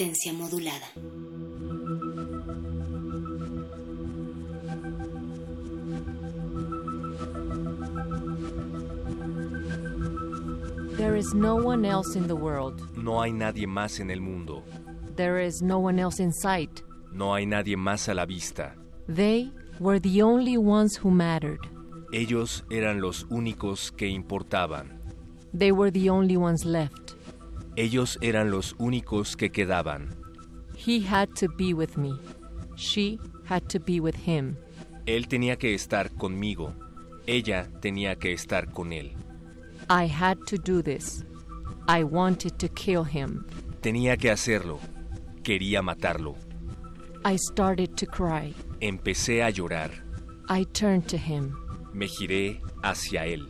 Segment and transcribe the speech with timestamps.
[0.00, 0.86] Resistencia modulada.
[10.96, 12.80] There is no one else in the world.
[12.96, 14.62] No hay nadie más en el mundo.
[15.16, 16.82] There is no one else in sight.
[17.12, 18.74] No hay nadie más a la vista.
[19.06, 21.60] They were the only ones who mattered.
[22.10, 24.98] Ellos eran los únicos que importaban.
[25.52, 27.19] They were the only ones left.
[27.76, 30.16] Ellos eran los únicos que quedaban.
[30.76, 32.18] He had to be with me.
[32.76, 34.56] She had to be with him.
[35.06, 36.74] Él tenía que estar conmigo.
[37.26, 39.12] Ella tenía que estar con él.
[39.88, 41.24] I had to do this.
[41.88, 43.44] I wanted to kill him.
[43.80, 44.78] Tenía que hacerlo.
[45.42, 46.36] Quería matarlo.
[47.24, 48.54] I started to cry.
[48.80, 49.90] Empecé a llorar.
[50.48, 51.54] I turned to him.
[51.92, 53.46] Me giré hacia él.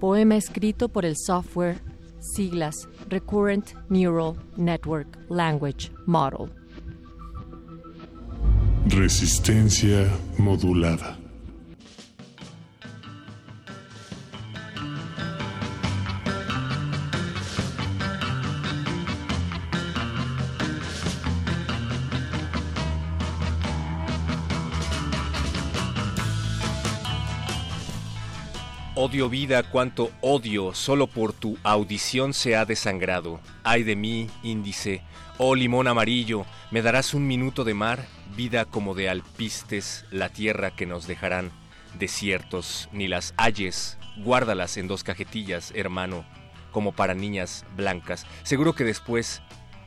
[0.00, 1.80] Poema escrito por el software
[2.24, 6.48] siglas Recurrent Neural Network Language Model.
[8.88, 11.23] Resistencia modulada.
[28.96, 33.40] Odio vida, cuánto odio, solo por tu audición se ha desangrado.
[33.64, 35.02] Ay de mí, índice,
[35.36, 38.06] oh limón amarillo, me darás un minuto de mar,
[38.36, 41.50] vida como de alpistes, la tierra que nos dejarán
[41.98, 46.24] desiertos, ni las halles, guárdalas en dos cajetillas, hermano,
[46.70, 48.26] como para niñas blancas.
[48.44, 49.42] Seguro que después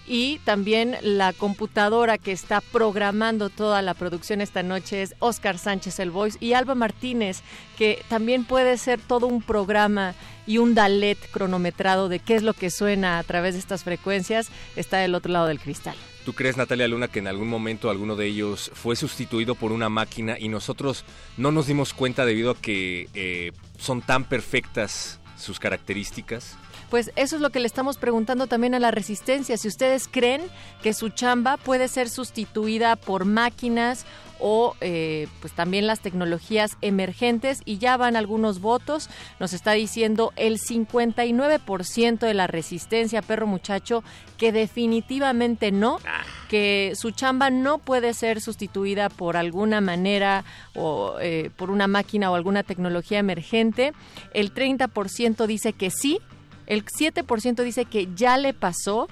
[0.08, 6.00] y también la computadora que está programando toda la producción esta noche es Oscar Sánchez
[6.00, 7.42] el Voice y Alba Martínez,
[7.78, 10.16] que también puede ser todo un programa
[10.48, 14.50] y un dalet cronometrado de qué es lo que suena a través de estas frecuencias,
[14.78, 15.96] está del otro lado del cristal.
[16.24, 19.90] ¿Tú crees, Natalia Luna, que en algún momento alguno de ellos fue sustituido por una
[19.90, 21.06] máquina y nosotros
[21.38, 26.58] no nos dimos cuenta debido a que eh, son tan perfectas sus características?
[26.90, 29.58] Pues eso es lo que le estamos preguntando también a la resistencia.
[29.58, 30.42] Si ustedes creen
[30.82, 34.06] que su chamba puede ser sustituida por máquinas
[34.40, 39.10] o eh, pues también las tecnologías emergentes y ya van algunos votos.
[39.40, 44.04] Nos está diciendo el 59% de la resistencia, perro muchacho,
[44.38, 46.00] que definitivamente no,
[46.50, 50.44] que su chamba no puede ser sustituida por alguna manera
[50.76, 53.94] o eh, por una máquina o alguna tecnología emergente.
[54.34, 56.20] El 30% dice que sí,
[56.68, 59.08] el 7% dice que ya le pasó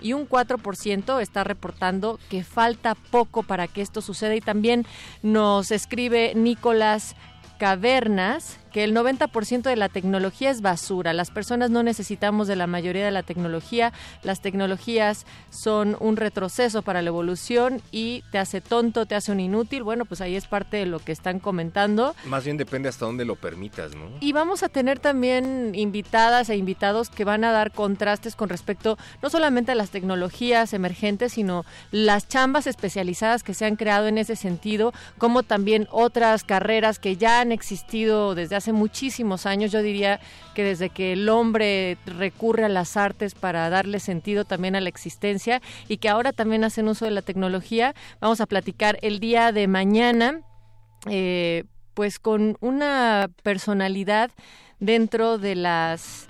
[0.00, 4.34] y un 4% está reportando que falta poco para que esto suceda.
[4.34, 4.86] Y también
[5.22, 7.16] nos escribe Nicolás
[7.58, 11.12] Cavernas que el 90% de la tecnología es basura.
[11.12, 13.92] Las personas no necesitamos de la mayoría de la tecnología.
[14.22, 19.40] Las tecnologías son un retroceso para la evolución y te hace tonto, te hace un
[19.40, 19.82] inútil.
[19.82, 22.14] Bueno, pues ahí es parte de lo que están comentando.
[22.24, 24.10] Más bien depende hasta dónde lo permitas, ¿no?
[24.20, 28.98] Y vamos a tener también invitadas e invitados que van a dar contrastes con respecto
[29.22, 34.18] no solamente a las tecnologías emergentes, sino las chambas especializadas que se han creado en
[34.18, 39.72] ese sentido, como también otras carreras que ya han existido desde hace muchísimos años.
[39.72, 40.20] Yo diría
[40.54, 44.88] que desde que el hombre recurre a las artes para darle sentido también a la
[44.88, 47.94] existencia y que ahora también hacen uso de la tecnología.
[48.20, 50.40] Vamos a platicar el día de mañana,
[51.08, 51.64] eh,
[51.94, 54.30] pues con una personalidad
[54.78, 56.28] dentro de las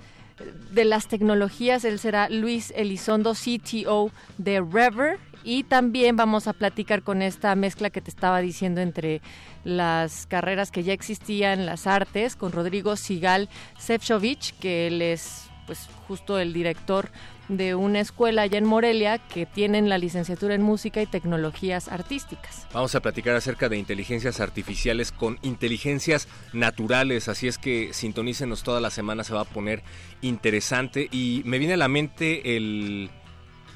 [0.73, 1.85] de las tecnologías.
[1.85, 5.19] Él será Luis Elizondo, CTO de Rever.
[5.45, 9.21] Y también vamos a platicar con esta mezcla que te estaba diciendo entre
[9.65, 13.49] las carreras que ya existían, las artes, con Rodrigo Sigal
[13.79, 17.11] Sefcovic, que él es pues justo el director
[17.49, 22.67] de una escuela allá en Morelia que tienen la licenciatura en música y tecnologías artísticas.
[22.73, 28.81] Vamos a platicar acerca de inteligencias artificiales con inteligencias naturales, así es que sintonícenos toda
[28.81, 29.83] la semana, se va a poner
[30.23, 33.11] interesante y me viene a la mente el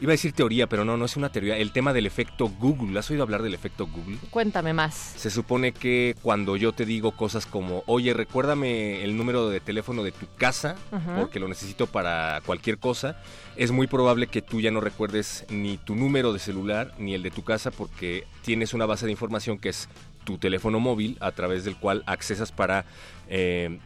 [0.00, 1.56] Iba a decir teoría, pero no, no es una teoría.
[1.56, 2.98] El tema del efecto Google.
[2.98, 4.18] ¿Has oído hablar del efecto Google?
[4.30, 4.94] Cuéntame más.
[4.94, 10.02] Se supone que cuando yo te digo cosas como, oye, recuérdame el número de teléfono
[10.02, 10.76] de tu casa,
[11.16, 13.22] porque lo necesito para cualquier cosa,
[13.56, 17.22] es muy probable que tú ya no recuerdes ni tu número de celular ni el
[17.22, 19.88] de tu casa, porque tienes una base de información que es
[20.24, 22.84] tu teléfono móvil, a través del cual accesas para...
[23.28, 23.78] Eh,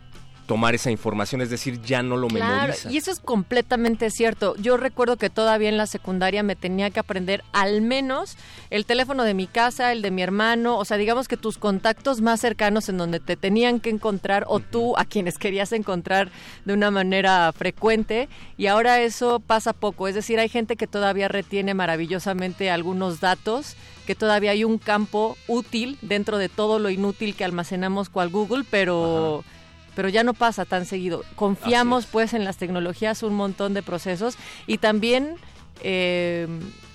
[0.48, 4.56] tomar esa información, es decir, ya no lo claro, Y eso es completamente cierto.
[4.56, 8.38] Yo recuerdo que todavía en la secundaria me tenía que aprender al menos
[8.70, 12.22] el teléfono de mi casa, el de mi hermano, o sea, digamos que tus contactos
[12.22, 16.30] más cercanos en donde te tenían que encontrar o tú a quienes querías encontrar
[16.64, 21.28] de una manera frecuente y ahora eso pasa poco, es decir, hay gente que todavía
[21.28, 27.34] retiene maravillosamente algunos datos que todavía hay un campo útil dentro de todo lo inútil
[27.34, 29.44] que almacenamos cual Google, pero
[29.98, 31.24] pero ya no pasa tan seguido.
[31.34, 34.36] Confiamos pues en las tecnologías un montón de procesos
[34.68, 35.34] y también
[35.82, 36.46] eh,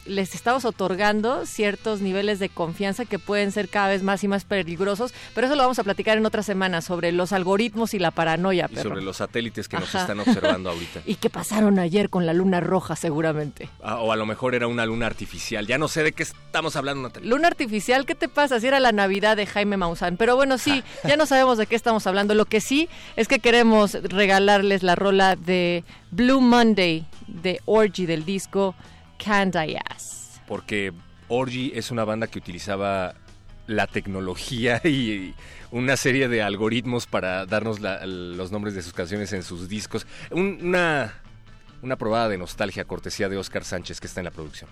[0.06, 4.46] les estamos otorgando ciertos niveles de confianza que pueden ser cada vez más y más
[4.46, 8.12] peligrosos, pero eso lo vamos a platicar en otra semana sobre los algoritmos y la
[8.12, 8.70] paranoia.
[8.72, 11.02] Y sobre los satélites que nos están observando ahorita.
[11.06, 13.70] y que pasaron ayer con la luna roja seguramente.
[13.82, 16.76] Ah, o a lo mejor era una luna artificial, ya no sé de qué estamos
[16.76, 17.30] hablando, Natalia.
[17.30, 18.60] Luna artificial, ¿qué te pasa?
[18.60, 21.76] Si era la Navidad de Jaime Maussan, pero bueno, sí, ya no sabemos de qué
[21.76, 22.34] estamos hablando.
[22.34, 28.26] Lo que sí es que queremos regalarles la rola de Blue Monday de Orgy del
[28.26, 28.76] disco
[29.90, 30.42] Ask?
[30.48, 30.94] Porque
[31.28, 33.16] Orgy es una banda que utilizaba
[33.68, 35.34] la tecnología y
[35.72, 40.06] una serie de algoritmos para darnos los nombres de sus canciones en sus discos.
[40.32, 41.14] una,
[41.82, 44.70] una probada de nostalgia, cortesía de Oscar Sánchez, que está en la producción.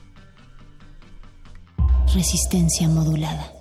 [2.14, 3.61] Resistencia modulada.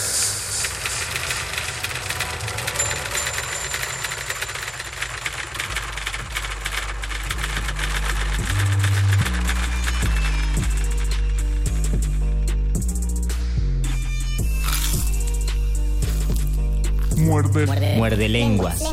[18.31, 18.83] Muerde lenguas.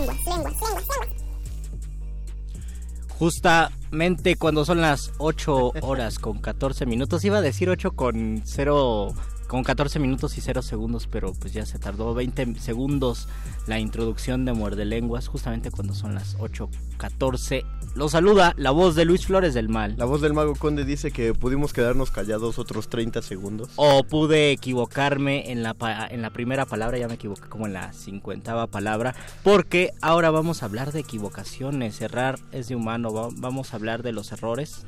[3.19, 9.09] Justamente cuando son las 8 horas con 14 minutos, iba a decir 8 con 0
[9.49, 13.27] con 14 minutos y 0 segundos, pero pues ya se tardó 20 segundos
[13.67, 17.65] la introducción de Muerde Lenguas, justamente cuando son las 8.14.
[17.95, 19.95] Lo saluda la voz de Luis Flores del Mal.
[19.97, 23.71] La voz del Mago Conde dice que pudimos quedarnos callados otros 30 segundos.
[23.77, 27.73] O pude equivocarme en la, pa- en la primera palabra, ya me equivoqué como en
[27.73, 32.01] la cincuentava palabra, porque ahora vamos a hablar de equivocaciones.
[32.01, 34.85] Errar es de humano, va- vamos a hablar de los errores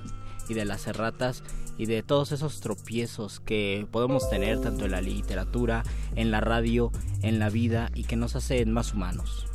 [0.51, 1.45] y de las erratas
[1.79, 5.85] y de todos esos tropiezos que podemos tener tanto en la literatura,
[6.17, 6.91] en la radio,
[7.23, 9.47] en la vida y que nos hacen más humanos.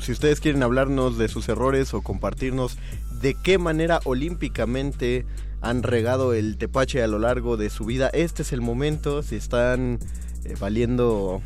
[0.00, 2.78] Si ustedes quieren hablarnos de sus errores o compartirnos
[3.20, 5.24] de qué manera olímpicamente
[5.60, 9.22] han regado el tepache a lo largo de su vida, este es el momento.
[9.22, 9.98] Si están
[10.44, 11.42] eh, valiendo...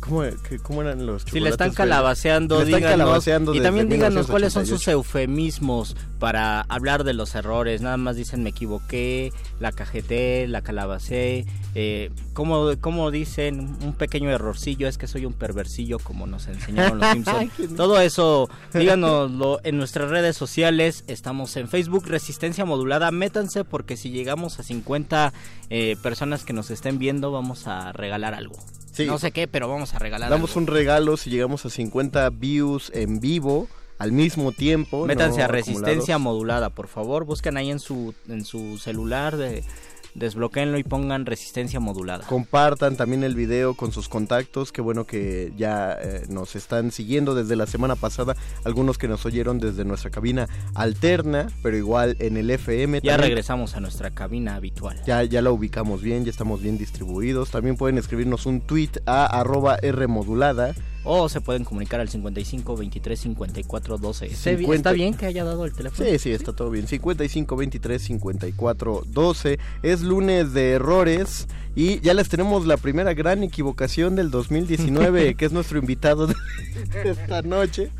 [0.00, 0.22] ¿Cómo,
[0.62, 1.76] cómo eran los Si le están chocolates?
[1.76, 4.76] calabaceando, le están díganos, calabaceando y también díganos cuáles son 1988.
[4.76, 7.80] sus eufemismos para hablar de los errores.
[7.80, 11.46] Nada más dicen me equivoqué, la cajeté, la calabacé.
[11.74, 16.98] Eh, como, como dicen, un pequeño errorcillo es que soy un perversillo, como nos enseñaron
[16.98, 17.52] los Simpsons.
[17.76, 21.04] Todo eso, díganoslo en nuestras redes sociales.
[21.06, 23.10] Estamos en Facebook, Resistencia Modulada.
[23.10, 25.32] Métanse porque si llegamos a 50
[25.70, 28.56] eh, personas que nos estén viendo, vamos a regalar algo.
[28.96, 29.06] Sí.
[29.06, 30.60] No sé qué, pero vamos a regalar Damos algo.
[30.60, 35.06] un regalo si llegamos a 50 views en vivo al mismo tiempo.
[35.06, 36.20] Métanse no a resistencia acumulados.
[36.22, 37.24] modulada, por favor.
[37.24, 39.64] Busquen ahí en su, en su celular, de,
[40.16, 42.26] desbloqueenlo y pongan resistencia modulada.
[42.26, 44.72] Compartan también el video con sus contactos.
[44.72, 48.36] Qué bueno que ya eh, nos están siguiendo desde la semana pasada.
[48.64, 53.00] Algunos que nos oyeron desde nuestra cabina alterna, pero igual en el FM.
[53.02, 53.28] Ya también.
[53.28, 55.00] regresamos a nuestra cabina habitual.
[55.06, 57.50] Ya, ya la ubicamos bien, ya estamos bien distribuidos.
[57.50, 60.74] También pueden escribirnos un tweet a arroba Rmodulada.
[61.08, 64.26] O se pueden comunicar al 55 23 54 12.
[64.26, 66.08] ¿Está bien- 50 ¿Está bien que haya dado el teléfono?
[66.08, 66.86] Sí, sí, está todo bien.
[66.88, 69.58] 55 23 54 12.
[69.82, 71.46] Es lunes de errores
[71.76, 76.34] y ya les tenemos la primera gran equivocación del 2019, que es nuestro invitado de
[77.04, 77.90] esta noche.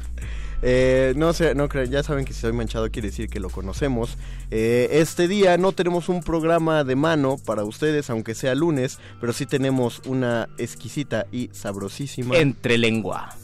[0.62, 3.50] Eh, no sé, no creo, ya saben que si soy manchado quiere decir que lo
[3.50, 4.16] conocemos.
[4.50, 9.32] Eh, este día no tenemos un programa de mano para ustedes, aunque sea lunes, pero
[9.32, 12.36] sí tenemos una exquisita y sabrosísima.
[12.38, 13.36] Entre lengua.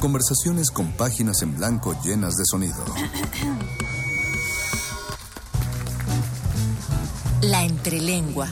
[0.00, 2.84] Conversaciones con páginas en blanco llenas de sonido.
[7.42, 8.48] La entrelengua.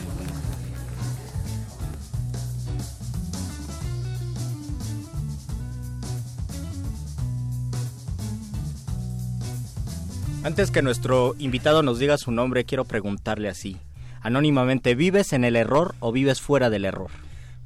[10.46, 13.78] Antes que nuestro invitado nos diga su nombre, quiero preguntarle así.
[14.20, 17.10] Anónimamente, ¿vives en el error o vives fuera del error?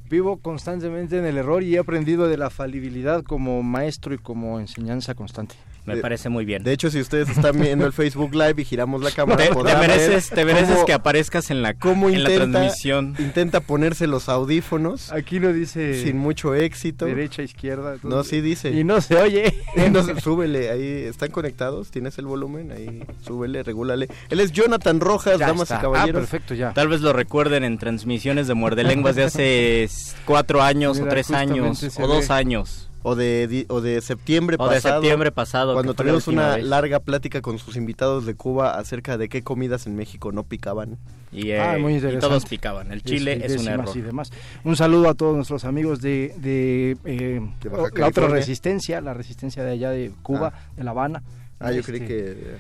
[0.09, 4.59] Vivo constantemente en el error y he aprendido de la falibilidad como maestro y como
[4.59, 5.57] enseñanza constante.
[5.87, 6.63] Me De- parece muy bien.
[6.63, 9.77] De hecho, si ustedes están viendo el Facebook Live y giramos la cámara, Te, te
[9.77, 13.15] mereces, te mereces cómo- que aparezcas en la, cómo en la transmisión.
[13.19, 17.07] intenta ponerse los audífonos Aquí lo dice sin mucho éxito.
[17.07, 17.97] derecha, izquierda.
[18.03, 18.71] No, sí dice.
[18.73, 19.55] Y no se oye.
[19.91, 24.09] No, súbele, ahí están conectados, tienes el volumen, ahí súbele, regúlale.
[24.29, 25.75] Él es Jonathan Rojas, Ya damas está.
[25.75, 26.21] y Ah, caballeros.
[26.21, 26.73] perfecto, ya.
[26.75, 29.89] Tal vez lo recuerden en transmisiones de Muerde Lenguas de hace
[30.27, 32.35] cuatro años Mira, o tres años o dos ve.
[32.35, 32.90] años.
[33.03, 35.01] O, de, di- o de septiembre O de pasado.
[35.01, 35.73] septiembre pasado.
[35.75, 36.65] Cuando que la tuvimos una vez.
[36.65, 40.99] larga plática con sus invitados de Cuba acerca de qué comidas en México no picaban.
[41.33, 42.27] Y, eh, Ah, muy y interesante.
[42.27, 42.91] todos picaban.
[42.93, 43.89] El chile es un error.
[43.95, 44.31] y demás.
[44.65, 49.63] Un saludo a todos nuestros amigos de, de, eh, De la otra resistencia, la resistencia
[49.65, 51.23] de allá de Cuba, de La Habana.
[51.61, 52.57] Ah, yo Este, creí que eh,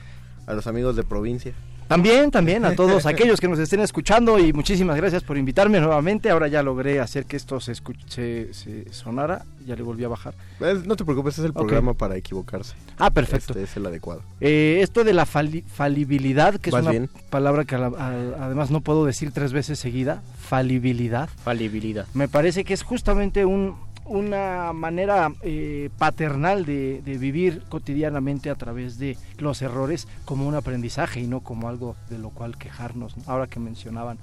[0.46, 1.52] a los amigos de provincia.
[1.90, 6.30] También, también a todos aquellos que nos estén escuchando y muchísimas gracias por invitarme nuevamente.
[6.30, 8.06] Ahora ya logré hacer que esto se, escuch-
[8.52, 10.34] se, sonara, ya le volví a bajar.
[10.60, 12.74] Eh, No te preocupes, es el programa para equivocarse.
[12.96, 13.54] Ah, perfecto.
[13.54, 14.22] Este es el adecuado.
[14.40, 17.10] Eh, esto de la fali- falibilidad, que es una bien.
[17.28, 21.28] palabra que a la- a- además no puedo decir tres veces seguida, falibilidad.
[21.42, 22.06] Falibilidad.
[22.14, 23.74] Me parece que es justamente un,
[24.10, 30.56] una manera eh, paternal de, de, vivir cotidianamente a través de los errores como un
[30.56, 34.18] aprendizaje y no como algo de lo cual quejarnos, ahora que mencionaban.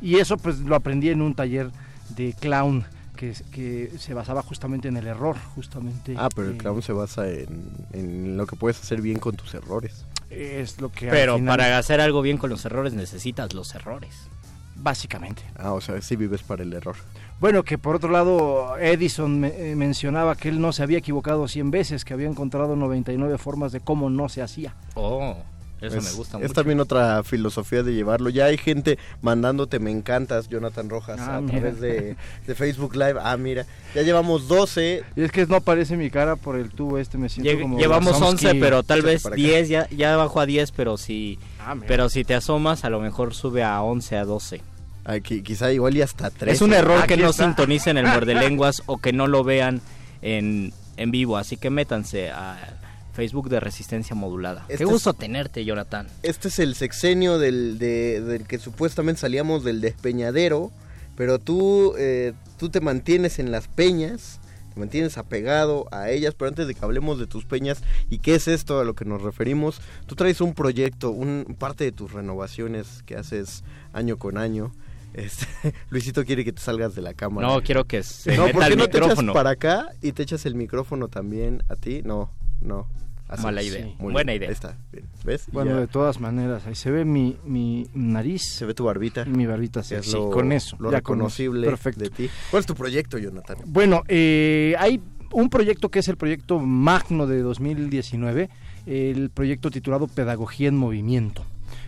[0.00, 1.70] Y eso pues lo aprendí en un taller
[2.16, 2.86] de clown
[3.16, 6.14] que, que, se basaba justamente en el error, justamente.
[6.16, 9.36] Ah, pero el eh, clown se basa en, en, lo que puedes hacer bien con
[9.36, 10.06] tus errores.
[10.30, 11.08] Es lo que.
[11.08, 14.28] Pero para hacer algo bien con los errores necesitas los errores.
[14.76, 15.42] Básicamente.
[15.56, 16.96] Ah, o sea, sí vives para el error.
[17.40, 21.46] Bueno, que por otro lado Edison me, eh, mencionaba que él no se había equivocado
[21.46, 24.74] 100 veces, que había encontrado 99 formas de cómo no se hacía.
[24.94, 25.36] Oh.
[25.80, 26.54] Eso es, me gusta es mucho.
[26.54, 28.30] también otra filosofía de llevarlo.
[28.30, 31.60] Ya hay gente mandándote me encantas, Jonathan Rojas, Ah, a mira.
[31.60, 32.16] través de,
[32.48, 33.14] de Facebook Live.
[33.22, 35.04] Ah, mira, ya llevamos 12.
[35.14, 37.78] Y es que no aparece mi cara por el tubo este, me siento Lle- como
[37.78, 38.46] Llevamos Wazowski.
[38.48, 39.40] 11, pero tal vez para acá.
[39.44, 42.98] 10, ya, ya bajó a 10, pero si, Ah, pero si te asomas, a lo
[42.98, 44.60] mejor sube a 11, a 12.
[45.08, 46.54] Aquí, quizá igual y hasta 13.
[46.54, 47.44] Es un error que no está.
[47.46, 49.80] sintonicen el muerde lenguas o que no lo vean
[50.22, 52.78] en, en vivo, así que métanse a
[53.14, 54.60] Facebook de Resistencia Modulada.
[54.68, 56.06] Este Qué es- gusto tenerte, Jonathan.
[56.22, 60.70] Este es el sexenio del, de- del que supuestamente salíamos del despeñadero,
[61.16, 64.40] pero tú, eh, tú te mantienes en las peñas,
[64.74, 68.34] te mantienes apegado a ellas, pero antes de que hablemos de tus peñas y qué
[68.34, 72.12] es esto a lo que nos referimos, tú traes un proyecto, un parte de tus
[72.12, 74.70] renovaciones que haces año con año.
[75.14, 75.46] Este,
[75.90, 77.46] Luisito quiere que te salgas de la cámara.
[77.48, 79.32] No, quiero que se No, meta ¿por qué el no te echas micrófono.
[79.32, 82.02] para acá y te echas el micrófono también a ti?
[82.04, 82.86] No, no.
[83.28, 83.84] Así Mala idea.
[83.98, 84.48] Muy Buena bien, idea.
[84.48, 85.04] Ahí está, bien.
[85.22, 85.44] ¿Ves?
[85.52, 89.26] Bueno, ya de todas maneras, ahí se ve mi, mi nariz se ve tu barbita.
[89.26, 91.26] mi barbita es lo, con eso, lo ya con eso.
[91.26, 92.04] reconocible Perfecto.
[92.04, 92.30] de ti.
[92.50, 93.58] ¿Cuál es tu proyecto, Jonathan?
[93.66, 98.48] Bueno, eh, hay un proyecto que es el proyecto Magno de 2019,
[98.86, 101.44] el proyecto titulado Pedagogía en Movimiento.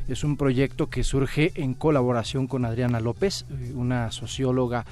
[0.08, 4.84] Es un proyecto que surge en colaboración con Adriana López, eh, una socióloga,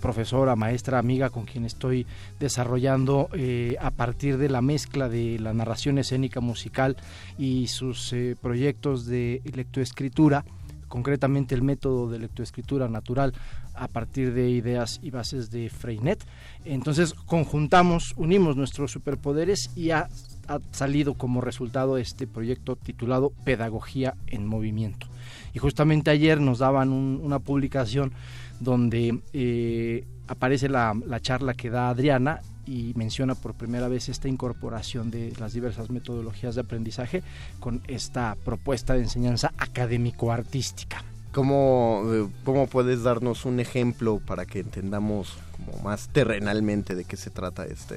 [0.00, 2.06] profesora, maestra, amiga con quien estoy
[2.38, 6.96] desarrollando eh, a partir de la mezcla de la narración escénica musical
[7.38, 10.44] y sus eh, proyectos de lectoescritura
[10.88, 13.32] concretamente el método de lectoescritura natural
[13.74, 16.24] a partir de ideas y bases de Freinet.
[16.64, 20.08] Entonces conjuntamos, unimos nuestros superpoderes y ha,
[20.48, 25.06] ha salido como resultado este proyecto titulado Pedagogía en Movimiento.
[25.52, 28.12] Y justamente ayer nos daban un- una publicación
[28.60, 34.26] donde eh, aparece la, la charla que da Adriana y menciona por primera vez esta
[34.28, 37.22] incorporación de las diversas metodologías de aprendizaje
[37.60, 41.04] con esta propuesta de enseñanza académico-artística.
[41.32, 45.36] ¿Cómo, eh, ¿Cómo puedes darnos un ejemplo para que entendamos
[45.82, 47.96] más terrenalmente de qué se trata este,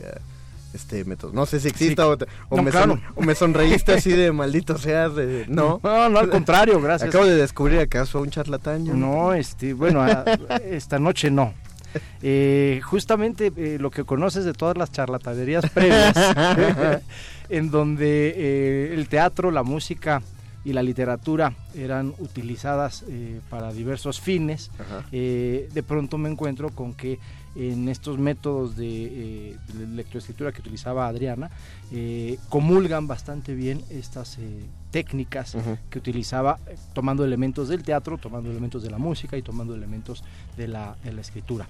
[0.77, 1.33] este método?
[1.33, 2.09] No sé si exista Sí.
[2.09, 2.93] o, te- o No, me, claro.
[2.93, 5.13] son- o me sonreíste así de maldito seas.
[5.15, 7.09] de- no, No, no, al contrario, gracias.
[7.09, 8.85] Acabo de descubrir acaso a un charlatán.
[8.99, 10.23] No, este, bueno, a-
[10.69, 11.53] esta noche no.
[12.21, 16.13] Eh, justamente eh, lo que conoces de todas las charlatanerías previas,
[17.49, 20.21] en donde eh, el teatro, la música
[20.65, 23.05] y la literatura eran utilizadas
[23.49, 24.69] para diversos fines,
[25.11, 27.19] de pronto me encuentro con que
[27.57, 31.49] en estos métodos de, eh, de lectoescritura que utilizaba Adriana,
[31.91, 35.55] eh, comulgan bastante bien estas eh, técnicas
[35.89, 40.23] que utilizaba eh, tomando elementos del teatro, tomando elementos de la música y tomando elementos
[40.55, 41.67] de la, de la escritura.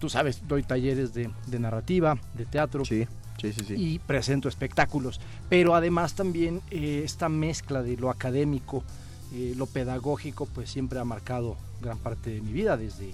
[0.00, 3.06] Tú sabes, doy talleres de, de narrativa, de teatro Sí,
[3.40, 3.64] sí, sí.
[3.64, 3.74] sí.
[3.76, 8.82] y presento espectáculos, pero además también eh, esta mezcla de lo académico,
[9.34, 13.12] eh, lo pedagógico, pues siempre ha marcado gran parte de mi vida desde...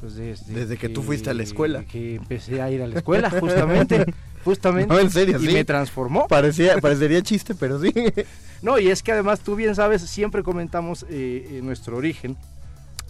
[0.00, 1.84] pues, desde, Desde que tú fuiste a la escuela.
[1.84, 4.06] Que empecé a ir a la escuela, justamente.
[4.44, 4.92] justamente.
[4.92, 5.52] No, en serio, y sí.
[5.52, 6.26] me transformó.
[6.26, 7.92] Parecía, parecería chiste, pero sí.
[8.62, 12.36] No, y es que además tú bien sabes, siempre comentamos eh, eh, nuestro origen,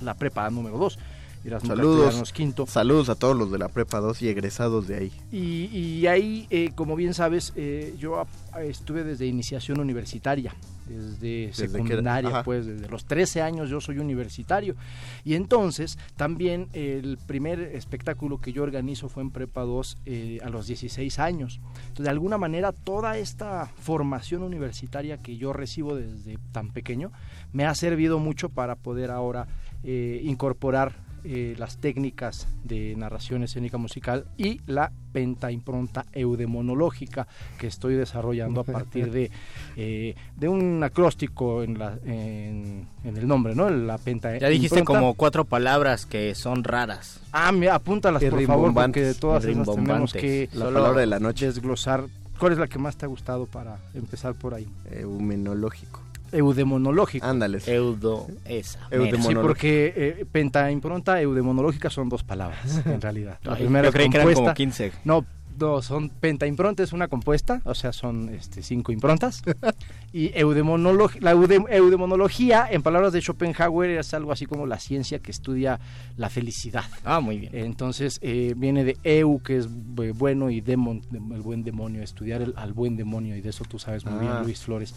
[0.01, 0.97] la prepa número 2.
[1.45, 2.33] Erasmo Saludos.
[2.33, 2.67] Quinto.
[2.67, 5.13] Saludos a todos los de la Prepa 2 y egresados de ahí.
[5.33, 8.23] Y, y ahí, eh, como bien sabes, eh, yo
[8.61, 10.55] estuve desde iniciación universitaria,
[10.87, 14.77] desde, secundaria, pues desde los 13 años yo soy universitario.
[15.25, 20.51] Y entonces también el primer espectáculo que yo organizo fue en Prepa 2 eh, a
[20.51, 21.59] los 16 años.
[21.81, 27.13] Entonces, de alguna manera, toda esta formación universitaria que yo recibo desde tan pequeño
[27.55, 29.49] me ha servido mucho para poder ahora
[29.83, 30.93] incorporar
[31.25, 37.27] eh, las técnicas de narración escénica musical y la pentaimpronta eudemonológica
[37.59, 39.31] que estoy desarrollando a partir de,
[39.77, 43.69] eh, de un acróstico en, la, en, en el nombre, ¿no?
[43.71, 45.01] La penta Ya dijiste impronta.
[45.01, 47.21] como cuatro palabras que son raras.
[47.33, 51.19] Ah, mira, apúntalas por favor, porque de todas esas tenemos que La palabra de la
[51.21, 51.47] noche.
[51.47, 52.05] desglosar.
[52.39, 54.67] ¿Cuál es la que más te ha gustado para empezar por ahí?
[54.91, 56.01] Eumenológico.
[56.33, 57.27] Eudemonológico.
[57.27, 57.59] Ándale.
[57.67, 58.79] Eudo, esa.
[58.91, 63.39] Sí, porque eh, pentaimpronta, eudemonológica son dos palabras, en realidad.
[63.45, 64.93] La primera yo creí es que eran como 15.
[65.05, 65.25] No,
[65.59, 69.43] no, son pentaimpronta es una compuesta, o sea, son este, cinco improntas.
[70.13, 75.19] y eudemonolo- la eude- eudemonología, en palabras de Schopenhauer, es algo así como la ciencia
[75.19, 75.79] que estudia
[76.17, 76.85] la felicidad.
[77.05, 77.55] Ah, muy bien.
[77.55, 82.03] Entonces eh, viene de eu, que es bu- bueno, y demon, dem- el buen demonio,
[82.03, 84.33] estudiar el- al buen demonio, y de eso tú sabes muy Ah.
[84.33, 84.95] bien, Luis Flores,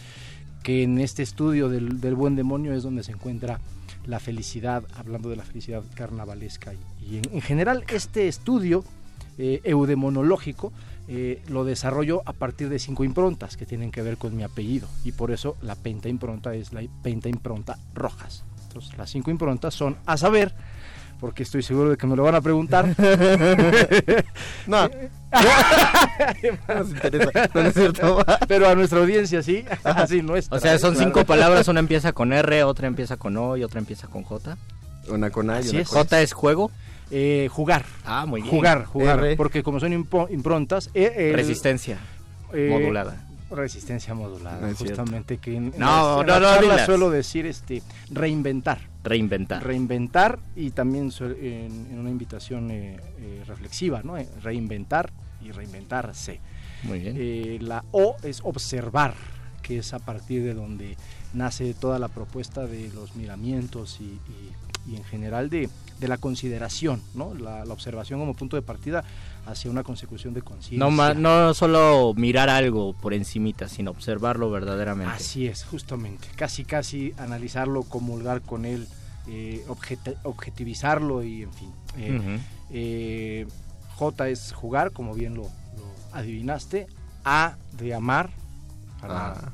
[0.63, 3.59] que en este estudio del, del buen demonio es donde se encuentra
[4.05, 6.73] la felicidad, hablando de la felicidad carnavalesca.
[6.73, 8.83] Y, en general este estudio
[9.37, 10.71] eh, eudemonológico
[11.07, 14.87] eh, lo desarrollo a partir de cinco improntas que tienen que ver con mi apellido,
[15.03, 18.43] y por eso la penta impronta es la penta impronta rojas.
[18.67, 20.53] Entonces las cinco improntas son, a saber,
[21.23, 22.85] porque estoy seguro de que me lo van a preguntar.
[24.67, 24.89] no.
[24.89, 24.89] No
[26.75, 28.25] nos interesa, no es cierto.
[28.45, 30.57] Pero a nuestra audiencia sí, así nuestra.
[30.57, 31.05] O sea, son Claro.
[31.11, 34.57] cinco palabras, una empieza con R, otra empieza con O y otra empieza con J.
[35.07, 35.87] Una con A y Así una es.
[35.87, 36.71] con J es juego.
[37.09, 37.85] Eh, jugar.
[38.03, 38.53] Ah, muy bien.
[38.53, 39.19] Jugar, jugar.
[39.19, 39.37] R.
[39.37, 40.89] Porque como son impo- improntas.
[40.93, 41.99] eh, el- Resistencia
[42.51, 43.15] eh, modulada.
[43.55, 46.85] Resistencia modulada, No justamente que en, No, en no, la no dilas.
[46.85, 48.79] suelo decir este reinventar.
[49.03, 49.63] Reinventar.
[49.63, 54.17] Reinventar y también en, en una invitación eh, eh, reflexiva, ¿no?
[54.17, 55.11] Eh, Reinventar
[55.41, 56.39] y reinventarse.
[56.83, 57.15] Muy bien.
[57.19, 59.13] Eh, la O es observar,
[59.61, 60.97] que es a partir de donde
[61.33, 64.53] nace toda la propuesta de los miramientos y, y-
[64.85, 65.69] y en general de,
[66.01, 67.33] de la consideración, ¿no?
[67.33, 69.05] La, la observación como punto de partida
[69.45, 70.77] hacia una consecución de conciencia.
[70.89, 75.13] No, no solo mirar algo por encimita, sino observarlo verdaderamente.
[75.13, 76.27] Así es, justamente.
[76.35, 78.87] Casi, casi analizarlo, comulgar con él,
[79.27, 79.65] eh,
[80.23, 81.71] objetivizarlo y, en fin.
[81.97, 82.39] Eh,
[82.71, 83.47] eh,
[83.95, 85.49] J es jugar, como bien lo, lo
[86.13, 86.87] adivinaste.
[87.25, 88.29] A de amar.
[88.99, 89.51] para- Ah,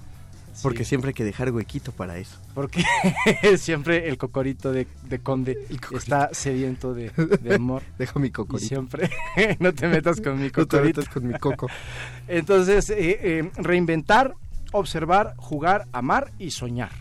[0.62, 2.38] Porque sí, siempre hay que dejar huequito para eso.
[2.60, 2.84] Porque
[3.58, 5.58] siempre el cocorito de, de conde
[5.96, 7.10] está sediento de,
[7.42, 7.84] de amor.
[7.98, 8.68] Deja mi Y cocorito.
[8.68, 9.10] siempre
[9.62, 11.00] no te metas con mi No te cocorito.
[11.00, 11.68] metas con mi coco.
[12.28, 14.34] Entonces, eh, eh, reinventar,
[14.74, 16.92] observar, jugar, amar y soñar.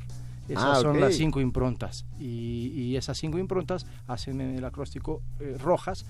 [0.48, 2.06] Esas Ah, son las cinco improntas.
[2.20, 6.06] Y, y esas cinco improntas hacen en el acróstico eh, rojas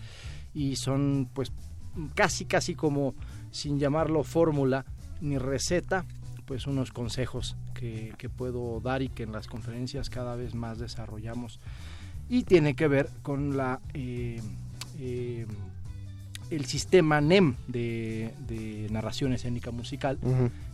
[0.53, 1.53] y son pues
[2.15, 3.15] casi, casi como,
[3.51, 4.85] sin llamarlo fórmula
[5.23, 6.05] ni receta,
[6.49, 10.79] pues unos consejos que, que puedo dar y que en las conferencias cada vez más
[10.79, 11.61] desarrollamos.
[12.29, 13.81] Y tiene que ver con la...
[13.95, 14.41] eh,
[14.99, 15.47] eh,
[16.51, 20.19] el sistema NEM de, de narración escénica musical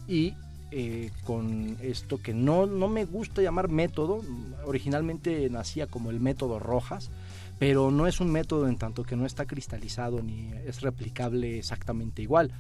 [0.07, 0.35] y
[0.71, 4.23] eh, con esto que no, no me gusta llamar método,
[4.67, 7.11] originalmente nacía como el método Rojas,
[7.59, 12.23] pero no es un método en tanto que no está cristalizado ni es replicable exactamente
[12.23, 12.53] igual,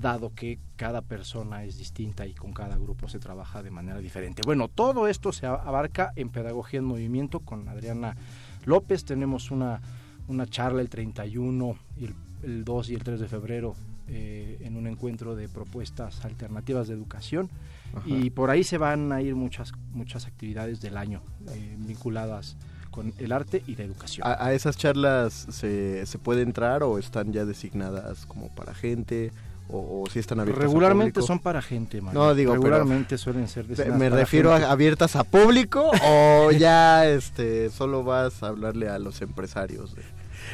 [0.00, 4.42] dado que cada persona es distinta y con cada grupo se trabaja de manera diferente.
[4.44, 8.16] Bueno, todo esto se abarca en Pedagogía en Movimiento con Adriana
[8.64, 9.80] López, tenemos una,
[10.28, 13.74] una charla el 31 y el, el 2 y el 3 de febrero
[14.08, 17.48] eh, en un encuentro de propuestas alternativas de educación
[17.94, 18.06] Ajá.
[18.06, 22.56] y por ahí se van a ir muchas muchas actividades del año eh, vinculadas
[22.90, 24.26] con el arte y la educación.
[24.26, 29.32] ¿A, a esas charlas se, se puede entrar o están ya designadas como para gente?
[29.68, 32.20] ¿O, o si están abiertas Regularmente son para gente, Mario.
[32.20, 34.66] No, digo, pero- Regularmente suelen ser destinadas Me refiero gente.
[34.66, 39.96] a abiertas a público o ya este solo vas a hablarle a los empresarios.
[39.96, 40.02] de-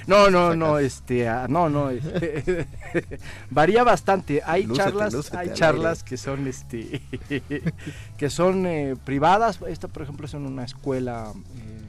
[0.07, 0.57] No, no, Sacas.
[0.57, 2.67] no, este, no, no, este,
[3.51, 4.41] varía bastante.
[4.47, 7.03] Hay Lúcete, charlas, lúcete hay charlas que son, este,
[8.17, 9.59] que son eh, privadas.
[9.69, 11.33] Esta, por ejemplo, es en una escuela.
[11.35, 11.82] eh,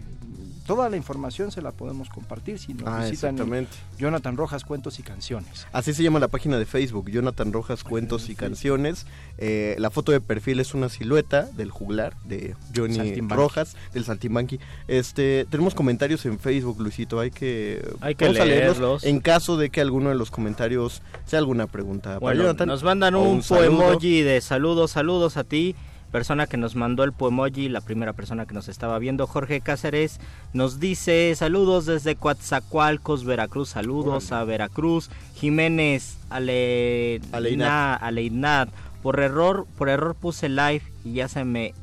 [0.65, 3.67] toda la información se la podemos compartir si nos Ah, visitan en.
[3.97, 5.67] Jonathan Rojas Cuentos y Canciones.
[5.71, 9.06] Así se llama la página de Facebook, Jonathan Rojas Cuentos y Canciones.
[9.38, 13.36] Eh, la foto de perfil es una silueta del juglar de Johnny Saltimbanqui.
[13.36, 14.60] Rojas, del Saltimbanqui.
[14.88, 19.04] Este, tenemos comentarios en Facebook, Luisito, hay que, Hay que vamos a leerlos leerlos.
[19.04, 22.67] En caso de que alguno de los comentarios sea alguna pregunta para Bueno, Jonathan.
[22.67, 23.78] nos mandan un, saludo.
[23.80, 25.76] poemoji de saludos, saludos a ti.
[26.13, 30.19] Persona que nos mandó el poemoji, la primera persona que nos estaba viendo, Jorge Cáceres,
[30.54, 35.10] nos dice saludos desde Coatzacoalcos, Veracruz, saludos a Veracruz.
[35.34, 37.19] Jiménez Ale...
[37.32, 38.04] Aleinat.
[38.04, 38.69] Aleinat,
[39.02, 41.73] por error, por error puse live y ya se me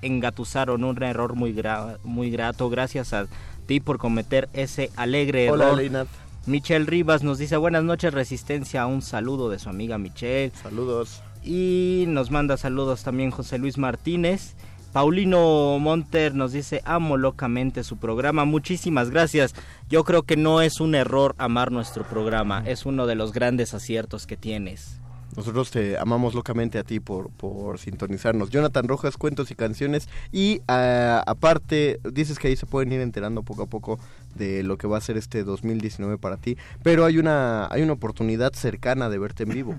[0.00, 2.70] engatusaron, un error muy, gra- muy grato.
[2.70, 3.26] Gracias a
[3.66, 5.76] ti por cometer ese alegre Hola, error.
[5.76, 6.08] Leinat.
[6.46, 10.50] Michelle Rivas nos dice buenas noches Resistencia, un saludo de su amiga Michelle.
[10.62, 11.20] Saludos.
[11.44, 14.54] Y nos manda saludos también José Luis Martínez.
[14.92, 19.52] Paulino Monter nos dice amo locamente su programa, muchísimas gracias.
[19.88, 23.74] Yo creo que no es un error amar nuestro programa, es uno de los grandes
[23.74, 25.00] aciertos que tienes.
[25.36, 28.50] Nosotros te amamos locamente a ti por, por sintonizarnos.
[28.50, 30.08] Jonathan Rojas, cuentos y canciones.
[30.30, 33.98] Y ah, aparte, dices que ahí se pueden ir enterando poco a poco
[34.36, 36.56] de lo que va a ser este 2019 para ti.
[36.84, 39.74] Pero hay una, hay una oportunidad cercana de verte en vivo.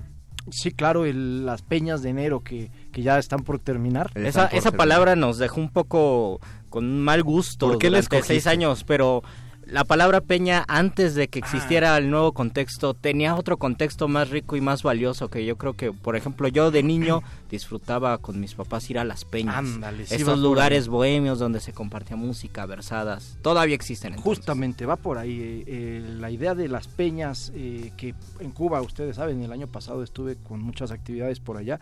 [0.52, 4.12] Sí, claro, el- las peñas de enero que, que ya están por terminar.
[4.16, 8.48] Esa, esa palabra nos dejó un poco con un mal gusto ¿Por qué durante seis
[8.48, 9.24] años, pero
[9.68, 11.28] la palabra peña antes de Ah.
[11.28, 15.58] que existiera el nuevo contexto tenía otro contexto más rico y más valioso que yo
[15.58, 19.56] creo que, por ejemplo, yo de niño disfrutaba con mis papás ir a las peñas.
[19.56, 24.14] Ándale, Estos lugares bohemios donde se compartía música, versadas, todavía existen.
[24.14, 24.38] entonces.
[24.38, 25.40] Justamente, va por ahí.
[25.40, 29.68] eh, eh, la idea de las peñas, eh, que en Cuba, ustedes saben, el año
[29.68, 31.80] pasado estuve con muchas actividades por allá.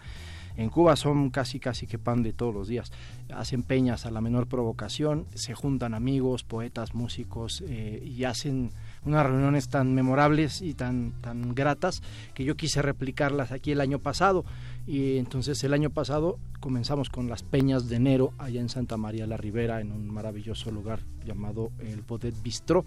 [0.58, 2.92] En Cuba son casi, casi que pan de todos los días.
[3.34, 8.72] Hacen peñas a la menor provocación, se juntan amigos, poetas, músicos eh, y hacen
[9.06, 12.02] unas reuniones tan memorables y tan, tan gratas
[12.34, 14.46] que yo quise replicarlas aquí el año pasado.
[14.86, 19.28] Y entonces el año pasado comenzamos con las peñas de enero allá en Santa María
[19.28, 22.86] la Ribera, en un maravilloso lugar llamado el Bodet Bistró.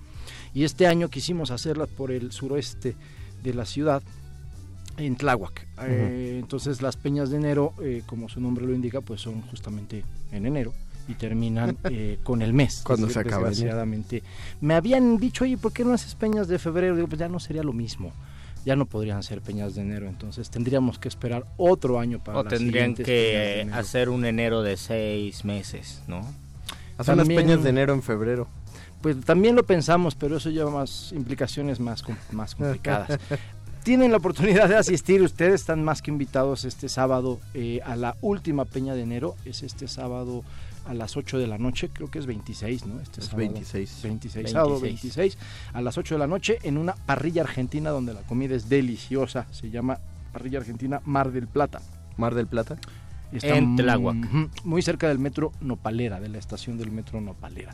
[0.54, 2.96] Y este año quisimos hacerlas por el suroeste
[3.42, 4.02] de la ciudad,
[4.96, 5.66] en Tláhuac.
[5.82, 10.04] Eh, entonces las peñas de enero, eh, como su nombre lo indica, pues son justamente
[10.32, 10.72] en enero
[11.08, 12.82] y terminan eh, con el mes.
[12.84, 13.48] Cuando se acaba.
[13.48, 14.22] Desgraciadamente.
[14.60, 16.96] Me habían dicho, oye, ¿por qué no haces peñas de febrero?
[16.96, 18.12] Digo, pues ya no sería lo mismo.
[18.64, 22.42] Ya no podrían ser peñas de enero, entonces tendríamos que esperar otro año para O
[22.42, 26.28] las tendrían que hacer un enero de seis meses, ¿no?
[26.98, 28.48] Haz unas peñas de enero en febrero.
[29.02, 33.20] Pues también lo pensamos, pero eso lleva más implicaciones más, más complicadas.
[33.86, 38.16] Tienen la oportunidad de asistir, ustedes están más que invitados este sábado eh, a la
[38.20, 40.42] última peña de enero, es este sábado
[40.86, 43.00] a las 8 de la noche, creo que es 26, ¿no?
[43.00, 43.48] Este Es sábado.
[43.48, 44.00] 26.
[44.02, 45.16] 26, sábado 26.
[45.16, 45.38] 26,
[45.72, 49.46] a las 8 de la noche en una parrilla argentina donde la comida es deliciosa,
[49.52, 50.00] se llama
[50.32, 51.80] Parrilla Argentina Mar del Plata.
[52.16, 52.78] Mar del Plata.
[53.30, 54.16] En mm, Tláhuac.
[54.64, 57.72] Muy cerca del metro Nopalera, de la estación del metro Nopalera.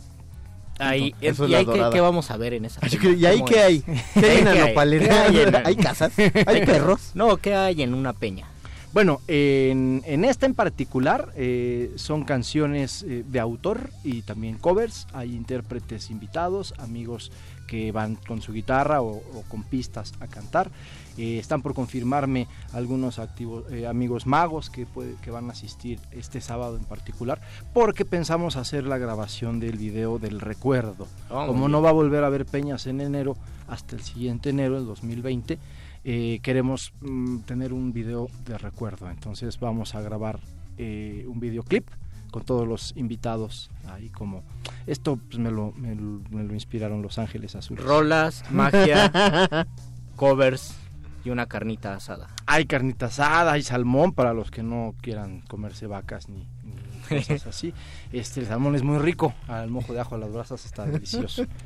[0.88, 3.54] Ahí, Eso es ¿Y ahí qué, vamos a ver en esa ¿Y ahí ¿Cómo qué
[3.60, 3.64] es?
[3.64, 3.80] hay?
[4.14, 5.06] ¿Qué hay en la ¿Qué nopalera?
[5.06, 6.12] ¿Qué hay en- ¿Hay casas?
[6.18, 7.10] ¿Hay perros?
[7.14, 8.46] No, ¿qué hay en una peña?
[8.92, 15.06] Bueno, en, en esta en particular eh, son canciones eh, de autor y también covers.
[15.14, 17.32] Hay intérpretes invitados, amigos
[17.66, 20.70] que van con su guitarra o, o con pistas a cantar.
[21.18, 25.98] Eh, están por confirmarme algunos activos, eh, amigos magos que, puede- que van a asistir
[26.10, 27.40] este sábado en particular,
[27.74, 31.06] porque pensamos hacer la grabación del video del recuerdo.
[31.30, 33.36] Oh, muy Como no va a volver a haber peñas en enero,
[33.68, 35.58] hasta el siguiente enero, el 2020,
[36.04, 39.10] eh, queremos mm, tener un video de recuerdo.
[39.10, 40.40] Entonces vamos a grabar
[40.78, 41.86] eh, un videoclip
[42.30, 44.42] con todos los invitados ahí como
[44.86, 47.84] esto pues, me, lo, me, lo, me lo inspiraron Los Ángeles Azules.
[47.84, 49.66] Rolas, magia,
[50.16, 50.74] covers
[51.24, 52.28] y una carnita asada.
[52.46, 57.46] Hay carnita asada, hay salmón para los que no quieran comerse vacas ni, ni cosas
[57.46, 57.72] así.
[58.12, 61.44] Este el salmón es muy rico, al mojo de ajo a las brasas está delicioso.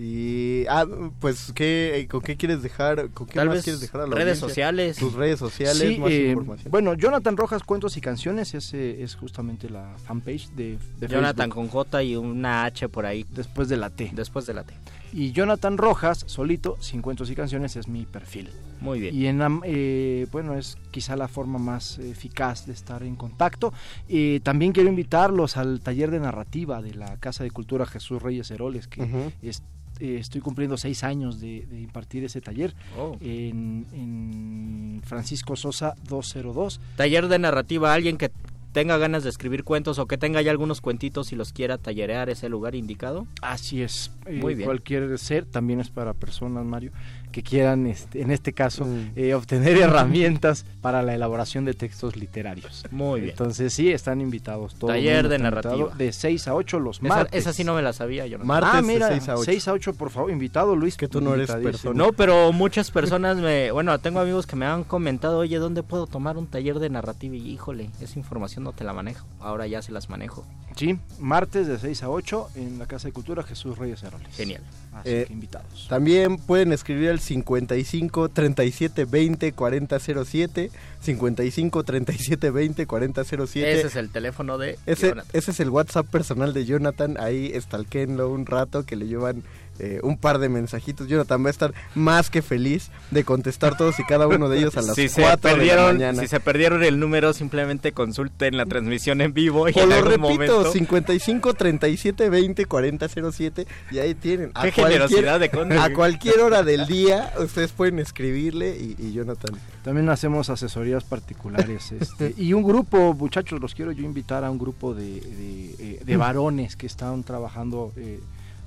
[0.00, 0.86] Y, ah,
[1.18, 3.10] pues, ¿qué, ¿con qué quieres dejar?
[3.10, 4.48] ¿Con qué Tal más vez quieres dejar a la redes audiencia?
[4.48, 4.96] sociales.
[4.96, 6.70] Tus redes sociales, Sí, más eh, información.
[6.70, 11.54] bueno, Jonathan Rojas Cuentos y Canciones ese es justamente la fanpage de, de Jonathan Facebook,
[11.54, 14.12] con J y una H por ahí después de la T.
[14.14, 14.72] después de la T.
[15.12, 18.50] Y Jonathan Rojas, solito, sin cuentos y canciones, es mi perfil.
[18.80, 19.14] Muy bien.
[19.14, 23.72] Y en, eh, bueno, es quizá la forma más eficaz de estar en contacto.
[24.08, 28.50] Eh, también quiero invitarlos al taller de narrativa de la Casa de Cultura Jesús Reyes
[28.50, 29.62] Heroles, que es-
[30.00, 33.16] eh, estoy cumpliendo seis años de, de impartir ese taller Oh.
[33.20, 36.80] en, en Francisco Sosa 202.
[36.96, 38.30] Taller de narrativa, alguien que
[38.72, 42.28] tenga ganas de escribir cuentos o que tenga ya algunos cuentitos y los quiera tallerear
[42.30, 43.26] ese lugar indicado.
[43.42, 44.12] Así es.
[44.26, 44.66] Eh, Muy bien.
[44.66, 46.92] Cualquier ser también es para personas, Mario,
[47.32, 49.10] que quieran, este, en este caso, Mm.
[49.16, 52.84] eh, obtener herramientas para la elaboración de textos literarios.
[52.90, 53.30] Muy bien.
[53.32, 54.94] Entonces sí, están invitados todos.
[54.94, 55.94] Taller de narrativa.
[55.96, 57.38] De 6 a 8 los martes.
[57.40, 58.38] esa sí no me la sabía yo.
[58.38, 59.42] Martes ah, de mira, 6 a 8.
[59.44, 60.96] 6 a 8, por favor, invitado Luis.
[60.96, 61.94] Que tú no eres persona.
[61.96, 63.70] No, pero muchas personas me...
[63.70, 67.36] Bueno, tengo amigos que me han comentado, oye, ¿dónde puedo tomar un taller de narrativa?
[67.36, 69.26] Y híjole, esa información no te la manejo.
[69.40, 70.44] Ahora ya se las manejo.
[70.76, 74.34] Sí, martes de 6 a 8 en la Casa de Cultura Jesús Reyes Heroles.
[74.36, 74.62] Genial.
[74.94, 75.86] Así Eh, que invitados.
[75.88, 80.70] También pueden escribir al 55 37 20 40 07.
[81.00, 83.72] 55 37 20 40 07.
[83.72, 85.30] Ese es el teléfono de Ese, Jonathan.
[85.32, 87.16] ese es el WhatsApp personal de Jonathan.
[87.18, 89.42] Ahí estalquenlo un rato que le llevan
[89.78, 91.08] eh, un par de mensajitos.
[91.08, 94.76] Jonathan va a estar más que feliz de contestar todos y cada uno de ellos
[94.76, 96.22] a las si 4 se perdieron, de la mañana.
[96.22, 99.94] Si se perdieron el número, simplemente consulten la transmisión en vivo y o en lo
[99.96, 100.72] algún repito, momento...
[100.72, 104.52] 55 37 20 40 07 y ahí tienen.
[104.60, 105.78] Qué generosidad de Conde.
[105.78, 109.58] A cualquier hora del día ustedes pueden escribirle y, y Jonathan.
[109.82, 111.92] También hacemos asesorías particulares.
[112.00, 116.00] este, y un grupo, muchachos, los quiero yo invitar a un grupo de, de, eh,
[116.04, 118.20] de varones que están trabajando, eh,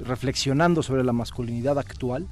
[0.05, 2.27] reflexionando sobre la masculinidad actual.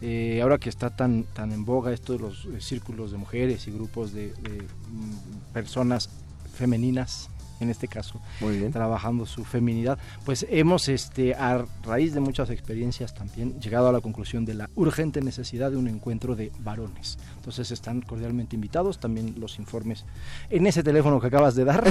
[0.00, 3.66] Eh, ahora que está tan, tan en boga esto de los eh, círculos de mujeres
[3.68, 6.10] y grupos de, de, mm, personas
[6.54, 7.28] femeninas,
[7.60, 8.72] en este caso, Muy bien.
[8.72, 14.00] trabajando su feminidad, pues hemos, este, a raíz de muchas experiencias también, llegado a la
[14.00, 17.18] conclusión de la urgente necesidad de un encuentro de varones.
[17.36, 20.04] Entonces están cordialmente invitados, también los informes
[20.50, 21.84] en ese teléfono que acabas de dar.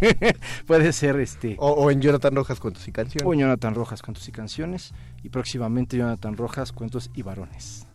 [0.66, 1.56] Puede ser este...
[1.58, 3.26] O, o en Jonathan Rojas Cuentos y Canciones.
[3.26, 7.86] O en Jonathan Rojas Cuentos y Canciones y próximamente Jonathan Rojas Cuentos y Varones.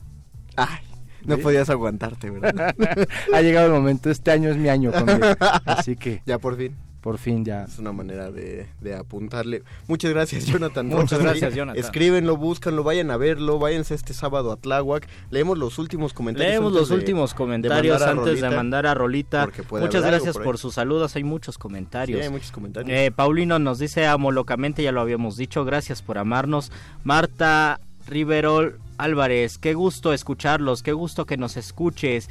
[0.56, 0.80] Ay,
[1.26, 2.76] no podías aguantarte, ¿verdad?
[3.34, 5.36] ha llegado el momento, este año es mi año, Conde.
[5.66, 6.76] así que Ya por fin.
[7.02, 7.64] Por fin ya.
[7.64, 9.64] Es una manera de, de apuntarle.
[9.88, 10.88] Muchas gracias, Jonathan.
[10.88, 11.80] Muchas gracias, Jonathan.
[11.80, 15.08] Escríbenlo, búscanlo, vayan a verlo, váyanse este sábado a Tláhuac.
[15.32, 16.52] Leemos los últimos comentarios.
[16.52, 19.48] Leemos los de- últimos comentarios antes de mandar a Rolita.
[19.72, 22.22] Muchas gracias por sus saludos, hay muchos Sí, comentarios.
[22.22, 22.92] hay muchos comentarios.
[22.92, 26.72] Eh, Paulino nos dice amo locamente, ya lo habíamos dicho, gracias por amarnos.
[27.04, 32.30] Marta Riverol Álvarez, qué gusto escucharlos, qué gusto que nos escuches.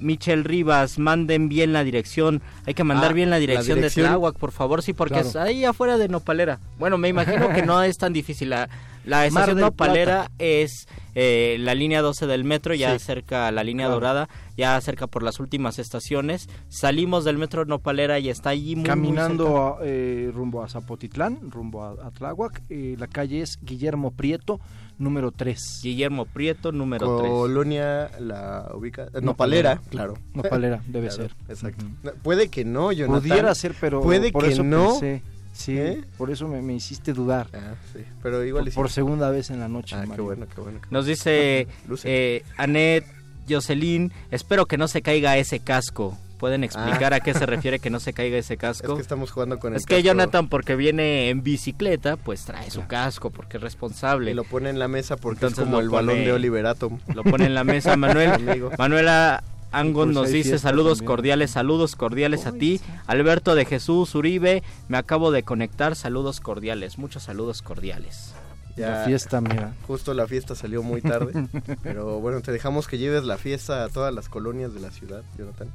[0.00, 2.42] Michel Rivas, manden bien la dirección.
[2.66, 4.04] Hay que mandar Ah, bien la la dirección, dirección.
[4.04, 5.28] de Tláhuac, por favor, sí, porque Claro.
[5.28, 6.58] es ahí afuera de Nopalera.
[6.78, 8.50] Bueno, me imagino que no es tan difícil.
[8.50, 8.68] La,
[9.04, 10.86] la estación Nopalera es
[11.20, 13.04] eh, la línea 12 del metro, ya Sí.
[13.04, 14.00] cerca a la línea Claro.
[14.00, 16.48] dorada, ya cerca por las últimas estaciones.
[16.68, 18.94] Salimos del metro Nopalera y está allí muy, muy cerca.
[18.94, 24.60] Caminando eh, rumbo a Zapotitlán, rumbo a, a Tláhuac, eh, la calle es Guillermo Prieto,
[24.96, 25.80] número 3.
[25.82, 27.30] Guillermo Prieto, número 3.
[27.30, 29.08] Colonia la ubica.
[29.12, 30.14] eh, Nopalera, claro.
[30.34, 31.36] Nopalera, debe Claro, ser.
[31.48, 31.84] Exacto.
[32.22, 33.28] Puede que no, Jonathan.
[33.28, 34.90] Pudiera ser, pero Puede por que eso no.
[34.90, 35.22] pensé.
[35.58, 36.04] Sí, ¿Eh?
[36.16, 37.48] por eso me, me hiciste dudar.
[37.52, 37.98] Ah, sí.
[38.22, 39.96] Pero igual Por, por segunda vez en la noche.
[39.96, 40.24] Ah, qué Mario.
[40.24, 40.78] bueno, qué bueno.
[40.90, 41.66] Nos dice
[42.04, 43.04] eh, Anet
[43.50, 46.16] Jocelyn, espero que no se caiga ese casco.
[46.38, 48.70] ¿Pueden explicar a qué se refiere que no se caiga ese bueno.
[48.70, 48.94] Es casco?
[48.94, 52.70] que estamos jugando con el Es que casco Jonathan, porque viene en bicicleta, pues trae
[52.70, 54.30] su casco, porque es responsable.
[54.30, 57.00] Y lo pone en la mesa porque Entonces es como el balón de Oliver Atom.
[57.12, 58.30] Lo pone en la mesa Manuel.
[58.48, 58.70] Amigo.
[58.78, 59.42] Manuela
[59.72, 61.06] Angon nos dice saludos también.
[61.06, 62.80] cordiales, saludos cordiales a ti.
[63.06, 68.32] Alberto de Jesús Uribe, me acabo de conectar, saludos cordiales, muchos saludos cordiales.
[68.76, 69.74] La fiesta, mira.
[69.88, 71.48] Justo la fiesta salió muy tarde.
[71.82, 75.22] pero bueno, te dejamos que lleves la fiesta a todas las colonias de la ciudad,
[75.36, 75.68] Jonathan.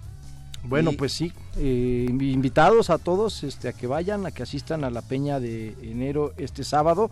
[0.64, 4.44] Bueno, Y- pues sí, eh, invi- invitados a todos este, a que vayan, a que
[4.44, 7.12] asistan a la peña de enero este sábado.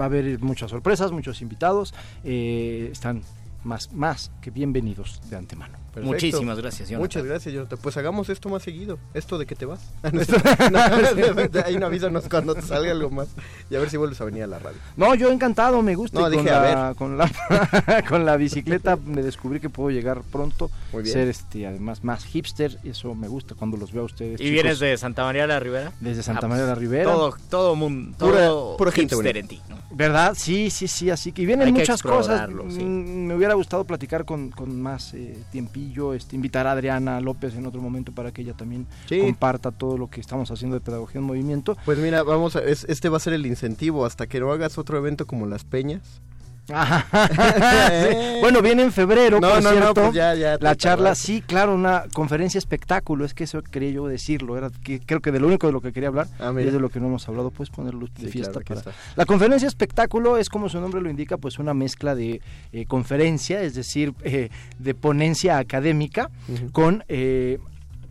[0.00, 1.92] Va a haber muchas sorpresas, muchos invitados.
[2.22, 3.22] eh, están
[3.64, 5.81] más, más que bienvenidos de antemano.
[5.92, 6.12] Perfecto.
[6.14, 7.02] Muchísimas gracias, Jonathan.
[7.02, 7.78] Muchas gracias, Jonathan.
[7.82, 8.98] Pues hagamos esto más seguido.
[9.12, 9.80] Esto de que te vas.
[10.72, 13.28] No, ahí no avísanos cuando te salga algo más.
[13.70, 14.78] Y a ver si vuelves a venir a la radio.
[14.96, 16.20] No, yo encantado, me gusta.
[16.20, 17.30] No, y con, dije, a la, con la
[18.08, 21.12] con la bicicleta me descubrí que puedo llegar pronto, Muy bien.
[21.12, 24.40] ser este además más hipster, y eso me gusta cuando los veo a ustedes.
[24.40, 25.92] ¿Y chicos, vienes de Santa María de la Ribera?
[26.00, 27.04] desde Santa Ah, María de la pues, Ribera.
[27.12, 29.76] Todo, todo mundo, todo pura hipster en ti, ¿no?
[29.90, 30.34] ¿Verdad?
[30.36, 32.48] Sí, sí, sí, así que vienen Hay que muchas cosas.
[32.70, 32.82] sí.
[32.82, 35.36] Mm, Me hubiera gustado platicar con, con más eh,
[35.82, 39.20] tiempillo, este, invitar a Adriana López en otro momento para que ella también Sí.
[39.20, 41.76] comparta todo lo que estamos haciendo de pedagogía en movimiento.
[41.84, 44.78] Pues mira, vamos a, es- este va a ser el incentivo hasta que no hagas
[44.78, 46.20] otro evento como las peñas.
[46.66, 46.72] Sí.
[48.40, 51.04] Bueno, viene en febrero, No, por no, no, cierto, pues ya, ya te la charla,
[51.04, 51.26] tardaste.
[51.26, 55.30] sí, claro, una conferencia espectáculo, es que eso quería yo decirlo, era que creo que
[55.30, 56.66] de lo único de lo que quería hablar, Ah, y mira.
[56.68, 58.96] es de lo que no hemos hablado, puedes ponerlo de Sí, fiesta claro, para...
[59.16, 62.40] La conferencia espectáculo es como su nombre lo indica, pues una mezcla de
[62.72, 64.48] eh, conferencia, es decir, eh,
[64.78, 66.30] de ponencia académica
[66.72, 67.58] con eh,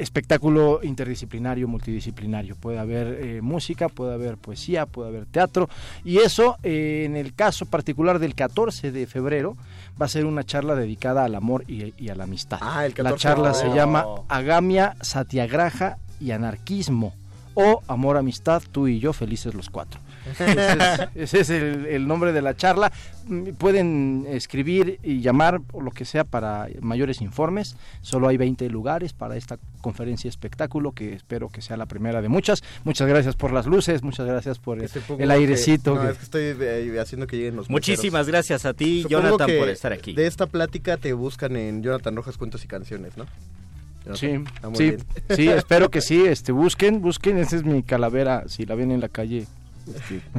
[0.01, 2.55] espectáculo interdisciplinario, multidisciplinario.
[2.55, 5.69] Puede haber eh, música, puede haber poesía, puede haber teatro.
[6.03, 9.55] Y eso, eh, en el caso particular del 14 de febrero,
[10.01, 12.59] va a ser una charla dedicada al amor y, y a la amistad.
[12.61, 17.13] Ah, el 14 la charla de se llama Agamia, Satiagraja y Anarquismo.
[17.53, 19.99] O Amor, Amistad, tú y yo, felices los cuatro.
[20.29, 22.91] Ese es, ese es el, el nombre de la charla.
[23.57, 27.75] Pueden escribir y llamar o lo que sea para mayores informes.
[28.01, 32.29] Solo hay 20 lugares para esta conferencia espectáculo que espero que sea la primera de
[32.29, 32.63] muchas.
[32.83, 35.95] Muchas gracias por las luces, muchas gracias por el, que- airecito.
[35.95, 39.03] no, que- es que estoy eh, haciendo que lleguen los Muchísimas gracias a ti.
[39.03, 40.13] Supongo Jonathan, por estar aquí.
[40.13, 43.25] De esta plática te buscan en Jonathan Rojas Cuentos y Canciones, ¿no?
[44.15, 44.43] Sí,
[44.73, 44.95] sí,
[45.29, 48.99] sí, espero que sí, este, busquen, busquen, esa es mi calavera, si la ven en
[48.99, 49.45] la calle,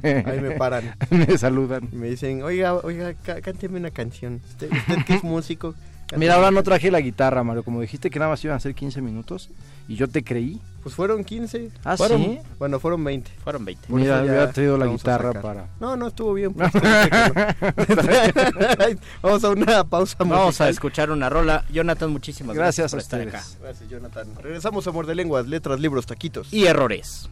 [0.02, 0.94] Ahí me paran.
[1.10, 1.88] me saludan.
[1.92, 4.40] Me dicen, oiga, oiga, cá- cánteme una canción.
[4.50, 5.74] Usted, usted que es músico.
[6.16, 7.62] Mira, ahora no traje la guitarra, Mario.
[7.62, 9.48] Como dijiste que nada más iban a ser 15 minutos
[9.88, 10.60] y yo te creí.
[10.82, 11.70] Pues fueron 15.
[11.84, 12.38] ¿Ah, Fueron- sí?
[12.58, 13.30] Bueno, fueron 20.
[13.42, 13.86] Fueron 20.
[13.88, 15.68] Por Mira, hubiera traído la guitarra para...
[15.80, 16.52] No, no, estuvo bien.
[16.54, 16.70] pues,
[19.22, 20.68] vamos a una pausa Vamos a musical.
[20.70, 21.64] escuchar una rola.
[21.72, 23.46] Jonathan, muchísimas Gracias gracias, a por estar acá.
[23.62, 24.26] Gracias, Jonathan.
[24.42, 26.52] Regresamos a Muerde Lenguas, letras, libros, taquitos.
[26.52, 27.30] Y errores.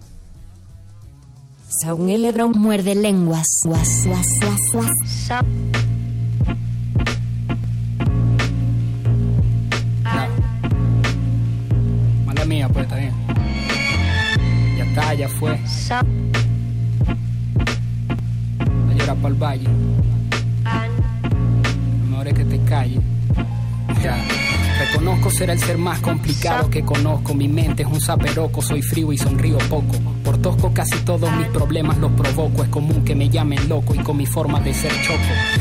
[1.70, 3.46] Saúl Lebrón muerde lenguas.
[3.64, 4.90] Guas, guas, guas, guas.
[12.26, 13.14] Mala mía, pues está bien.
[14.76, 15.52] Ya está, ya fue.
[15.52, 16.02] A
[18.98, 19.68] llorar para el valle.
[22.00, 23.00] Lo mejor es que te calles.
[24.02, 24.39] Ya.
[24.90, 27.32] Reconozco ser el ser más complicado que conozco.
[27.32, 29.96] Mi mente es un saperoco, soy frío y sonrío poco.
[30.24, 32.64] Por tosco casi todos mis problemas los provoco.
[32.64, 35.18] Es común que me llamen loco y con mi forma de ser choco.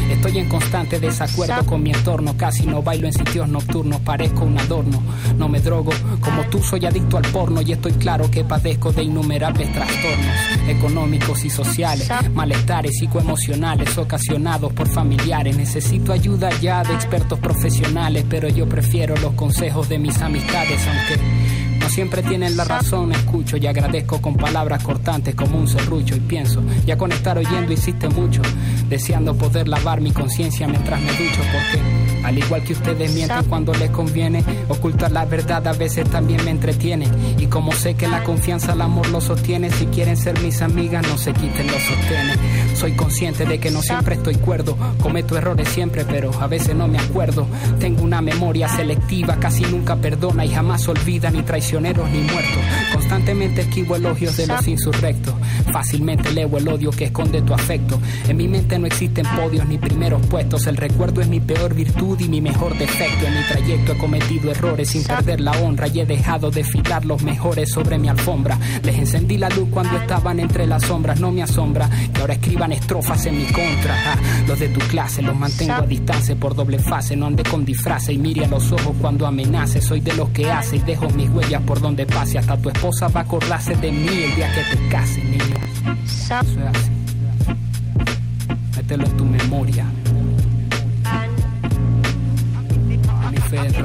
[0.10, 2.36] Estoy en constante desacuerdo con mi entorno.
[2.38, 5.02] Casi no bailo en sitios nocturnos, parezco un adorno.
[5.38, 9.04] No me drogo, como tú soy adicto al porno y estoy claro que padezco de
[9.04, 10.36] innumerables trastornos
[10.68, 15.56] económicos y sociales, malestares psicoemocionales ocasionados por familiares.
[15.56, 21.80] Necesito ayuda ya de expertos profesionales, pero yo prefiero los consejos de mis amistades, aunque
[21.80, 23.12] no siempre tienen la razón.
[23.12, 27.72] Escucho y agradezco con palabras cortantes como un serrucho y pienso, ya con estar oyendo
[27.72, 28.42] hiciste mucho,
[28.88, 33.74] deseando poder lavar mi conciencia mientras me ducho, porque al igual que ustedes mienten cuando
[33.74, 37.08] les conviene, ocultar la verdad a veces también me entretiene.
[37.38, 41.08] Y como sé que la confianza al amor lo sostiene, si quieren ser mis amigas,
[41.08, 42.38] no se quiten los sostenes.
[42.76, 46.88] Soy consciente de que no siempre estoy cuerdo, cometo errores siempre, pero a veces no
[46.88, 47.48] me acuerdo.
[47.80, 52.64] Tengo una memoria selectiva, casi nunca perdona y jamás olvida ni traicioneros ni muertos.
[52.94, 55.34] Constantemente esquivo elogios de los insurrectos.
[55.72, 58.00] Fácilmente leo el odio que esconde tu afecto.
[58.28, 60.68] En mi mente no existen podios ni primeros puestos.
[60.68, 63.26] El recuerdo es mi peor virtud y mi mejor defecto.
[63.26, 67.06] En mi trayecto he cometido errores sin perder la honra y he dejado de filar
[67.06, 68.58] los mejores sobre mi alfombra.
[68.84, 71.20] Les encendí la luz cuando estaban entre las sombras.
[71.20, 73.96] No me asombra que ahora escriban estrofas en mi contra.
[74.14, 74.18] Ah,
[74.48, 77.16] los de tu clase los mantengo a distancia por doble fase.
[77.16, 79.82] No ande con disfraces y mire a los ojos cuando amenace.
[79.82, 82.38] Soy de los que hace y dejo mis huellas por donde pase.
[82.38, 85.56] Hasta tu esposa va a acordarse de mí el día que te cases, niño.
[86.06, 86.90] Eso es así.
[88.76, 89.86] Mételo en tu memoria.
[93.52, 93.82] Mi fe.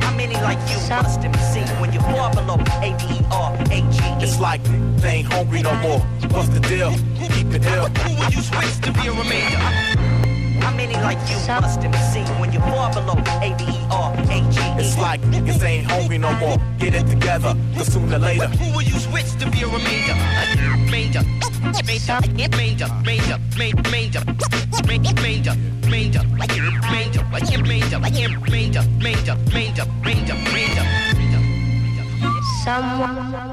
[0.00, 4.22] How many like you must have seen when you fall below A-D-E-R-A-G-E?
[4.22, 4.62] It's like
[4.98, 5.98] they ain't hungry no more.
[6.30, 6.92] What's the deal?
[7.18, 7.86] Keep it ill.
[7.86, 9.58] Who will you switch to be a remainder?
[10.62, 14.80] How many like you must have seen when you fall below A-D-E-R-A-G-E?
[14.80, 16.56] It's like niggas ain't hungry no more.
[16.78, 18.46] Get it together, cause sooner or later.
[18.46, 20.14] Who will you switch to be a remainder?
[32.64, 33.49] Someone.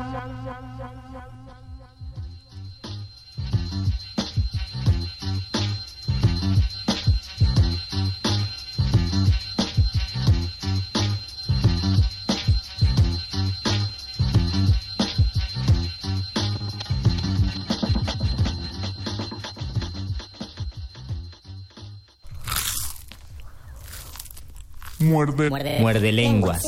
[25.08, 25.50] Muerde.
[25.80, 26.64] Muerde lenguas.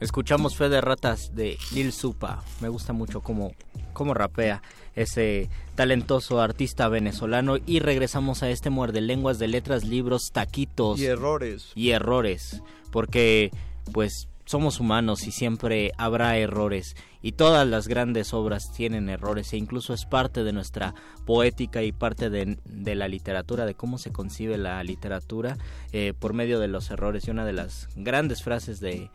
[0.00, 2.44] Escuchamos Fe de Ratas de Lil Supa.
[2.60, 3.52] Me gusta mucho cómo,
[3.92, 4.62] cómo rapea
[4.94, 7.56] ese talentoso artista venezolano.
[7.66, 11.00] Y regresamos a este Muerde Lenguas de letras, libros, taquitos.
[11.00, 11.72] Y errores.
[11.74, 12.62] Y errores.
[12.92, 13.50] Porque,
[13.92, 16.96] pues, somos humanos y siempre habrá errores.
[17.20, 19.52] Y todas las grandes obras tienen errores.
[19.52, 20.94] E incluso es parte de nuestra
[21.26, 25.58] poética y parte de, de la literatura, de cómo se concibe la literatura
[25.92, 27.28] eh, por medio de los errores.
[27.28, 29.10] Y una de las grandes frases de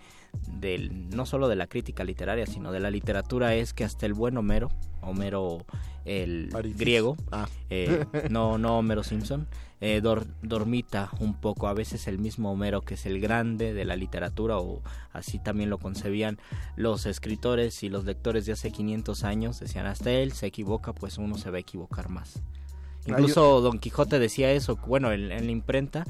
[0.48, 4.14] del, no solo de la crítica literaria, sino de la literatura es que hasta el
[4.14, 4.70] buen Homero,
[5.02, 5.66] Homero
[6.06, 7.48] el griego, Ah.
[7.70, 9.48] eh, no, no Homero Simpson,
[9.82, 13.86] eh, dor- dormita un poco, a veces el mismo Homero que es el grande de
[13.86, 14.82] la literatura o
[15.12, 16.40] así también lo concebían
[16.76, 21.18] los escritores y los lectores de hace 500 años, decían hasta él se equivoca, pues
[21.18, 22.42] uno se va a equivocar más.
[23.06, 26.06] Ah, Incluso Don Quijote decía eso, bueno, en, en la imprenta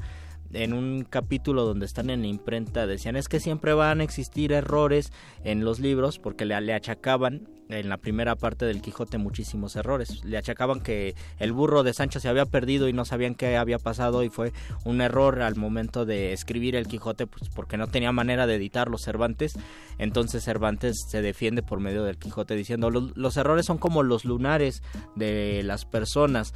[0.54, 4.52] en un capítulo donde están en la imprenta decían es que siempre van a existir
[4.52, 10.24] errores en los libros porque le, achacaban en la primera parte del Quijote muchísimos errores.
[10.24, 13.78] Le achacaban que el burro de Sancho se había perdido y no sabían qué había
[13.78, 14.52] pasado y fue
[14.84, 18.98] un error al momento de escribir el Quijote pues porque no tenía manera de editarlo
[18.98, 19.54] Cervantes.
[19.98, 24.82] Entonces Cervantes se defiende por medio del Quijote diciendo los errores son como los lunares
[25.14, 26.54] de las personas.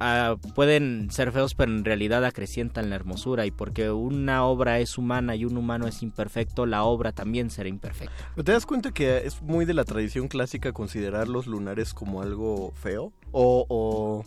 [0.00, 3.46] Ah, pueden ser feos, pero en realidad acrecientan la hermosura.
[3.46, 7.68] Y porque una obra es humana y un humano es imperfecto, la obra también será
[7.68, 8.12] imperfecta.
[8.42, 12.72] ¿Te das cuenta que es muy de la tradición clásica considerar los lunares como algo
[12.74, 13.12] feo?
[13.32, 14.24] O, o,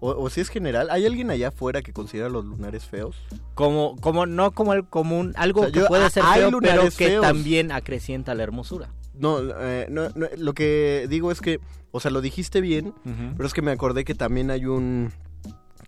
[0.00, 3.16] o, o si es general, ¿hay alguien allá afuera que considera los lunares feos?
[3.54, 6.50] Como, como no como el común, algo O sea, que yo- puede ah, ser feo,
[6.60, 7.22] pero que feos.
[7.22, 8.90] también acrecienta la hermosura.
[9.18, 11.60] No, eh, no, no, lo que digo es que,
[11.90, 12.94] o sea, lo dijiste bien,
[13.36, 15.12] pero es que me acordé que también hay un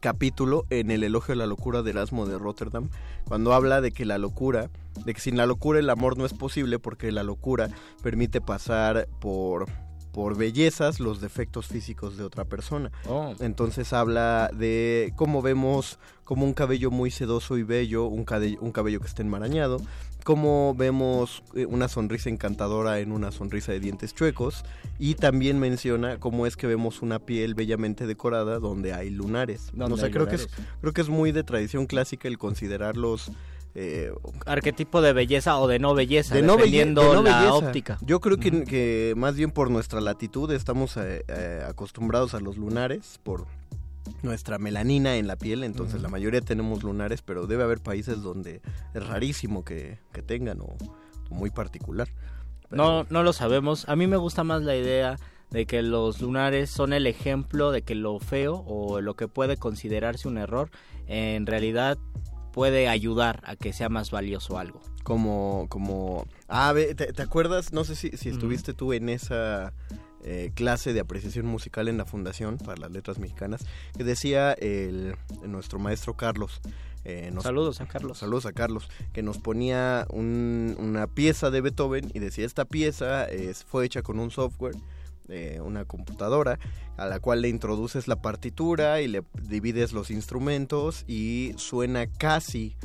[0.01, 2.89] capítulo en el elogio de la locura de Erasmo de Rotterdam,
[3.25, 4.71] cuando habla de que la locura,
[5.05, 7.69] de que sin la locura el amor no es posible porque la locura
[8.03, 9.67] permite pasar por
[10.19, 12.91] por bellezas los defectos físicos de otra persona.
[13.09, 13.35] Oh.
[13.39, 18.27] Entonces habla de cómo vemos como un cabello muy sedoso y bello, un,
[18.61, 19.81] un cabello que está enmarañado,
[20.29, 24.63] cómo vemos eh, una sonrisa encantadora en una sonrisa de dientes chuecos
[24.99, 29.73] y también menciona cómo es que vemos una piel bellamente decorada donde hay lunares.
[29.81, 30.51] O sea, creo que es
[30.83, 33.33] creo que es muy de tradición clásica el considerarlos
[33.75, 34.13] eh,
[34.45, 37.55] Arquetipo de belleza o de no belleza, de no, belle- dependiendo de no la belleza.
[37.55, 37.99] óptica.
[38.03, 42.59] Yo creo que, que más bien por nuestra latitud estamos eh, eh, acostumbrados a los
[42.59, 43.47] lunares, por
[44.23, 48.61] nuestra melanina en la piel, entonces la mayoría tenemos lunares, pero debe haber países donde
[48.95, 50.77] es rarísimo que, que tengan o,
[51.31, 52.09] o muy particular.
[52.71, 53.89] No, no lo sabemos.
[53.89, 55.19] A mí me gusta más la idea
[55.51, 59.57] de que los lunares son el ejemplo de que lo feo o lo que puede
[59.57, 60.71] considerarse un error
[61.07, 61.97] en realidad
[62.53, 64.81] puede ayudar a que sea más valioso algo.
[65.05, 67.73] Como, como, ah, ¿te, te acuerdas?
[67.73, 69.73] No sé si, si estuviste tú en esa
[70.31, 73.65] eh, clase de apreciación musical en la Fundación para las Letras Mexicanas,
[73.97, 75.17] que decía el,
[75.47, 76.61] nuestro maestro Carlos.
[77.05, 78.19] eh, nos- Saludos a Carlos.
[78.19, 83.25] Saludos a Carlos, que nos ponía un- una pieza de Beethoven y decía, esta pieza
[83.25, 84.75] es, fue hecha con un software,
[85.31, 86.59] eh, una computadora,
[86.99, 92.77] a la cual le introduces la partitura y le divides los instrumentos y suena casi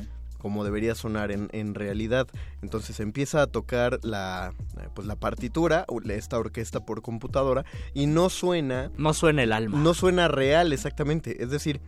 [0.44, 2.28] como debería sonar en, en realidad.
[2.60, 7.64] Entonces empieza a tocar la, eh, pues la partitura, esta orquesta por computadora,
[7.94, 8.90] y no suena...
[8.98, 9.78] No suena el alma.
[9.78, 11.42] No suena real, exactamente.
[11.42, 11.80] Es decir,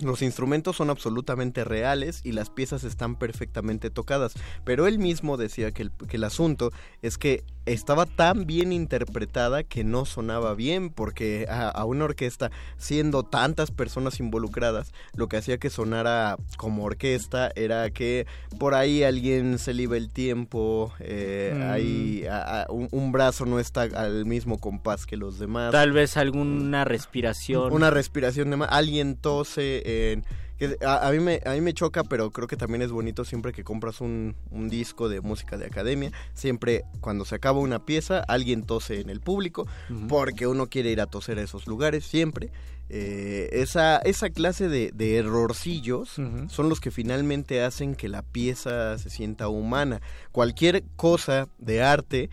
[0.00, 4.34] los instrumentos son absolutamente reales y las piezas están perfectamente tocadas.
[4.64, 6.70] Pero él mismo decía que el, que el asunto
[7.02, 12.52] es que estaba tan bien interpretada que no sonaba bien porque a, a una orquesta,
[12.76, 18.26] siendo tantas personas involucradas, lo que hacía que sonara como orquesta era que
[18.60, 21.70] por ahí alguien se le iba el tiempo, eh, Mm.
[21.70, 25.72] ahí a- a- un, un brazo no está al mismo compás que los demás.
[25.72, 27.72] Tal vez alguna respiración.
[27.72, 28.68] Una respiración de más.
[28.70, 30.24] Alguien tose en...
[30.58, 33.24] que a, a mí me, a mí me choca, pero creo que también es bonito
[33.24, 36.12] siempre que compras un, un disco de música de academia.
[36.34, 39.66] Siempre cuando se acaba una pieza, alguien tose en el público,
[40.08, 42.50] porque uno quiere ir a toser a esos lugares, siempre.
[42.88, 48.96] Eh, esa, esa clase de, de errorcillos son los que finalmente hacen que la pieza
[48.98, 50.00] se sienta humana.
[50.30, 52.30] Cualquier cosa de arte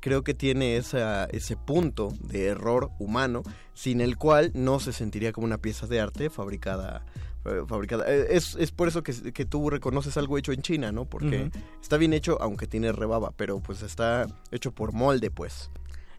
[0.00, 3.42] creo que tiene esa, ese punto de error humano
[3.74, 7.04] sin el cual no se sentiría como una pieza de arte fabricada.
[7.44, 8.04] Eh, fabricada.
[8.08, 11.04] Eh, Es, es por eso que, que tú reconoces algo hecho en China, ¿no?
[11.04, 15.70] Porque está bien hecho, aunque tiene rebaba, pero pues está hecho por molde, pues.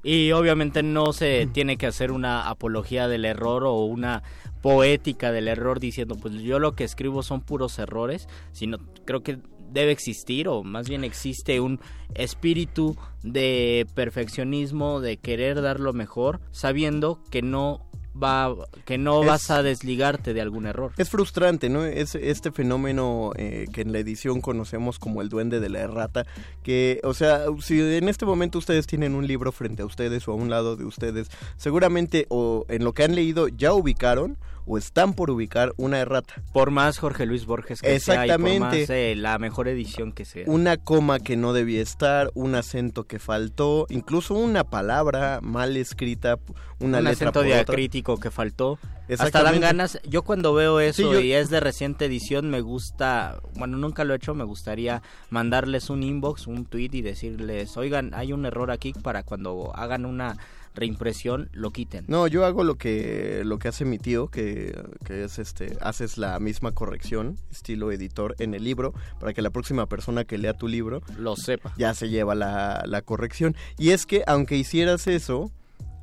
[0.03, 4.21] Y obviamente no se tiene que hacer una apología del error o una
[4.61, 9.39] poética del error diciendo, pues yo lo que escribo son puros errores, sino creo que
[9.71, 11.79] debe existir o más bien existe un
[12.15, 17.89] espíritu de perfeccionismo, de querer dar lo mejor, sabiendo que no
[18.21, 18.53] va
[18.85, 20.91] que no Es- vas a desligarte de algún error.
[20.97, 21.83] Es frustrante, ¿no?
[21.85, 26.25] Es este fenómeno eh, que en la edición conocemos como el duende de la errata,
[26.63, 30.31] que, o sea, si en este momento ustedes tienen un libro frente a ustedes o
[30.31, 34.77] a un lado de ustedes, seguramente o en lo que han leído ya ubicaron o
[34.77, 36.35] están por ubicar una errata.
[36.53, 40.25] Por más Jorge Luis Borges que sea y por más eh, la mejor edición que
[40.25, 40.43] sea.
[40.47, 46.37] Una coma que no debía estar, un acento que faltó, incluso una palabra mal escrita,
[46.79, 47.55] una un letra acento por otra.
[47.55, 48.79] diacrítico que faltó.
[49.19, 49.99] Hasta dan ganas.
[50.07, 53.39] Yo cuando veo eso Sí, yo- y es de reciente edición, me gusta.
[53.55, 54.33] Bueno, nunca lo he hecho.
[54.33, 59.23] Me gustaría mandarles un inbox, un tweet y decirles: Oigan, hay un error aquí para
[59.23, 60.37] cuando hagan una
[60.75, 62.05] reimpresión lo quiten.
[62.07, 66.17] No, yo hago lo que lo que hace mi tío, que, que es este, haces
[66.17, 70.53] la misma corrección, estilo editor en el libro, para que la próxima persona que lea
[70.53, 71.73] tu libro lo sepa.
[71.77, 73.55] Ya se lleva la, la corrección.
[73.77, 75.51] Y es que aunque hicieras eso,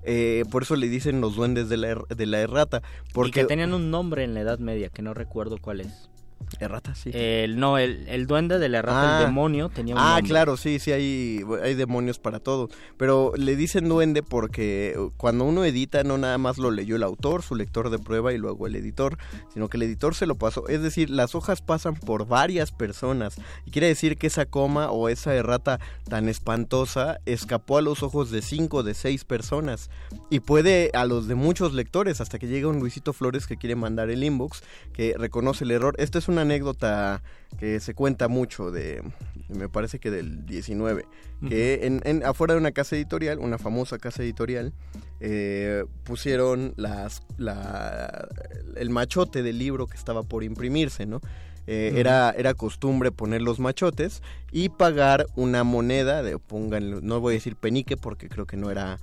[0.02, 2.82] eh, por eso le dicen los duendes de la, er- de la errata.
[3.12, 6.09] Porque Y que tenían un nombre en la Edad Media, que no recuerdo cuál es.
[6.58, 7.10] Errata, sí.
[7.14, 9.20] El, no, el, el duende de la errata, Ah.
[9.20, 10.28] el demonio, tenía un Ah, nombre.
[10.28, 12.68] claro, sí, sí, hay, hay demonios para todo.
[12.96, 17.42] Pero le dicen duende porque cuando uno edita no nada más lo leyó el autor,
[17.42, 19.16] su lector de prueba y luego el editor,
[19.54, 20.66] sino que el editor se lo pasó.
[20.68, 23.36] Es decir, las hojas pasan por varias personas.
[23.64, 25.78] Y quiere decir que esa coma o esa errata
[26.08, 29.88] tan espantosa escapó a los ojos de cinco, de seis personas.
[30.30, 33.76] Y puede a los de muchos lectores, hasta que llega un Luisito Flores que quiere
[33.76, 34.62] mandar el inbox,
[34.92, 35.94] que reconoce el error.
[35.98, 37.22] Esta es una anécdota
[37.58, 39.02] que se cuenta mucho de,
[39.48, 41.04] me parece que del 19,
[41.48, 44.72] que en, en- afuera de una casa editorial, una famosa casa editorial,
[45.20, 48.28] eh, pusieron las, la,
[48.76, 51.20] el machote del libro que estaba por imprimirse, ¿no?
[51.66, 57.34] Eh, era, era costumbre poner los machotes y pagar una moneda, de, pongan, no voy
[57.34, 58.98] a decir penique porque creo que no era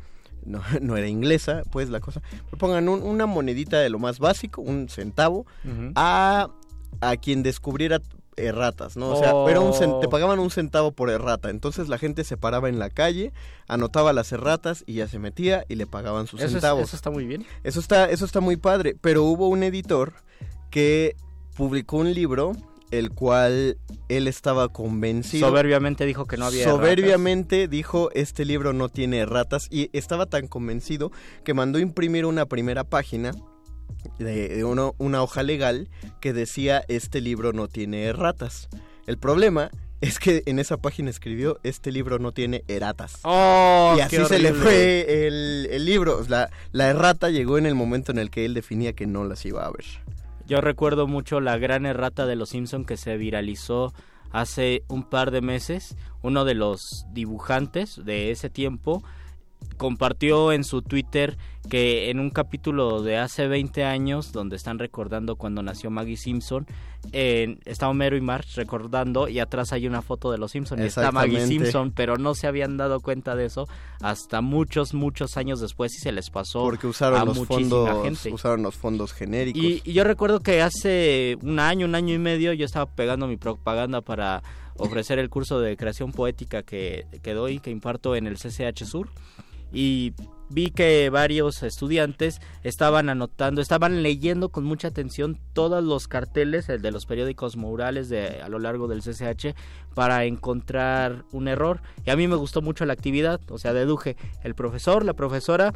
[0.45, 2.21] no, no era inglesa, pues la cosa.
[2.45, 5.45] Pero pongan un- una monedita de lo más básico, un centavo,
[5.95, 6.49] a,
[7.01, 8.01] a quien descubriera
[8.35, 9.09] erratas, ¿no?
[9.09, 9.49] O sea, Oh.
[9.49, 11.49] era un cen- te pagaban un centavo por errata.
[11.49, 13.33] Entonces la gente se paraba en la calle,
[13.67, 16.83] anotaba las erratas y ya se metía y le pagaban sus Eso es- centavos.
[16.83, 17.45] eso está muy bien.
[17.63, 18.95] Eso está, eso está muy padre.
[19.01, 20.13] Pero hubo un editor
[20.69, 21.15] que
[21.55, 22.51] publicó un libro
[22.91, 23.77] el cual
[24.07, 25.47] él estaba convencido.
[25.49, 30.47] Soberbiamente dijo que no había Soberbiamente dijo este libro no tiene erratas y estaba tan
[30.47, 31.11] convencido
[31.43, 33.31] que mandó imprimir una primera página
[34.19, 38.69] de, de uno- una hoja legal que decía este libro no tiene erratas.
[39.05, 39.69] El problema
[40.01, 43.19] es que en esa página escribió este libro no tiene erratas.
[43.23, 46.21] ¡Oh, y así se le fue el, el libro.
[46.27, 49.45] La, la errata llegó en el momento en el que él definía que no las
[49.45, 49.85] iba a ver.
[50.45, 53.93] Yo recuerdo mucho la gran errata de los Simpson que se viralizó
[54.31, 55.95] hace un par de meses.
[56.21, 59.03] Uno de los dibujantes de ese tiempo
[59.77, 61.37] compartió en su Twitter
[61.69, 66.65] que en un capítulo de hace 20 años, donde están recordando cuando nació Maggie Simpson,
[67.11, 70.83] en- está Homero y Marge recordando y atrás hay una foto de los Simpson y
[70.85, 71.45] está Maggie.
[71.45, 73.67] Simpson, pero no se habían dado cuenta de eso
[74.01, 78.03] hasta muchos, muchos años después y se les pasó Porque usaron a los muchísima fondos,
[78.03, 78.33] gente.
[78.33, 79.61] usaron los fondos genéricos.
[79.61, 83.27] Y, y yo recuerdo que hace un año, un año y medio, yo estaba pegando
[83.27, 84.41] mi propaganda para
[84.77, 89.09] ofrecer el curso de creación poética que, que doy, que imparto en el CCH Sur.
[89.73, 90.13] Y
[90.49, 96.81] vi que varios estudiantes estaban anotando, estaban leyendo con mucha atención todos los carteles el
[96.81, 99.55] de los periódicos murales a lo largo del CCH
[99.93, 101.81] para encontrar un error.
[102.05, 105.73] Y a mí me gustó mucho la actividad, o sea, deduje el profesor, la profesora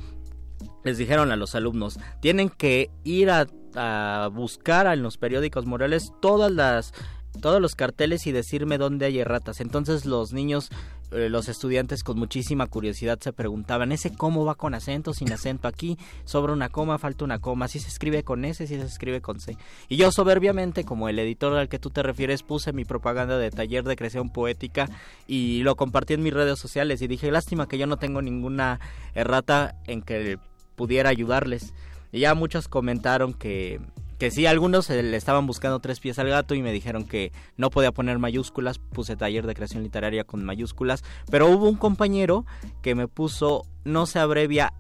[0.84, 6.11] les dijeron a los alumnos, tienen que ir a, a buscar en los periódicos morales
[6.22, 6.93] todas las
[7.39, 9.61] todos los carteles y decirme dónde hay erratas.
[9.61, 10.69] Entonces los niños,
[11.11, 15.67] eh, los estudiantes con muchísima curiosidad se preguntaban, ¿ese cómo va con acento, sin acento?
[15.67, 19.21] Aquí sobra una coma, falta una coma, si se escribe con S, si se escribe
[19.21, 19.57] con C.
[19.88, 23.51] Y yo soberbiamente, como el editor al que tú te refieres, puse mi propaganda de
[23.51, 24.89] taller de creación poética
[25.27, 28.79] y lo compartí en mis redes sociales y dije, lástima que yo no tengo ninguna
[29.13, 30.38] errata en que
[30.75, 31.73] pudiera ayudarles.
[32.11, 33.79] Y ya muchos comentaron que,
[34.22, 37.32] que sí, algunos eh, le estaban buscando tres pies al gato y me dijeron que
[37.57, 42.45] no podía poner mayúsculas, puse taller de creación literaria con mayúsculas, pero hubo un compañero
[42.84, 44.74] que me puso, no se abrevia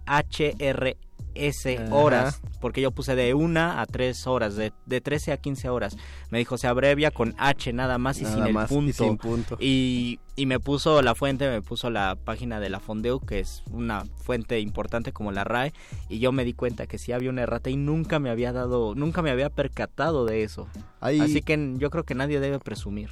[1.35, 1.95] Ajá.
[1.95, 5.97] horas, porque yo puse de una a tres horas, de, de 13 a 15 horas.
[6.29, 9.03] Me dijo, se abrevia con H nada más y Nada sin el más y punto.
[9.03, 9.57] sin punto.
[9.59, 13.63] Y, y me puso la fuente, me puso la página de la Fondeu, que es
[13.71, 15.73] una fuente importante como la RAE,
[16.09, 18.95] y yo me di cuenta que sí había una errata y nunca me había dado,
[18.95, 20.67] nunca me había percatado de eso.
[20.99, 23.09] Ahí- Así que yo creo que nadie debe presumir.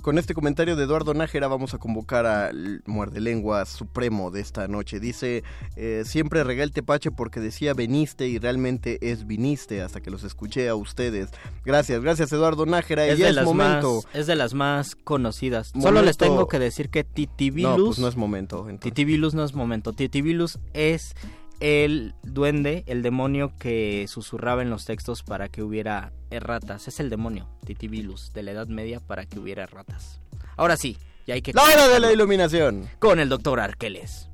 [0.00, 4.68] Con este comentario de Eduardo Nájera vamos a convocar al muerde lengua supremo de esta
[4.68, 5.00] noche.
[5.00, 5.42] Dice,
[5.76, 10.24] eh, siempre regué el tepache porque decía veniste y realmente es viniste hasta que los
[10.24, 11.30] escuché a ustedes.
[11.64, 13.06] Gracias, gracias Eduardo Nájera.
[13.06, 14.02] Es y de, es las momento.
[14.04, 15.72] más, es de las más conocidas.
[15.80, 17.78] Solo les tengo que decir que Titibilus...
[17.78, 18.68] No, pues no es momento.
[18.68, 18.82] entonces.
[18.82, 19.92] Titibilus no es momento.
[19.92, 21.14] Titibilus es
[21.62, 26.88] el duende, el demonio que susurraba en los textos para que hubiera erratas.
[26.88, 30.18] Es el demonio, Titibilus, de la Edad Media para que hubiera erratas.
[30.56, 31.52] Ahora sí, ya hay que...
[31.52, 32.88] ¡La hora de la iluminación!
[32.98, 34.28] Con el doctor Arqueles.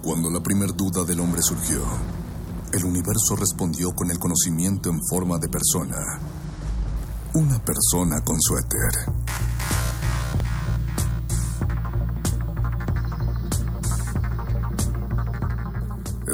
[0.00, 1.82] Cuando la primer duda del hombre surgió,
[2.72, 5.96] el universo respondió con el conocimiento en forma de persona.
[7.34, 9.12] Una persona con suéter.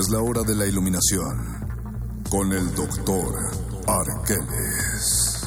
[0.00, 1.36] Es la hora de la iluminación
[2.30, 3.34] con el doctor
[3.86, 5.44] Arqueles.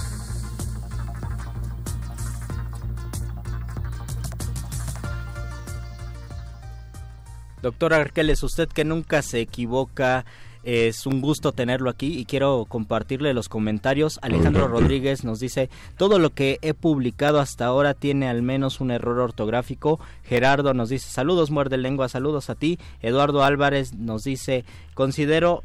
[7.63, 10.23] Doctor Arqueles, usted que nunca se equivoca,
[10.63, 14.19] es un gusto tenerlo aquí y quiero compartirle los comentarios.
[14.21, 14.67] Alejandro.
[14.67, 19.19] Rodríguez nos dice, todo lo que he publicado hasta ahora tiene al menos un error
[19.19, 19.99] ortográfico.
[20.23, 22.79] Gerardo nos dice, saludos muerde lengua, saludos a ti.
[23.01, 25.63] Eduardo Álvarez nos dice, considero...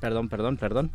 [0.00, 0.90] Perdón, perdón, perdón.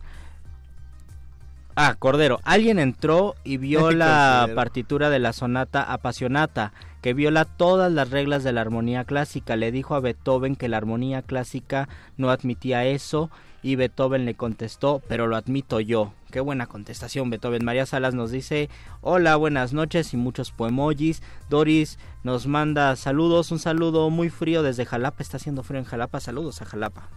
[1.81, 4.55] Ah, Cordero, alguien entró y vio la Cordero.
[4.55, 9.55] partitura de la sonata apasionata, que viola todas las reglas de la armonía clásica.
[9.55, 13.31] Le dijo a Beethoven que la armonía clásica no admitía eso
[13.63, 16.11] y Beethoven le contestó, pero lo admito yo.
[16.31, 17.63] Qué buena contestación, Beethoven.
[17.63, 18.69] María Salas nos dice,
[18.99, 21.23] hola, buenas noches y muchos poemojis.
[21.49, 25.23] Doris nos manda saludos, un saludo muy frío desde Jalapa.
[25.23, 26.19] Está haciendo frío en Jalapa.
[26.19, 27.07] Saludos a Jalapa.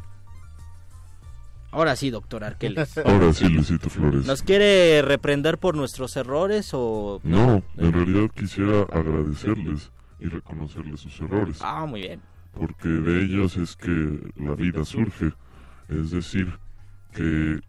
[1.72, 2.98] Ahora sí, doctor Arqueles.
[3.04, 4.26] Ahora sí, Luisito Flores.
[4.26, 7.20] ¿Nos quiere reprender por nuestros errores o...?
[7.24, 11.58] No, en realidad quisiera agradecerles y reconocerles sus errores.
[11.62, 12.20] Ah, muy bien.
[12.52, 15.32] Porque de ellos es que la vida surge.
[15.88, 16.58] Es decir,
[17.14, 17.60] que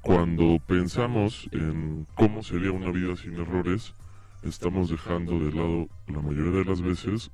[0.00, 3.94] cuando pensamos en cómo sería una vida sin errores,
[4.42, 7.30] estamos dejando de lado la mayoría de las veces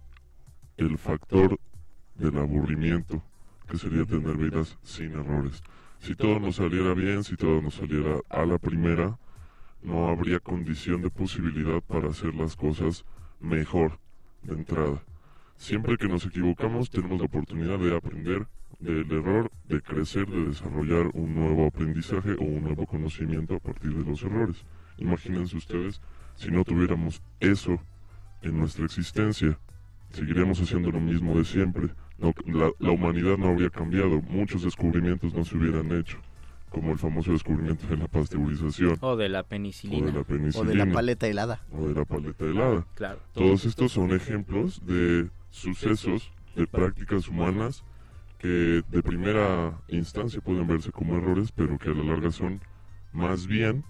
[0.77, 1.59] el factor
[2.15, 3.23] del aburrimiento,
[3.69, 5.63] que sería tener vidas sin errores.
[6.01, 9.19] Si todo nos saliera bien, si todo nos saliera a la primera,
[9.83, 13.05] no habría condición de posibilidad para hacer las cosas
[13.39, 13.99] mejor
[14.43, 15.03] de entrada.
[15.57, 18.47] Siempre que nos equivocamos tenemos la oportunidad de aprender
[18.79, 23.95] del error, de crecer, de desarrollar un nuevo aprendizaje o un nuevo conocimiento a partir
[23.95, 24.65] de los errores.
[24.97, 26.01] Imagínense ustedes
[26.35, 27.79] si no tuviéramos eso
[28.41, 29.59] en nuestra existencia.
[30.13, 31.91] Seguiríamos haciendo lo mismo de siempre.
[32.21, 34.21] No, la, la humanidad no habría cambiado.
[34.29, 36.19] Muchos descubrimientos no se hubieran hecho.
[36.69, 38.97] Como el famoso descubrimiento de la pasteurización.
[39.01, 40.07] O de la O penicilina.
[40.07, 40.71] de la O penicilina.
[40.71, 41.63] de la paleta helada.
[41.73, 42.87] O de la paleta helada.
[42.95, 43.19] Claro.
[43.33, 47.83] Todos estos son ejemplos de sucesos, de prácticas humanas
[48.39, 52.61] que de primera instancia pueden verse como errores, pero que a la larga son
[53.13, 53.85] más bien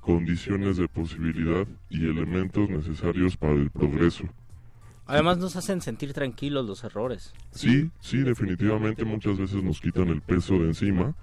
[0.00, 4.24] condiciones de posibilidad y elementos necesarios para el progreso.
[5.08, 7.32] Además nos hacen sentir tranquilos los errores.
[7.50, 11.14] Sí, sí, definitivamente muchas veces nos quitan el peso de encima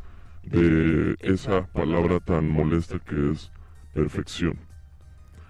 [0.41, 3.51] de esa palabra tan molesta que es
[3.93, 4.57] perfección.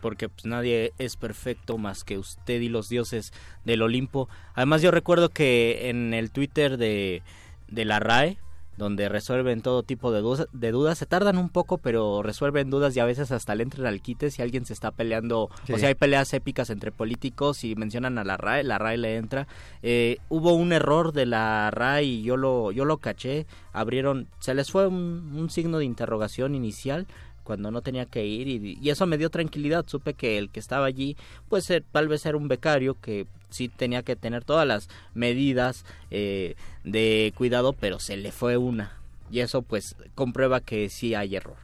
[0.02, 3.32] Porque pues, nadie es perfecto más que usted y los dioses
[3.64, 4.28] del Olimpo.
[4.54, 7.24] Además yo recuerdo que en el Twitter de,
[7.70, 8.38] de la RAE,
[8.78, 12.96] donde resuelven todo tipo de dudas, de dudas, se tardan un poco, pero resuelven dudas
[12.96, 15.74] y a veces hasta le entran al quite si alguien se está peleando, Sí.
[15.74, 19.16] o sea, hay peleas épicas entre políticos y mencionan a la RAE, la RAE le
[19.16, 19.48] entra.
[19.82, 24.54] Eh, hubo un error de la RAE y yo lo, yo lo caché, abrieron, se
[24.54, 27.08] les fue un, un signo de interrogación inicial
[27.46, 30.86] cuando no tenía que ir y, eso me dio tranquilidad, supe que el que estaba
[30.86, 31.16] allí
[31.48, 35.86] pues eh, tal vez era un becario que sí tenía que tener todas las medidas
[36.12, 38.92] eh, de cuidado, pero se le fue una
[39.32, 41.56] y eso pues comprueba que sí hay error.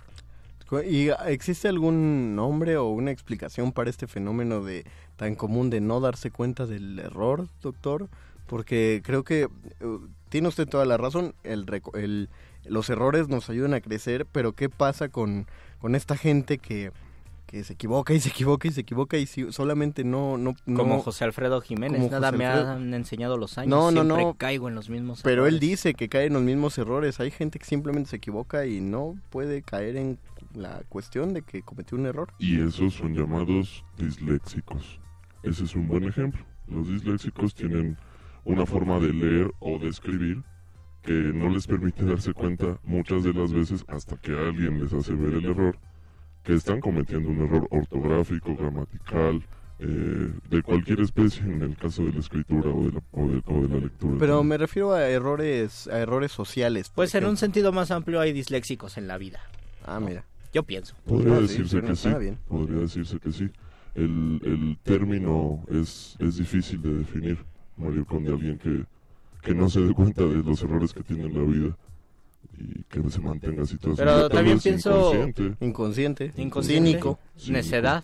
[0.90, 4.86] ¿Y existe algún nombre o una explicación para este fenómeno de
[5.18, 8.08] tan común de no darse cuenta del error, doctor?
[8.48, 9.50] Porque creo que eh,
[10.30, 11.66] tiene usted toda la razón, el,
[11.96, 12.30] el-
[12.66, 15.48] los errores nos ayudan a crecer, pero ¿qué pasa con,
[15.82, 16.92] con esta gente que,
[17.48, 20.38] que se equivoca y se equivoca y se equivoca y si- solamente no...
[20.38, 22.72] no, no Como José Alfredo Jiménez, como nada José me Alfredo.
[22.72, 24.34] han enseñado los años, No, no, siempre no.
[24.36, 25.70] caigo en los mismos Pero él errores.
[25.70, 27.20] dice que cae en los mismos errores.
[27.20, 30.20] Hay gente que simplemente se equivoca y no puede caer en
[30.54, 32.32] la cuestión de que cometió un error.
[32.40, 35.00] Y esos son llamados disléxicos.
[35.44, 36.42] Ese es un buen ejemplo.
[36.68, 37.98] Los disléxicos tienen
[38.46, 40.44] una forma de leer o de escribir
[41.04, 45.14] que no les permite darse cuenta muchas de las veces hasta que alguien les hace
[45.14, 45.78] ver el error,
[46.44, 49.44] que están cometiendo un error ortográfico, gramatical,
[49.80, 53.42] eh, de cualquier especie en el caso de la escritura o de la, o de,
[53.48, 54.16] o de la lectura.
[54.20, 56.92] Pero me refiero a errores, a errores sociales.
[56.94, 59.40] Pues en un sentido más amplio hay disléxicos en la vida.
[59.86, 60.24] Ah, mira.
[60.54, 60.96] Yo pienso.
[61.06, 62.10] Podría Ah, decirse que sí.
[62.20, 62.38] bien.
[62.48, 63.50] Podría decirse que sí.
[63.96, 67.38] El, el término es, es difícil de definir,
[67.78, 68.84] Mario Conde, alguien que,
[69.42, 71.78] que no se dé cuenta de los errores que tiene en la vida
[72.58, 75.66] y que se mantenga así toda su Pero también pienso- inconsciente.
[75.66, 76.32] Inconsciente.
[76.38, 77.20] Inconsciente, Cínico.
[77.48, 78.04] necedad,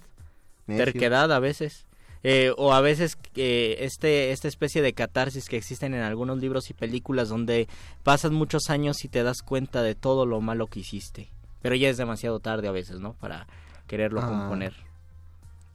[0.65, 0.85] Necio.
[0.85, 1.85] terquedad a veces.
[2.23, 6.69] Eh, o a veces eh, este esta especie de catarsis que existen en algunos libros
[6.71, 7.67] y películas donde
[8.03, 11.29] pasan muchos años y te das cuenta de todo lo malo que hiciste
[11.61, 13.45] pero ya es demasiado tarde a veces no para
[13.85, 14.27] quererlo Ah.
[14.29, 14.73] componer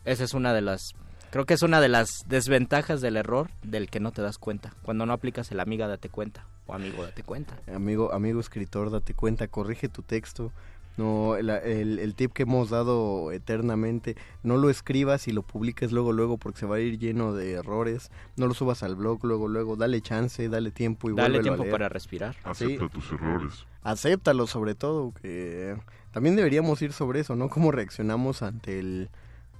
[0.04, 0.94] esa es una de las
[1.32, 4.74] creo que es una de las desventajas del error del que no te das cuenta
[4.82, 7.58] cuando no aplicas el amiga date cuenta O amigo, date cuenta.
[7.74, 10.52] Amigo, amigo escritor, date cuenta, corrige tu texto.
[10.98, 15.90] No, el, el, el tip que hemos dado eternamente, no lo escribas y lo publiques
[15.90, 18.10] luego, luego, porque se va a ir lleno de errores.
[18.36, 19.74] No lo subas al blog luego, luego.
[19.76, 21.72] Dale chance, dale tiempo y Dale a tiempo leer.
[21.72, 22.36] para respirar.
[22.44, 23.64] Acepta tus errores.
[23.82, 25.76] Acéptalo sobre todo, que
[26.12, 27.48] también deberíamos ir sobre eso, ¿no?
[27.48, 29.08] Cómo reaccionamos ante el,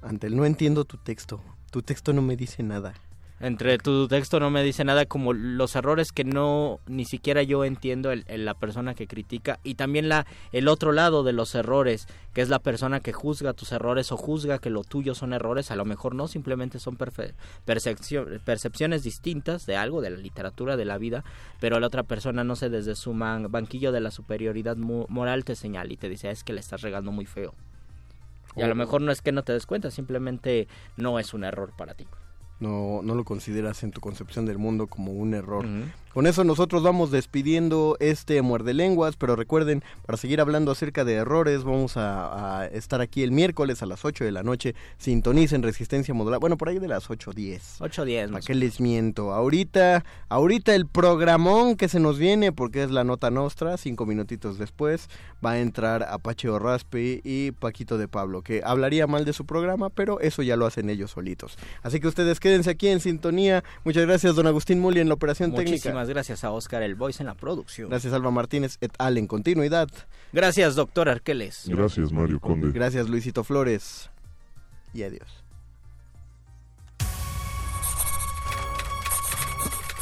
[0.03, 1.41] ante el no entiendo tu texto.
[1.73, 2.95] Tu texto no me dice nada.
[3.41, 7.65] Entre tu texto no me dice nada como los errores que no ni siquiera yo
[7.65, 12.07] entiendo el, la persona que critica y también la el otro lado de los errores
[12.35, 15.73] que es la persona que juzga tus errores o juzga que lo tuyo son errores
[15.73, 16.97] a lo mejor no simplemente son
[18.45, 21.25] percepciones distintas de algo de la literatura de la vida
[21.59, 25.57] pero la otra persona no sé desde su man- banquillo de la superioridad moral te
[25.57, 27.55] señala y te dice es que le estás regando muy feo
[28.57, 31.45] y a lo mejor no es que no te des cuenta simplemente no es un
[31.45, 32.07] error para ti
[32.63, 35.67] No, no lo consideras en tu concepción del mundo como un error.
[36.15, 41.15] Con eso nosotros vamos despidiendo este Muerde Lenguas, pero recuerden, para seguir hablando acerca de
[41.15, 44.75] errores, vamos a, a estar aquí el miércoles a las 8 de la noche.
[44.99, 46.39] Sintonicen Resistencia Modular.
[46.39, 47.79] Bueno, por ahí de las 8.10.
[47.81, 48.31] 8.10.
[48.31, 49.33] ¿Para qué les miento?
[49.33, 54.59] Ahorita, ahorita el programón que se nos viene, porque es la nota nostra, cinco minutitos
[54.59, 55.09] después,
[55.45, 59.89] va a entrar Apache Orraspe y Paquito de Pablo, que hablaría mal de su programa,
[59.89, 61.57] pero eso ya lo hacen ellos solitos.
[61.83, 63.65] Así que ustedes quédense aquí en sintonía.
[63.83, 65.71] Muchas gracias, don Agustín Muli, en la operación técnica.
[65.71, 67.89] Muchísimas gracias a Oscar El Voice en la producción.
[67.89, 69.89] Gracias, Alba Martínez et al en continuidad.
[70.35, 71.65] Gracias, doctor Arqueles.
[71.67, 72.71] Gracias, Mario Conde.
[72.73, 74.11] Gracias, Luisito Flores.
[74.93, 75.43] Y adiós.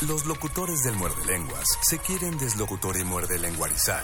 [0.09, 4.03] Los locutores del muerde lenguas se quieren deslocutor y muerde lenguarizar.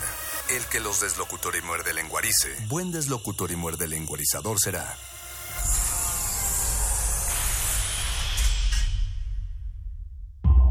[0.55, 4.87] El que los deslocutor y muerde lenguarice, buen deslocutor y muerde lenguarizador será.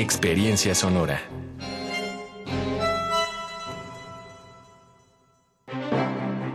[0.00, 1.20] Experiencia Sonora.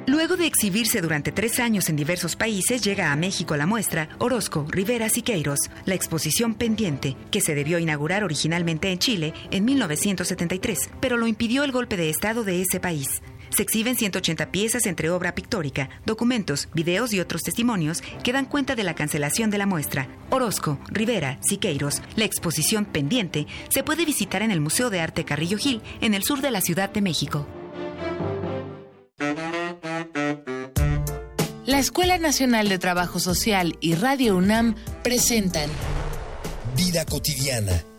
[0.07, 4.65] Luego de exhibirse durante tres años en diversos países, llega a México la muestra Orozco,
[4.69, 11.17] Rivera Siqueiros, la exposición pendiente, que se debió inaugurar originalmente en Chile en 1973, pero
[11.17, 13.21] lo impidió el golpe de Estado de ese país.
[13.55, 18.75] Se exhiben 180 piezas entre obra pictórica, documentos, videos y otros testimonios que dan cuenta
[18.75, 20.07] de la cancelación de la muestra.
[20.31, 25.57] Orozco, Rivera, Siqueiros, la exposición pendiente, se puede visitar en el Museo de Arte Carrillo
[25.57, 27.45] Gil, en el sur de la Ciudad de México.
[31.65, 35.69] La Escuela Nacional de Trabajo Social y Radio UNAM presentan
[36.75, 37.83] Vida cotidiana,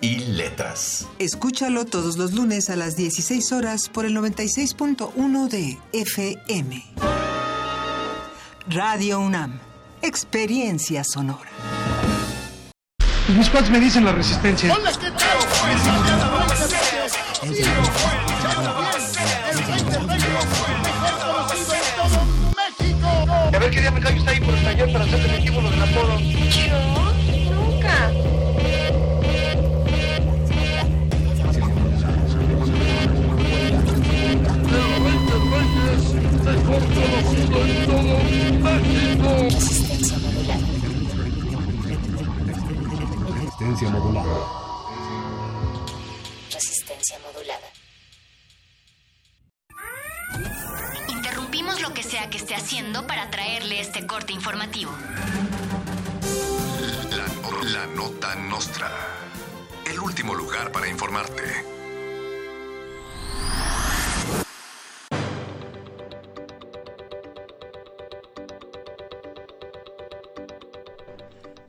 [0.00, 1.06] y Letras.
[1.18, 6.84] Escúchalo todos los lunes a las 16 horas por el 96.1 de FM.
[8.68, 9.58] Radio UNAM.
[10.02, 11.50] Experiencia sonora.
[13.36, 14.74] Mis cuates me dicen la resistencia.
[23.52, 26.18] A ver qué día me cae usted ahí por el taller para hacer del apodo.
[26.18, 26.93] Yo
[36.44, 36.68] Resistencia
[37.88, 38.18] modulada.
[43.30, 44.38] Resistencia modulada.
[46.50, 47.74] Resistencia modulada.
[52.14, 54.92] sea que esté haciendo para traerle este corte informativo.
[57.10, 58.90] La, la nota nostra.
[59.86, 61.73] El último lugar para informarte.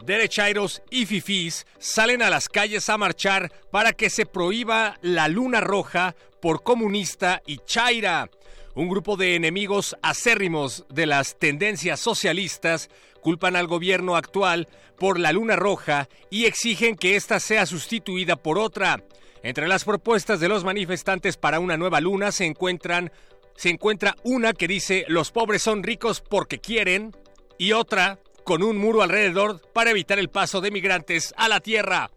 [0.06, 5.62] Derechairos y fifís salen a las calles a marchar para que se prohíba la luna
[5.62, 8.30] roja por comunista y chaira.
[8.76, 12.90] Un grupo de enemigos acérrimos de las tendencias socialistas
[13.22, 14.68] culpan al gobierno actual
[15.00, 19.04] por la luna roja y exigen que ésta sea sustituida por otra.
[19.42, 23.12] Entre las propuestas de los manifestantes para una nueva luna se encuentran
[23.56, 27.16] se encuentra una que dice los pobres son ricos porque quieren
[27.58, 32.12] y otra con un muro alrededor para evitar el paso de migrantes a la tierra.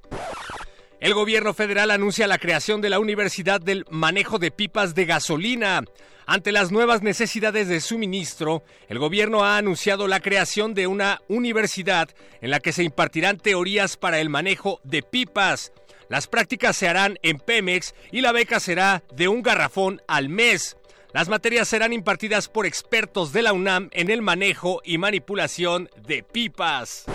[1.01, 5.83] El gobierno federal anuncia la creación de la Universidad del Manejo de Pipas de Gasolina.
[6.27, 12.11] Ante las nuevas necesidades de suministro, el gobierno ha anunciado la creación de una universidad
[12.41, 15.73] en la que se impartirán teorías para el manejo de pipas.
[16.09, 20.78] Las prácticas se harán en Pemex y la beca será de un garrafón al mes.
[21.13, 26.23] Las materias serán impartidas por expertos de la UNAM en el manejo y manipulación de
[26.23, 27.07] pipas.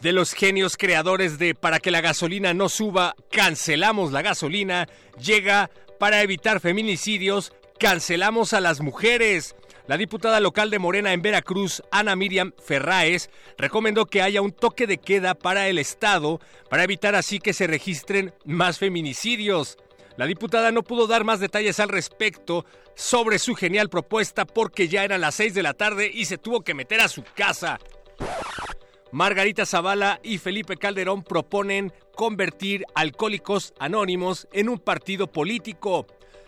[0.00, 4.88] De los genios creadores de Para que la gasolina no suba, cancelamos la gasolina,
[5.18, 9.54] llega para evitar feminicidios, cancelamos a las mujeres.
[9.86, 14.86] La diputada local de Morena en Veracruz, Ana Miriam Ferráez, recomendó que haya un toque
[14.86, 16.40] de queda para el Estado
[16.70, 19.76] para evitar así que se registren más feminicidios.
[20.16, 25.04] La diputada no pudo dar más detalles al respecto sobre su genial propuesta porque ya
[25.04, 27.78] eran las 6 de la tarde y se tuvo que meter a su casa.
[29.10, 36.06] Margarita Zavala y Felipe Calderón proponen convertir Alcohólicos Anónimos en un partido político.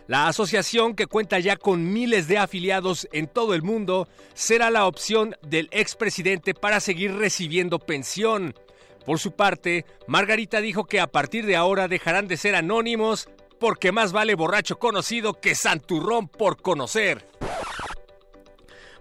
[0.09, 4.87] La asociación, que cuenta ya con miles de afiliados en todo el mundo, será la
[4.87, 8.55] opción del expresidente para seguir recibiendo pensión.
[9.05, 13.29] Por su parte, Margarita dijo que a partir de ahora dejarán de ser anónimos
[13.59, 17.27] porque más vale borracho conocido que santurrón por conocer.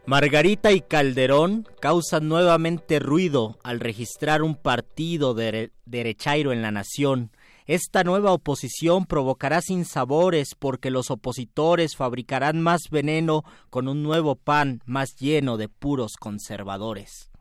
[0.08, 7.32] Margarita y Calderón causan nuevamente ruido al registrar un partido de derechairo en la nación.
[7.66, 14.84] Esta nueva oposición provocará sinsabores porque los opositores fabricarán más veneno con un nuevo pan
[14.86, 17.32] más lleno de puros conservadores.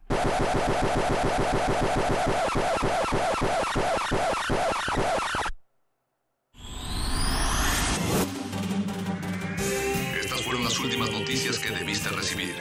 [10.74, 12.56] Las últimas noticias que debiste recibir.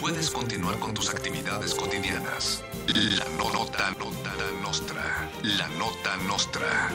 [0.00, 2.62] Puedes continuar con tus actividades cotidianas.
[2.86, 5.28] La no- nota, nota nostra.
[5.42, 6.92] La nota nostra.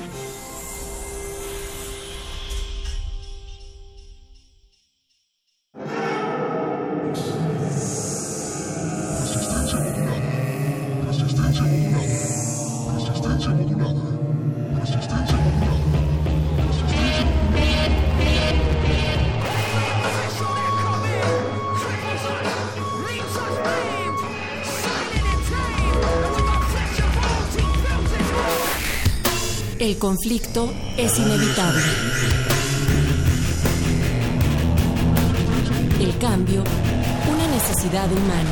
[29.81, 31.81] El conflicto es inevitable.
[35.99, 36.63] El cambio,
[37.27, 38.51] una necesidad humana.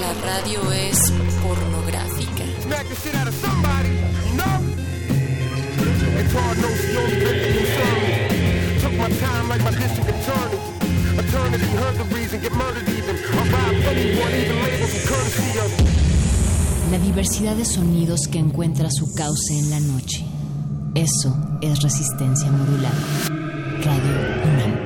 [0.00, 1.10] La radio es
[1.42, 2.44] pornográfica.
[10.06, 10.60] The attorney.
[11.18, 13.16] Eternity, heard the reason, get murdered even.
[13.16, 15.95] I robbed anyone, even labels from courtesy of.
[16.90, 20.24] La diversidad de sonidos que encuentra su cauce en la noche.
[20.94, 22.94] Eso es resistencia modulada.
[23.82, 24.12] Radio
[24.44, 24.85] UNAM.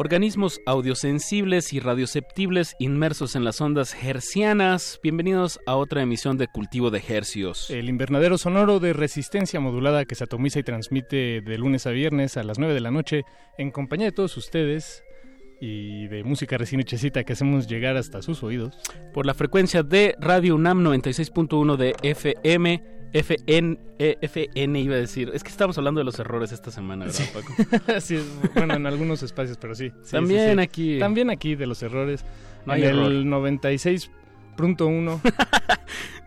[0.00, 4.98] Organismos audiosensibles y radioceptibles inmersos en las ondas hercianas.
[5.02, 7.68] Bienvenidos a otra emisión de Cultivo de Hercios.
[7.68, 12.38] El invernadero sonoro de resistencia modulada que se atomiza y transmite de lunes a viernes
[12.38, 13.24] a las 9 de la noche
[13.58, 15.04] en compañía de todos ustedes
[15.60, 18.78] y de música recién hechecita que hacemos llegar hasta sus oídos.
[19.12, 22.99] Por la frecuencia de Radio UNAM 96.1 de FM.
[23.12, 25.30] FN, eh, FN iba a decir.
[25.34, 27.54] Es que estamos hablando de los errores esta semana, ¿verdad, Paco?
[28.00, 29.90] sí, es- bueno, en algunos espacios, pero sí.
[30.04, 30.60] sí, También sí, sí.
[30.60, 30.98] aquí.
[30.98, 32.24] También aquí de los errores.
[32.66, 33.06] No hay en error.
[33.10, 35.20] el 96.1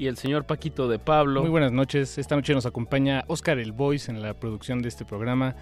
[0.00, 1.42] y el señor Paquito de Pablo.
[1.42, 2.16] Muy buenas noches.
[2.16, 5.54] Esta noche nos acompaña Oscar El Voice en la producción de este programa,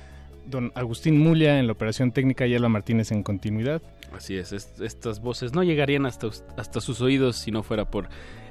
[0.46, 3.82] don Agustín Mulia en la operación técnica y Alba Martínez en continuidad.
[4.16, 8.08] Así es, est- estas voces no llegarían hasta, hasta sus oídos si no fuera por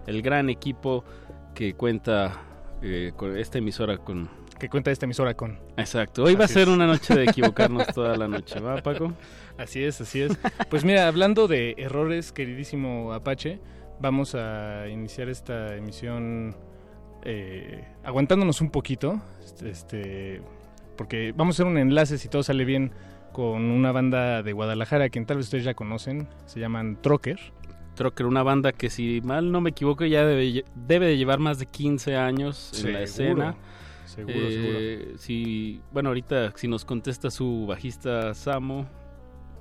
[0.07, 1.05] el gran equipo
[1.55, 2.33] que cuenta
[2.81, 4.29] eh, con esta emisora con...
[4.59, 5.57] Que cuenta esta emisora con...
[5.77, 6.73] Exacto, hoy va a Así ser es.
[6.73, 9.13] una noche de equivocarnos toda la noche, ¿va Paco?
[9.57, 10.38] Así es, así es.
[10.69, 13.59] Pues mira, hablando de errores, queridísimo Apache,
[13.99, 16.55] vamos a iniciar esta emisión
[17.23, 20.41] eh, aguantándonos un poquito, este, este,
[20.95, 22.91] porque vamos a hacer un enlace, si todo sale bien,
[23.33, 27.39] con una banda de Guadalajara, quien tal vez ustedes ya conocen, se llaman Trocker.
[27.95, 31.65] Trocker, una banda que si mal no me equivoco ya debe, de llevar más de
[31.65, 33.55] 15 años en la Seguro, escena.
[34.05, 38.85] seguro, Eh, Si, bueno, ahorita si nos contesta su bajista Samo,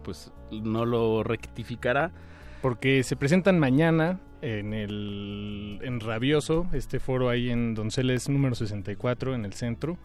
[0.04, 2.12] pues no lo rectificará.
[2.62, 9.34] Porque se presentan mañana en el en Rabioso, este foro ahí en Donceles número 64
[9.34, 9.96] en el centro.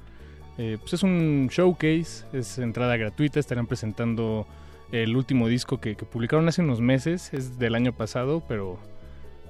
[0.57, 4.45] Eh, pues es un showcase, es entrada gratuita, estarán presentando
[4.91, 8.77] el último disco que, que publicaron hace unos meses, es del año pasado, pero,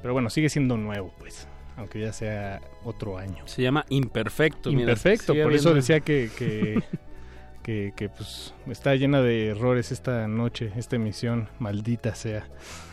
[0.01, 1.47] pero bueno, sigue siendo nuevo, pues,
[1.77, 3.47] aunque ya sea otro año.
[3.47, 4.69] Se llama Imperfecto.
[4.69, 6.83] Imperfecto, por eso decía que, que,
[7.63, 12.47] que, que, pues está llena de errores esta noche, esta emisión, maldita sea.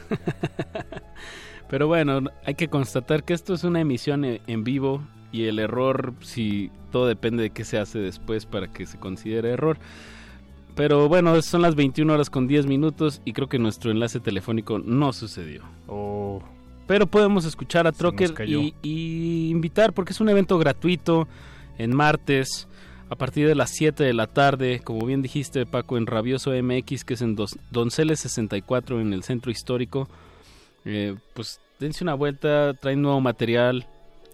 [1.71, 5.59] Pero bueno, hay que constatar que esto es una emisión e- en vivo y el
[5.59, 9.79] error, si todo depende de qué se hace después para que se considere error.
[10.75, 14.79] Pero bueno, son las 21 horas con 10 minutos y creo que nuestro enlace telefónico
[14.79, 15.63] no sucedió.
[15.89, 16.41] Oh.
[16.87, 21.29] Pero podemos escuchar a Trocker y, y invitar porque es un evento gratuito
[21.77, 22.67] en martes
[23.11, 27.05] a partir de las 7 de la tarde, como bien dijiste Paco, en Rabioso MX,
[27.05, 30.09] que es en Dos- Donceles 64 en el centro histórico.
[30.85, 33.87] Eh, pues dense una vuelta, traen nuevo material.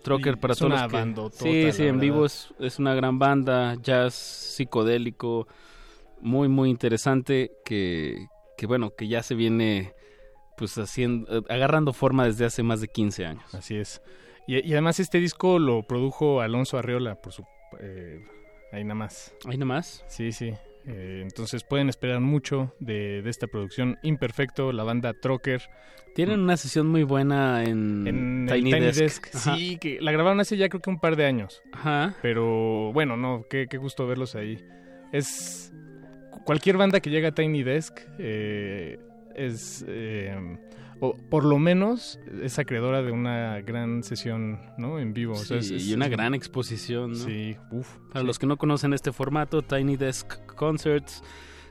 [0.02, 1.38] Trocker para es todos una los que...
[1.38, 2.00] Sí, sí, en verdad.
[2.00, 5.48] vivo es, es una gran banda, jazz psicodélico,
[6.20, 8.26] muy, muy interesante, que,
[8.58, 9.94] que bueno, que ya se viene
[10.58, 13.54] pues haciendo, eh, agarrando forma desde hace más de 15 años.
[13.54, 14.02] Así es.
[14.46, 17.44] Y, y además este disco lo produjo Alonso Arriola, por su...
[17.80, 18.22] eh,
[18.72, 19.34] ahí nada más.
[19.46, 20.04] ¿Ahí nada más?
[20.06, 20.52] Sí, sí.
[20.86, 25.62] Eh, entonces pueden esperar mucho de, de esta producción Imperfecto, la banda Trocker.
[26.14, 29.26] Tienen una sesión muy buena en, Tiny, Tiny Desk.
[29.32, 31.62] Sí, que la grabaron hace ya creo que un par de años.
[31.72, 32.14] Ajá.
[32.22, 34.64] Pero bueno, no, qué, qué gusto verlos ahí.
[35.12, 35.72] Es
[36.44, 38.98] cualquier banda que llega a Tiny Desk eh,
[39.34, 40.36] es eh,
[41.10, 44.98] o por lo menos es acreedora de una gran sesión, ¿no?
[44.98, 45.32] En vivo.
[45.32, 47.10] O sea, Sí, es- es- y una gran exposición.
[47.12, 47.16] ¿no?
[47.16, 47.96] Sí, uf.
[48.08, 48.26] Para sí.
[48.26, 51.22] los que no conocen este formato, Tiny Desk Concerts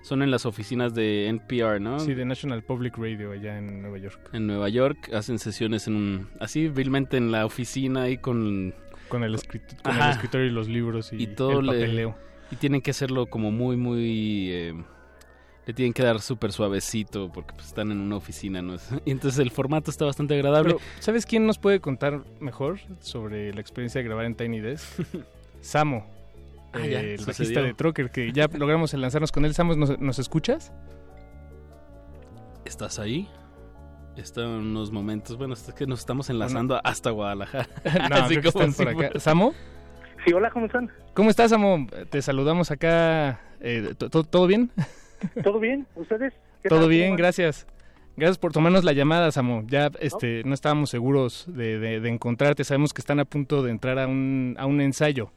[0.02, 2.00] son en las oficinas de NPR, ¿no?
[2.00, 4.30] Sí, de National Public Radio allá en Nueva York.
[4.34, 8.74] En Nueva York hacen sesiones en un, así vilmente en la oficina ahí con
[9.08, 12.16] Con el, escrit- con el escritorio y los libros y, y todo el le- papeleo.
[12.52, 14.74] y tienen que hacerlo como muy muy eh,
[15.66, 18.76] le tienen que dar súper suavecito porque pues, están en una oficina, ¿no?
[19.06, 20.76] Y entonces el formato está bastante agradable.
[20.76, 24.86] Pero, ¿sabes quién nos puede contar mejor sobre la experiencia de grabar en Tiny Desk?
[25.62, 26.06] Samo.
[26.74, 27.34] Ah, eh, ya, el sucedió.
[27.38, 29.54] bajista de Trocker, que ya logramos enlazarnos con él.
[29.54, 30.72] Samo, ¿nos, nos escuchas?
[32.66, 33.28] ¿Estás ahí?
[34.16, 37.68] Está en unos momentos, bueno, es que nos estamos enlazando hasta Guadalajara.
[38.10, 39.20] no, Así creo que como están por acá.
[39.20, 39.54] ¿Samo?
[40.26, 40.90] Sí, hola, ¿cómo están?
[41.14, 41.88] ¿Cómo estás, Samo?
[42.10, 43.40] Te saludamos acá.
[43.60, 44.72] eh, ¿to- to- ¿Todo bien?
[45.44, 45.86] ¿Todo bien?
[45.96, 46.34] ¿Ustedes?
[46.62, 46.90] ¿Qué Todo tal?
[46.90, 47.68] bien, gracias.
[48.16, 49.64] Gracias por tomarnos la llamada, Samo.
[49.68, 52.64] Ya este, no estábamos seguros de, de- de encontrarte.
[52.64, 55.32] Sabemos que están a punto de entrar a un, a un ensayo.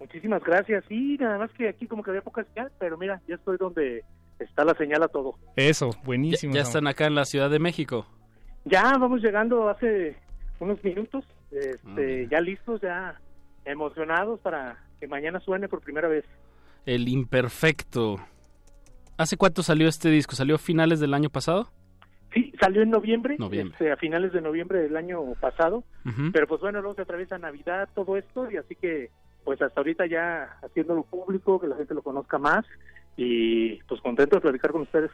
[0.00, 0.84] Muchísimas gracias.
[0.88, 4.02] Sí, nada más que aquí como que había poca señal, pero mira, ya estoy donde
[4.38, 5.34] está la señal a todo.
[5.54, 6.54] Eso, Ya, buenísimo.
[6.54, 8.06] ya están acá en la Ciudad de México.
[8.64, 10.16] Ya vamos llegando hace
[10.60, 11.24] unos minutos,
[11.54, 13.20] Ah, este, ya listos, ya
[13.66, 16.24] emocionados para que mañana suene por primera vez.
[16.86, 18.16] El imperfecto.
[19.16, 20.34] ¿Hace cuánto salió este disco?
[20.34, 21.70] ¿Salió a finales del año pasado?
[22.34, 23.74] Sí, salió en noviembre, Noviembre.
[23.74, 25.84] este, a finales de noviembre del año pasado,
[26.32, 29.10] pero pues bueno, luego se atraviesa Navidad, todo esto, y así que
[29.44, 32.64] pues hasta ahorita ya haciéndolo público, que la gente lo conozca más,
[33.18, 35.10] y pues contento de platicar con ustedes.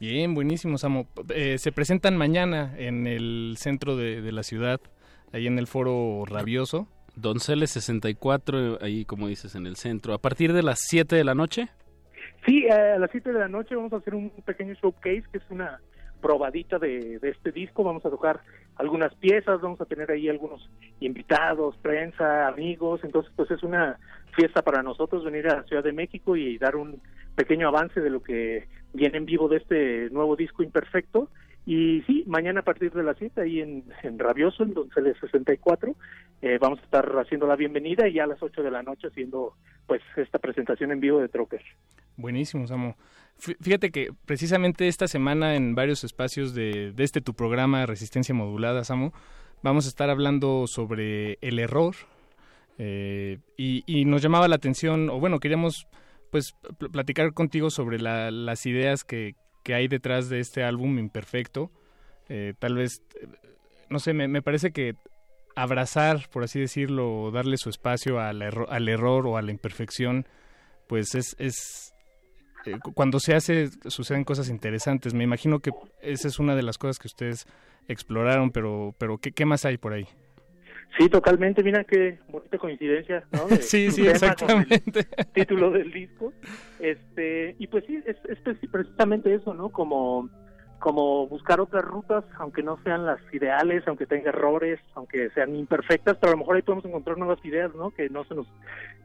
[0.00, 1.06] Bien, buenísimo, Samo.
[1.32, 4.80] Eh, se presentan mañana en el centro de, de la ciudad,
[5.32, 6.88] ahí en el foro Rabioso.
[7.14, 10.12] Donceles 64, ahí como dices, en el centro.
[10.14, 11.68] ¿A partir de las 7 de la noche?
[12.44, 15.50] Sí, a las 7 de la noche vamos a hacer un pequeño showcase, que es
[15.50, 15.80] una
[16.20, 17.84] probadita de, este disco.
[17.84, 18.40] Vamos a tocar
[18.76, 20.68] algunas piezas, vamos a tener ahí algunos
[21.00, 23.00] invitados, prensa, amigos.
[23.04, 23.98] Entonces, pues es una
[24.34, 27.00] fiesta para nosotros venir a la Ciudad de México y dar un
[27.36, 31.28] pequeño avance de lo que viene en vivo de este nuevo disco Imperfecto.
[31.64, 35.94] Y sí, mañana a partir de las 7 ahí en, en Rabioso, en Donceles 64,
[36.40, 39.06] eh, vamos a estar haciendo la bienvenida y ya a las 8 de la noche
[39.06, 39.54] haciendo
[39.86, 41.62] pues esta presentación en vivo de Troker.
[42.16, 42.96] Buenísimo, Samo.
[43.38, 48.34] Fí- Fíjate que precisamente esta semana en varios espacios de, de este tu programa Resistencia
[48.34, 49.12] Modulada, Samo,
[49.62, 51.94] vamos a estar hablando sobre el error
[52.78, 55.86] eh, y, y nos llamaba la atención, o bueno, queríamos
[56.30, 60.98] pues pl- platicar contigo sobre la- las ideas que, que hay detrás de este álbum
[60.98, 61.70] imperfecto.
[62.28, 63.02] Eh, tal vez,
[63.90, 64.94] no sé, me, parece que
[65.54, 70.26] abrazar, por así decirlo, darle su espacio al, erro- al error o a la imperfección,
[70.88, 71.91] pues es, es
[72.66, 75.14] eh, cu- cuando se hace suceden cosas interesantes.
[75.14, 75.70] Me imagino que
[76.00, 77.46] esa es una de las cosas que ustedes
[77.88, 80.06] exploraron, pero pero ¿qué, qué más hay por ahí?
[80.98, 81.62] Sí, totalmente.
[81.62, 83.46] Mira qué bonita coincidencia, ¿no?
[83.48, 84.82] De Sí, sí, exactamente.
[84.82, 86.32] con el título del disco.
[86.78, 89.70] Este, y pues sí, es, es preci- precisamente eso, ¿no?
[89.70, 90.28] Como,
[90.80, 96.16] como buscar otras rutas, aunque no sean las ideales, aunque tenga errores, aunque sean imperfectas,
[96.18, 97.90] pero a lo mejor ahí podemos encontrar nuevas ideas, ¿no?
[97.92, 98.46] Que no se nos,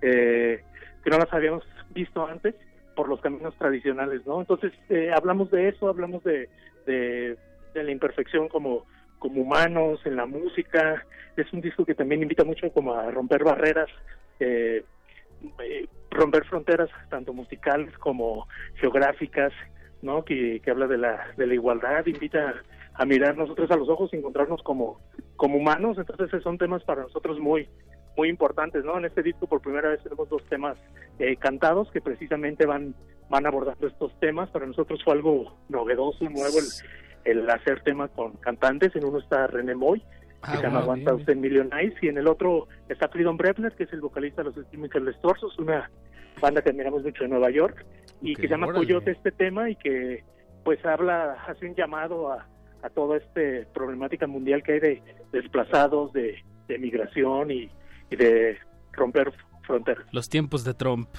[0.01, 0.63] eh,
[1.03, 2.55] que no las habíamos visto antes
[2.97, 4.41] por los caminos tradicionales, ¿no?
[4.41, 6.49] Entonces, eh, hablamos de eso, hablamos de,
[6.87, 7.37] de,
[7.75, 8.85] la imperfección como,
[9.19, 11.05] como humanos, en la música.
[11.37, 13.87] Es un disco que también invita mucho como a romper barreras,
[14.39, 14.83] eh,
[15.63, 18.47] eh, romper fronteras tanto musicales como
[18.81, 19.53] geográficas,
[20.01, 20.25] ¿no?
[20.25, 22.63] Que, que habla de la, de la igualdad, invita
[22.95, 24.99] a mirar nosotros a los ojos y encontrarnos como,
[25.35, 25.99] como humanos.
[25.99, 27.69] Entonces, son temas para nosotros muy,
[28.17, 28.97] muy importantes, ¿no?
[28.97, 30.75] En este disco por primera vez tenemos dos temas
[31.19, 32.95] eh, cantados que precisamente van,
[33.29, 34.49] van abordando estos temas.
[34.49, 38.95] Para nosotros fue algo novedoso, nuevo el, el hacer temas con cantantes.
[38.95, 40.05] En uno está René Moy, que
[40.41, 43.37] Ah, se llama wow, Aguanta bien, usted Million Eyes, y en el otro está Freedom
[43.37, 45.89] Brepner, que es el vocalista de los Chemical Destorzos, una
[46.41, 47.85] banda que admiramos mucho de Nueva York,
[48.21, 48.85] y que se llama órale.
[48.85, 50.23] Coyote este tema, y que
[50.63, 52.47] pues habla, hace un llamado a,
[52.83, 56.35] a toda esta problemática mundial que hay de desplazados, de,
[56.67, 57.71] de migración y,
[58.09, 58.57] y de
[58.93, 59.31] romper
[59.63, 60.05] fronteras.
[60.11, 61.09] Los tiempos de Trump.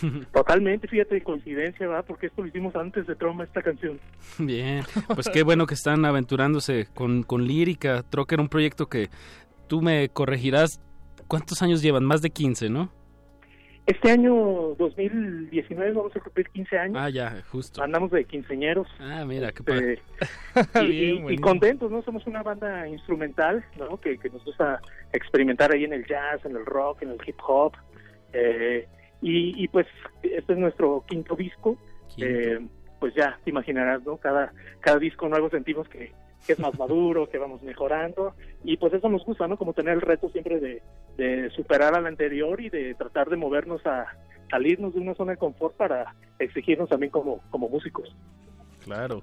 [0.32, 2.02] Totalmente, fíjate, coincidencia, ¿va?
[2.02, 3.98] Porque esto lo hicimos antes de Trump, esta canción.
[4.38, 4.84] Bien,
[5.14, 8.02] pues qué bueno que están aventurándose con, con lírica.
[8.02, 9.08] Trocker, un proyecto que
[9.66, 10.80] tú me corregirás.
[11.28, 12.04] ¿Cuántos años llevan?
[12.04, 12.92] Más de 15, ¿no?
[13.86, 14.34] Este año
[14.78, 16.96] 2019 vamos a cumplir 15 años.
[16.98, 17.82] Ah, ya, justo.
[17.82, 18.88] Andamos de quinceñeros.
[18.98, 20.02] Ah, mira, qué Este, padre.
[20.84, 21.48] y, Bien, y- y buenísimo.
[21.48, 22.02] contentos, ¿no?
[22.02, 24.00] Somos una banda instrumental, ¿no?
[24.00, 24.80] Que, que nos gusta
[25.12, 27.74] experimentar ahí en el jazz, en el rock, en el hip hop.
[28.32, 28.88] Eh,
[29.22, 29.86] y, y, pues
[30.22, 31.78] este es nuestro quinto disco.
[32.18, 32.58] Eh,
[32.98, 34.16] pues ya te imaginarás, ¿no?
[34.16, 36.12] Cada, cada disco nuevo sentimos que,
[36.46, 38.34] que es más maduro, que vamos mejorando.
[38.64, 39.56] Y pues eso nos gusta, ¿no?
[39.56, 40.82] Como tener el reto siempre de,
[41.16, 44.06] de superar al anterior y de tratar de movernos a
[44.50, 48.14] salirnos de una zona de confort para exigirnos también como, como músicos.
[48.84, 49.22] Claro.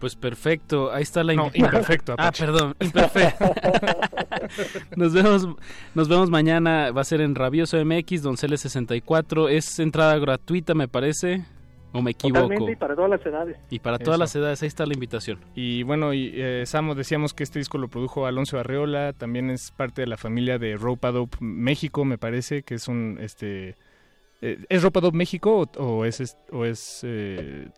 [0.00, 3.44] Pues perfecto, ahí está la No, imperfecto, Ah, perdón, imperfecto.
[4.96, 5.48] nos vemos
[5.94, 10.88] nos vemos mañana, va a ser en Rabioso MX, Donceles 64, es entrada gratuita, me
[10.88, 11.44] parece,
[11.92, 12.42] o me equivoco.
[12.42, 13.56] Totalmente y para todas las edades.
[13.70, 14.20] Y para todas Eso.
[14.20, 15.38] las edades, ahí está la invitación.
[15.54, 19.70] Y bueno, y, eh, Samo, decíamos que este disco lo produjo Alonso Arreola, también es
[19.70, 23.74] parte de la familia de Ropa Dope México, me parece, que es un, este,
[24.42, 27.68] eh, ¿es Ropa Dope México o, o es, es- o es eh,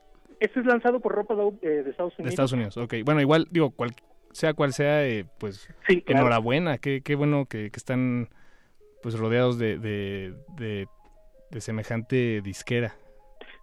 [0.40, 2.24] Este es lanzado por Ropa Dope eh, de Estados Unidos.
[2.24, 2.76] de Estados Unidos?
[2.78, 3.92] Ok, bueno, igual, digo, cual,
[4.32, 6.22] sea cual sea, eh, pues Sí, claro.
[6.22, 8.28] enhorabuena, qué, qué bueno que, que están
[9.02, 10.86] pues rodeados de, de, de,
[11.50, 12.94] de semejante disquera.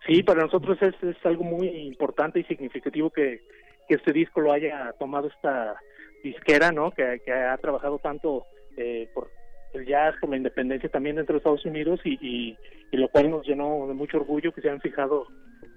[0.08, 3.42] Sí, para nosotros es, es algo muy importante y significativo que,
[3.88, 5.76] que este disco lo haya tomado esta
[6.24, 6.92] disquera, ¿no?
[6.92, 8.46] Que, ha trabajado tanto
[8.78, 9.30] eh, por
[9.74, 12.58] el jazz, por la independencia también dentro de Estados Unidos y, y,
[12.92, 15.28] y lo cual nos llenó de mucho orgullo que se han fijado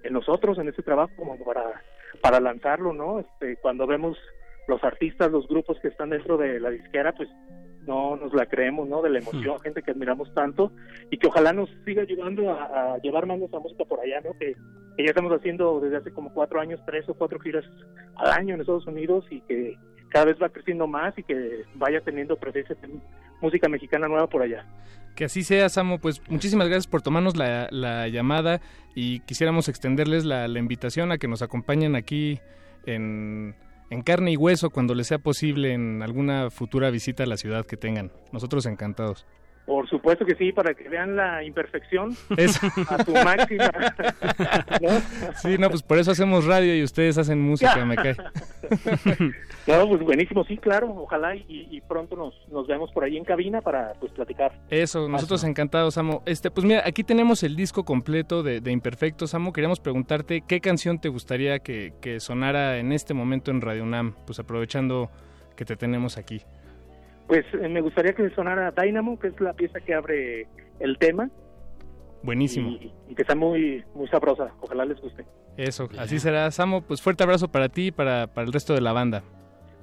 [0.04, 1.82] en nosotros, en este trabajo, como para,
[2.22, 3.20] para lanzarlo, ¿no?
[3.20, 4.16] Este, cuando vemos
[4.68, 7.28] los artistas, los grupos que están dentro de la disquera, pues
[7.90, 9.02] no nos la creemos, ¿no?
[9.02, 10.72] De la emoción, gente que admiramos tanto
[11.10, 14.32] y que ojalá nos siga ayudando a, a llevar más nuestra música por allá, ¿no?
[14.38, 14.54] Que,
[14.96, 17.64] que ya estamos haciendo desde hace como cuatro años tres o cuatro giras
[18.14, 19.76] al año en Estados Unidos y que
[20.08, 22.88] cada vez va creciendo más y que vaya teniendo presencia de
[23.40, 24.64] música mexicana nueva por allá.
[25.16, 25.98] Que así sea, Samo.
[25.98, 28.60] Pues muchísimas gracias por tomarnos la, la llamada
[28.94, 32.38] y quisiéramos extenderles la, la invitación a que nos acompañen aquí
[32.86, 33.56] en,
[33.90, 37.66] en carne y hueso cuando les sea posible en alguna futura visita a la ciudad
[37.66, 38.12] que tengan.
[38.32, 39.26] Nosotros encantados.
[39.70, 42.66] Por supuesto que sí, para que vean la imperfección Eso.
[42.88, 43.70] a su máxima.
[45.40, 48.16] Sí, no, pues por eso hacemos radio y ustedes hacen música, me cae.
[49.68, 50.92] No, pues buenísimo, sí, claro.
[50.96, 54.50] Ojalá y, y pronto nos, nos veamos por ahí en cabina para pues platicar.
[54.70, 56.24] Eso, nosotros encantados, Samo.
[56.26, 59.52] Este, pues mira, aquí tenemos el disco completo de, de Imperfecto, Samo.
[59.52, 64.16] Queríamos preguntarte qué canción te gustaría que, que sonara en este momento en Radio UNAM,
[64.26, 65.12] pues aprovechando
[65.54, 66.42] que te tenemos aquí.
[67.30, 70.48] Pues eh, me gustaría que sonara Dynamo, que es la pieza que abre
[70.80, 71.30] el tema
[72.24, 72.70] Buenísimo.
[72.70, 74.52] y, y que está muy muy sabrosa.
[74.60, 75.24] Ojalá les guste.
[75.56, 76.82] Eso, así será, Samo.
[76.82, 79.22] Pues fuerte abrazo para ti y para, para el resto de la banda.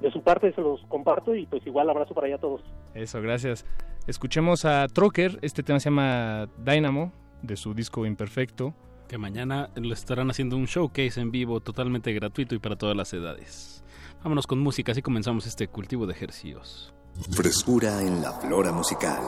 [0.02, 2.62] De su parte se los comparto y pues igual abrazo para allá a todos.
[2.94, 3.66] Eso, gracias.
[4.08, 7.14] Escuchemos a Trocker, este tema se llama Dynamo,
[7.44, 8.74] de su disco Imperfecto.
[9.08, 13.14] Que mañana le estarán haciendo un showcase en vivo totalmente gratuito y para todas las
[13.14, 13.86] edades.
[14.22, 16.94] Vámonos con música, así comenzamos este cultivo de ejercicios.
[17.26, 19.22] Frescura en la flora musical.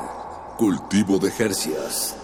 [0.58, 2.16] Cultivo de Hercias.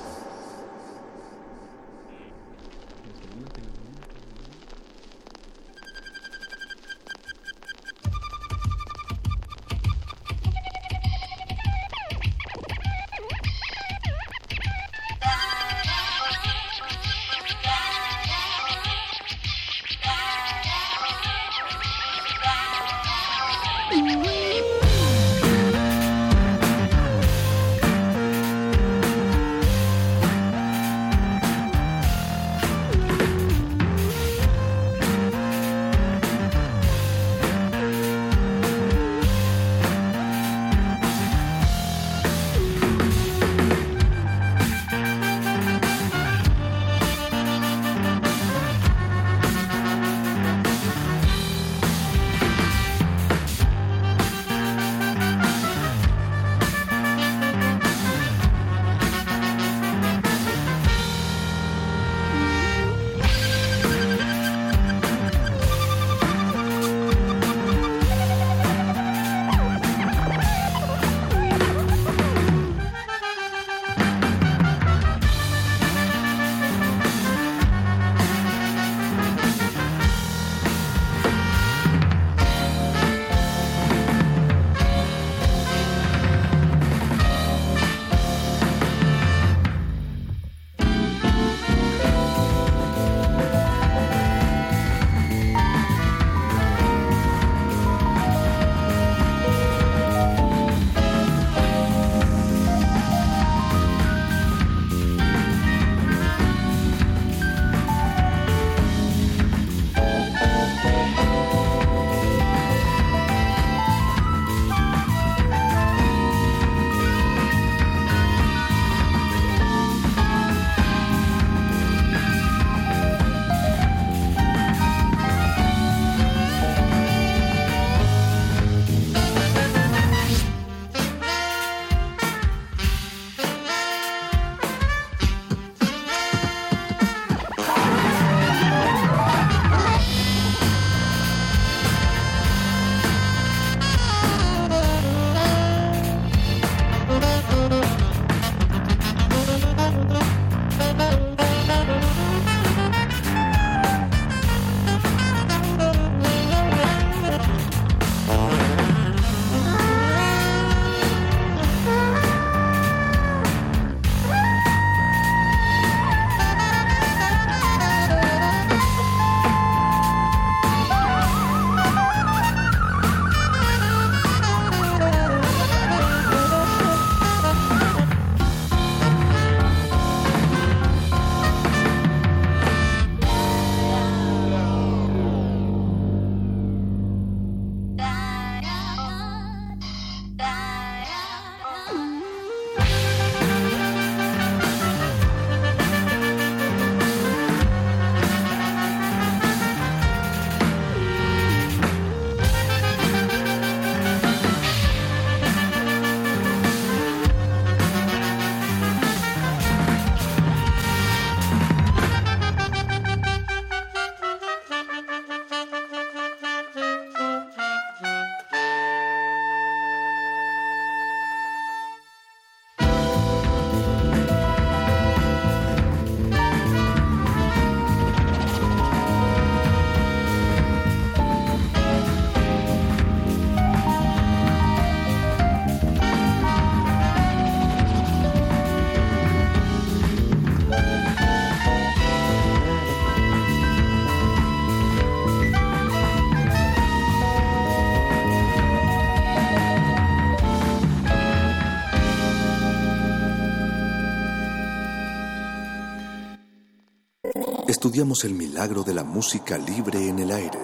[257.96, 260.60] Estudiamos el milagro de la música libre en el aire.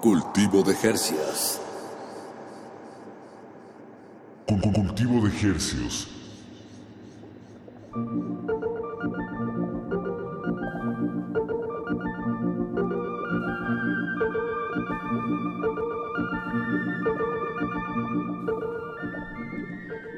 [0.00, 1.60] Cultivo de Jercias.
[4.46, 6.06] Con con cultivo de hercios.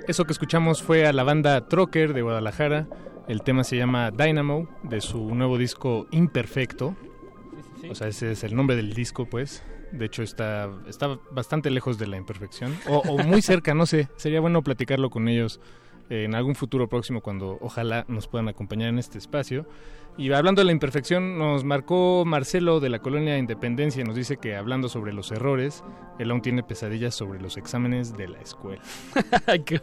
[0.06, 2.88] Eso que escuchamos fue a la banda Trocker de Guadalajara.
[3.28, 6.96] El tema se llama Dynamo, de su nuevo disco Imperfecto.
[7.88, 9.62] O sea, ese es el nombre del disco, pues.
[9.92, 12.76] De hecho, está, está bastante lejos de la imperfección.
[12.88, 14.08] O, o muy cerca, no sé.
[14.16, 15.60] Sería bueno platicarlo con ellos
[16.10, 19.66] eh, en algún futuro próximo cuando ojalá nos puedan acompañar en este espacio.
[20.18, 24.04] Y hablando de la imperfección, nos marcó Marcelo de la Colonia Independencia.
[24.04, 25.82] Nos dice que hablando sobre los errores,
[26.18, 28.82] él aún tiene pesadillas sobre los exámenes de la escuela.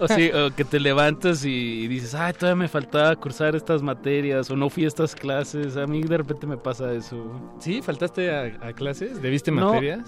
[0.00, 4.50] O, sí, o que te levantas y, dices, ay, todavía me faltaba cursar estas materias
[4.50, 5.76] o no fui a estas clases.
[5.76, 7.30] A mí de repente me pasa eso.
[7.58, 7.82] ¿Sí?
[7.82, 9.20] ¿Faltaste a, a clases?
[9.20, 10.00] ¿Debiste No, materias?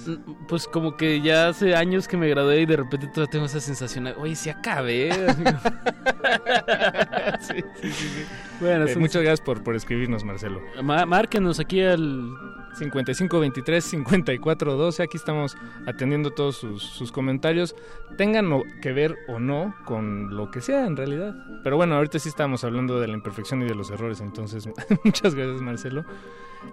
[0.49, 3.61] pues como que ya hace años que me gradué y de repente todavía tengo esa
[3.61, 5.11] sensación, de, oye, sí acabé.
[7.41, 8.25] sí, sí, sí.
[8.61, 10.61] Bueno, Eh, son- muchas gracias por, por escribirnos, Marcelo.
[10.83, 12.33] Ma- márquenos aquí al
[12.79, 15.03] 5523 5412.
[15.03, 15.57] Aquí estamos
[15.87, 17.75] atendiendo todos sus, sus comentarios.
[18.17, 21.35] Tengan que ver o no con lo que sea en realidad.
[21.65, 24.21] Pero bueno, ahorita sí estamos hablando de la imperfección y de los errores.
[24.21, 24.69] Entonces,
[25.05, 26.05] muchas gracias, Marcelo.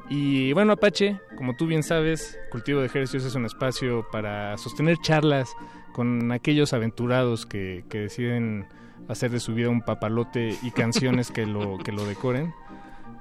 [0.10, 4.98] Y bueno, Apache, como tú bien sabes, Cultivo de Ejercicios es un espacio para sostener
[4.98, 5.53] charlas
[5.94, 8.68] con aquellos aventurados que, que deciden
[9.07, 12.53] hacer de su vida un papalote y canciones que lo, que lo decoren.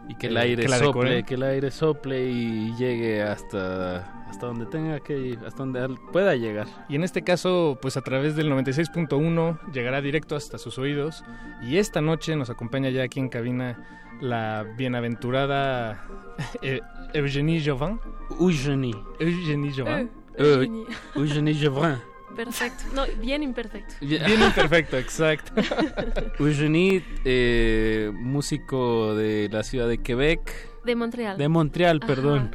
[0.09, 1.25] Y que el Eh, aire que sople, decoren.
[1.25, 6.37] que el aire sople y llegue hasta, hasta donde tenga que ir, hasta donde pueda
[6.37, 6.67] llegar.
[6.91, 11.25] Y en este caso, pues a través del 96.1 llegará directo hasta sus oídos.
[11.63, 13.83] Y esta noche nos acompaña ya aquí en cabina
[14.21, 16.05] la bienaventurada
[16.61, 16.81] eh,
[17.15, 17.99] Eugenie Jovan.
[18.39, 18.95] Eugenie.
[19.19, 20.11] Eugenie Jovan.
[20.37, 20.69] Eh,
[21.15, 21.99] Eugenie Jovan.
[22.35, 22.85] Perfecto.
[22.95, 23.95] No, bien imperfecto.
[24.01, 25.53] Bien imperfecto, exacto.
[26.39, 30.69] Eugenie, eh, músico de la ciudad de Quebec.
[30.85, 31.39] De Montreal.
[31.39, 32.51] De Montreal, Ajá, perdón.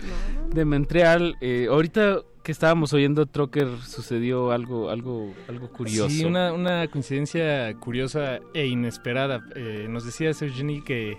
[0.53, 1.35] De Montreal.
[1.41, 6.09] eh, ahorita que estábamos oyendo Trocker sucedió algo, algo, algo curioso.
[6.09, 9.41] Sí, una, una coincidencia curiosa e inesperada.
[9.55, 11.17] Eh, nos decías, Eugenie, que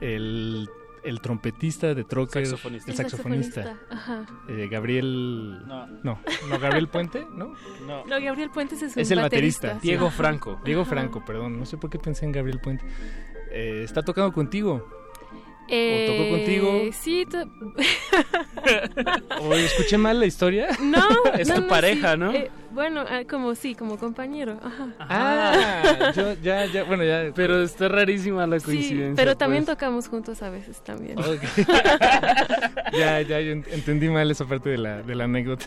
[0.00, 0.68] el,
[1.04, 2.90] el trompetista de Trocker, Saxofonista.
[2.90, 4.26] el saxofonista, saxofonista, ajá.
[4.48, 5.66] eh, Gabriel...
[5.66, 5.86] No.
[6.02, 6.18] no,
[6.48, 7.54] no, Gabriel Puente, ¿no?
[7.86, 8.04] No.
[8.06, 9.78] No, Gabriel Puentes es un Es el baterista.
[9.82, 10.60] Diego Franco.
[10.64, 10.90] Diego Ajá.
[10.90, 11.58] Franco, perdón.
[11.58, 12.84] No sé por qué pensé en Gabriel Puente.
[13.50, 14.88] Eh, está tocando contigo.
[15.68, 16.90] Eh, tocó contigo?
[16.92, 17.26] Sí,
[19.40, 20.68] ¿O escuché mal la historia?
[20.80, 21.00] no.
[21.38, 22.18] Es no, tu no, pareja, sí.
[22.18, 22.32] ¿no?
[22.32, 24.58] Eh, bueno, ah, como sí, como compañero.
[24.62, 24.88] Ajá.
[24.98, 27.30] Ah, yo ya, ya, bueno, ya.
[27.34, 29.14] Pero está rarísima la Sí, coincidencia.
[29.16, 29.76] pero también pues.
[29.76, 31.18] tocamos juntos a veces también.
[31.18, 31.42] Ok.
[32.92, 35.66] ya, ya, yo ent- entendí mal esa parte de la, de la anécdota.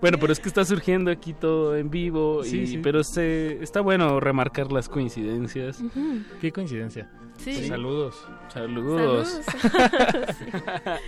[0.00, 2.42] Bueno, pero es que está surgiendo aquí todo en vivo.
[2.44, 2.78] Sí, y- sí.
[2.82, 5.80] Pero se, está bueno remarcar las coincidencias.
[5.80, 6.20] Ujú.
[6.40, 7.08] Qué coincidencia.
[7.38, 7.54] Sí.
[7.54, 8.26] Pues saludos.
[8.52, 9.28] Saludos.
[9.28, 10.36] Saludos.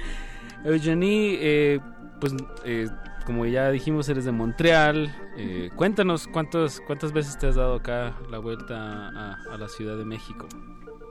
[0.65, 1.81] Eugenie, eh,
[2.21, 2.35] pues
[2.65, 2.89] eh,
[3.27, 5.15] como ya dijimos, eres de Montreal.
[5.37, 9.97] Eh, cuéntanos cuántos, cuántas veces te has dado acá la vuelta a, a la Ciudad
[9.97, 10.47] de México.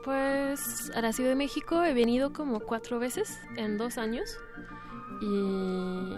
[0.04, 4.38] Pues a la Ciudad de México he venido como cuatro veces en dos años.
[5.22, 6.14] Y...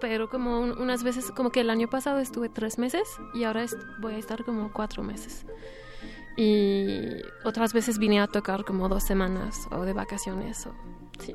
[0.00, 3.02] Pero como un- unas veces, como que el año pasado estuve tres meses
[3.34, 5.44] y ahora est- voy a estar como cuatro meses.
[6.36, 10.66] Y otras veces vine a tocar como dos semanas o de vacaciones.
[10.66, 10.74] O,
[11.18, 11.34] sí.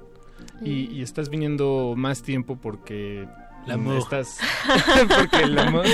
[0.62, 3.28] Y, y estás viniendo más tiempo porque...
[3.68, 3.98] L'amour.
[3.98, 4.40] Estás...
[5.18, 5.86] porque el amor...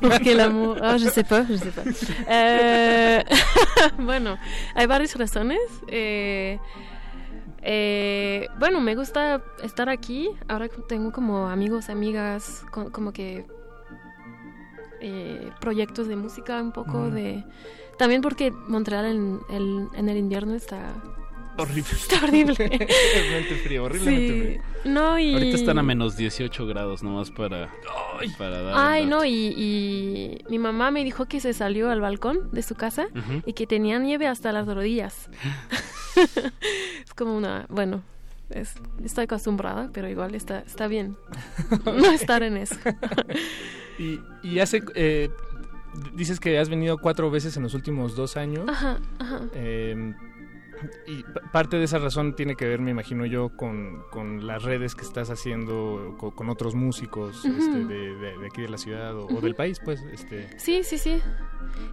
[0.00, 1.86] Porque el amor, ah, je sais pas, je sais pas.
[2.28, 3.24] Eh,
[3.98, 4.36] bueno,
[4.74, 5.60] hay varias razones.
[5.86, 6.58] Eh,
[7.62, 10.30] eh, bueno, me gusta estar aquí.
[10.48, 13.46] Ahora tengo como amigos, amigas, co- como que
[15.00, 17.10] eh, proyectos de música un poco Ujú.
[17.10, 17.44] de...
[18.02, 20.92] También porque Montreal en el, en el invierno está...
[21.56, 21.90] Horrible.
[21.92, 22.54] Está horrible.
[22.64, 24.40] horriblemente frío, horriblemente Sí.
[24.80, 24.92] frío.
[24.92, 25.34] No, y...
[25.34, 27.70] Ahorita están a menos 18 grados nomás para,
[28.38, 28.74] para dar.
[28.76, 32.74] Ay, no, y, y mi mamá me dijo que se salió al balcón de su
[32.74, 33.06] casa
[33.46, 35.30] y que tenía nieve hasta las rodillas.
[36.16, 38.02] es como una, bueno,
[38.50, 38.74] es,
[39.04, 41.16] estoy acostumbrada, pero igual está, está bien
[41.84, 42.74] no estar en eso.
[43.96, 44.82] Y, y hace...
[44.96, 45.30] eh,
[46.14, 48.68] dices que has venido cuatro veces en los últimos dos años.
[48.68, 49.40] Ajá, ajá.
[49.54, 50.14] Eh,
[51.06, 54.64] y pa- parte de esa razón tiene que ver, me imagino yo, con, con las
[54.64, 58.78] redes que estás haciendo co- con, otros músicos este, de, de- de aquí de la
[58.78, 60.02] ciudad o, o del país, pues.
[60.12, 60.48] Este.
[60.58, 61.20] Sí, sí, sí.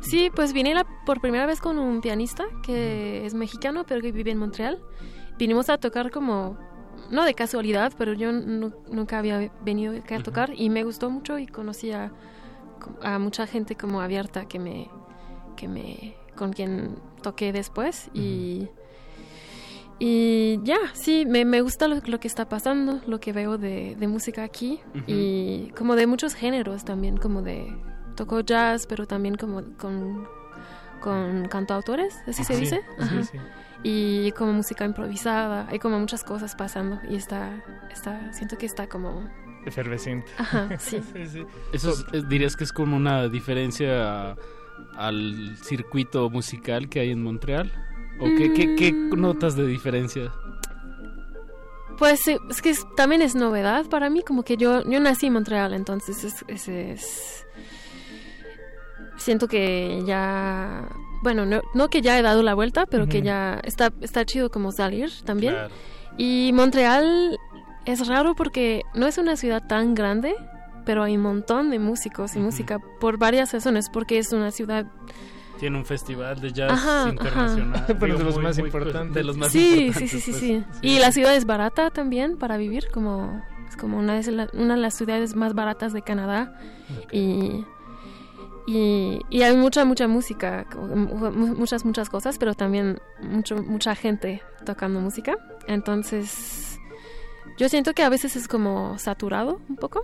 [0.02, 4.12] Sí, pues vine la, por primera vez con un pianista que es mexicano, pero que
[4.12, 4.80] vive en Montreal.
[5.38, 6.58] vinimos a tocar como,
[7.12, 11.10] no de casualidad, pero yo nu- nunca había venido acá a tocar y me gustó
[11.12, 12.12] mucho y conocí a,
[13.02, 14.90] a mucha gente como abierta que me,
[15.56, 18.68] que me, con quien toqué después y...
[20.02, 23.98] Y ya, sí, me, me gusta lo, lo que está pasando, lo que veo de,
[24.00, 27.68] de música aquí y como de muchos géneros también, como de
[28.16, 30.26] toco jazz, pero también como con,
[31.02, 32.78] con cantautores, así se Sí, dice.
[32.98, 33.24] sí, Ajá.
[33.24, 33.38] sí.
[33.84, 37.62] Y como música improvisada, hay como muchas cosas pasando y está,
[37.92, 39.28] está siento que está como...
[39.66, 40.28] Efervescente.
[40.38, 41.02] Ajá, sí.
[41.74, 44.36] Eso es- es- dirías que es como una diferencia a-
[44.98, 47.72] al circuito musical que hay en Montreal.
[48.20, 49.20] ¿O qué, qué, qué Mm.
[49.20, 50.32] notas de diferencia?
[51.98, 55.28] Pues sí, es que es- también es novedad para mí, como que yo, yo nací
[55.28, 57.46] en Montreal, entonces es, es- es-
[59.18, 60.88] siento que ya,
[61.24, 64.50] bueno, no, no que ya he dado la vuelta, pero que ya está, está chido
[64.50, 65.54] como salir también.
[65.54, 65.74] Claro.
[66.18, 67.38] Y Montreal
[67.92, 70.36] es raro porque no es una ciudad tan grande,
[70.86, 74.86] pero hay un montón de músicos y música por varias razones, porque es una ciudad
[75.60, 77.10] Tiene un festival de jazz Ajá, ajá.
[77.10, 77.86] internacional.
[77.88, 79.14] Pero digo, de los muy, más muy- importantes.
[79.14, 80.42] De los más sí, sí, importantes, sí, sí, pues.
[80.82, 80.88] sí.
[80.88, 84.76] Y la ciudad es barata también para vivir, como es como una de, la- una
[84.76, 86.58] de las ciudades más baratas de Canadá.
[87.12, 87.66] Y,
[88.68, 90.66] y, y hay mucha, mucha música,
[91.36, 95.38] muchas, muchas cosas, pero también mucho, mucha gente tocando música.
[95.68, 96.69] Entonces,
[97.60, 100.02] yo siento que a veces es como saturado un poco.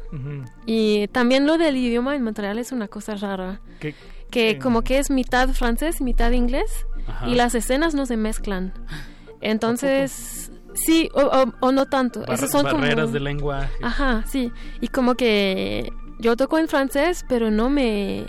[0.68, 3.62] Y también lo del idioma en Montreal es una cosa rara.
[3.80, 3.96] ¿Qué-
[4.30, 6.86] Que como que es mitad francés, mitad inglés.
[7.08, 7.28] Ajá.
[7.30, 8.74] Y las escenas no se mezclan.
[9.42, 12.20] Entonces, sí, o, o- o no tanto.
[12.22, 13.14] Bar- Esos son barreras como...
[13.14, 13.72] de lenguaje.
[13.82, 14.52] Ajá, sí.
[14.82, 18.26] Y como que yo toco en francés, pero no me...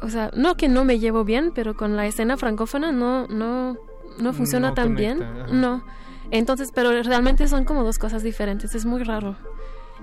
[0.00, 3.76] O sea, no que no me llevo bien, pero con la escena francófona no, no,
[4.18, 5.22] no funciona No tan bien.
[5.22, 5.46] ajá.
[5.52, 5.84] No.
[6.30, 8.74] Entonces, pero realmente son como dos cosas diferentes.
[8.74, 9.36] Es muy raro.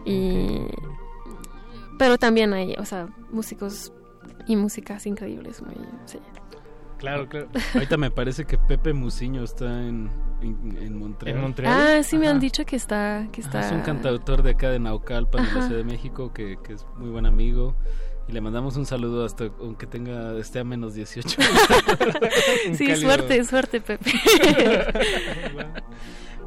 [0.06, 0.68] Y...
[1.97, 3.93] Pero también hay, o sea, músicos
[4.47, 5.61] y músicas increíbles.
[5.61, 5.76] Muy,
[6.06, 6.19] sí.
[6.97, 7.47] Claro, claro.
[7.73, 10.10] Ahorita me parece que Pepe Muciño está en,
[10.41, 11.38] en, en Montreal.
[11.38, 11.73] ¿En Montreal?
[11.73, 13.27] Ah, sí me han dicho que está...
[13.31, 13.68] Que Ajá, está...
[13.68, 15.61] Es un cantautor de acá de Naucalpan, de la.
[15.61, 17.76] Ciudad de México, que, que es muy buen amigo.
[18.27, 21.38] Y le mandamos un saludo hasta aunque tenga esté a menos 18.
[22.69, 24.11] Un Sí, cálido- suerte, suerte, Pepe.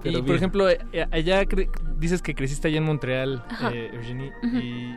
[0.05, 0.78] y por ejemplo, eh,
[1.10, 4.96] allá cre- dices que creciste allá en Montreal, eh, Eugenie, y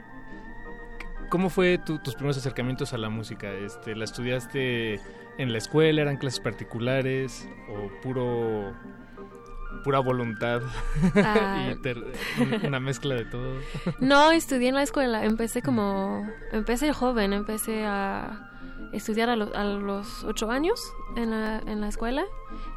[1.30, 3.52] ¿cómo fue tu- tus primeros acercamientos a la música?
[3.54, 4.96] Este, ¿La estudiaste
[5.38, 6.02] en la escuela?
[6.02, 7.48] ¿Eran clases particulares?
[7.70, 8.74] ¿O puro
[9.84, 10.62] pura voluntad?
[11.16, 11.70] Ah.
[11.72, 12.04] y ter-
[12.40, 13.56] un- una mezcla de todo.
[14.00, 15.24] No, estudié en la escuela.
[15.26, 16.28] Empecé como...
[16.52, 17.34] Empecé joven.
[17.34, 18.50] Empecé a
[18.94, 20.82] estudiar a, lo- a los ocho años
[21.16, 22.24] en la, en la escuela.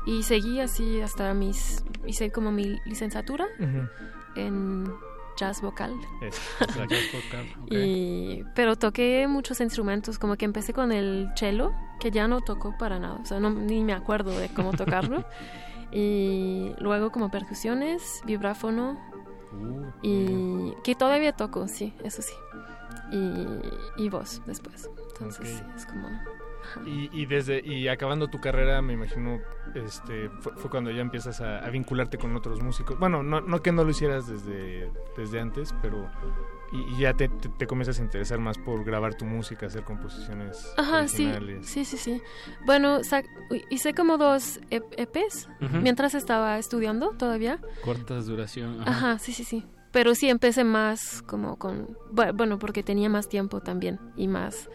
[0.07, 1.85] Y seguí así hasta mis...
[2.07, 3.47] Hice como mi licenciatura
[4.37, 4.93] en
[5.37, 5.93] jazz vocal.
[6.77, 7.47] La jazz vocal.
[7.71, 12.77] Y, pero toqué muchos instrumentos, como que empecé con el cello, que ya no tocó
[12.79, 15.25] para nada, o sea, no, ni me acuerdo de cómo tocarlo.
[15.95, 18.99] y luego como percusiones, vibráfono,
[19.55, 22.35] Uh, y que todavía toco, sí, eso sí.
[23.12, 23.47] Y,
[23.97, 24.91] y voz después.
[25.12, 26.09] Entonces, sí, es como...
[26.85, 29.39] Y, y desde y acabando tu carrera, me imagino,
[29.77, 32.99] este, fue, fue cuando ya empiezas a, a vincularte con otros músicos.
[32.99, 36.11] Bueno, no, no que no lo hicieras desde, desde antes, pero
[36.75, 40.73] y, ya te, te, te comienzas a interesar más por grabar tu música, hacer composiciones
[40.77, 41.67] Ajá, sí, originales.
[41.67, 42.21] sí, sí, sí.
[42.67, 43.29] Bueno, sac-
[43.71, 45.77] hice como dos EPs Ujú.
[45.79, 47.59] mientras estaba estudiando todavía.
[47.83, 48.81] Cortas duración.
[48.83, 48.91] ajá.
[48.91, 49.65] Ajá, sí, sí, sí.
[49.93, 51.97] Pero sí empecé más como con...
[52.13, 54.69] bu- Bueno, porque tenía más tiempo también y más...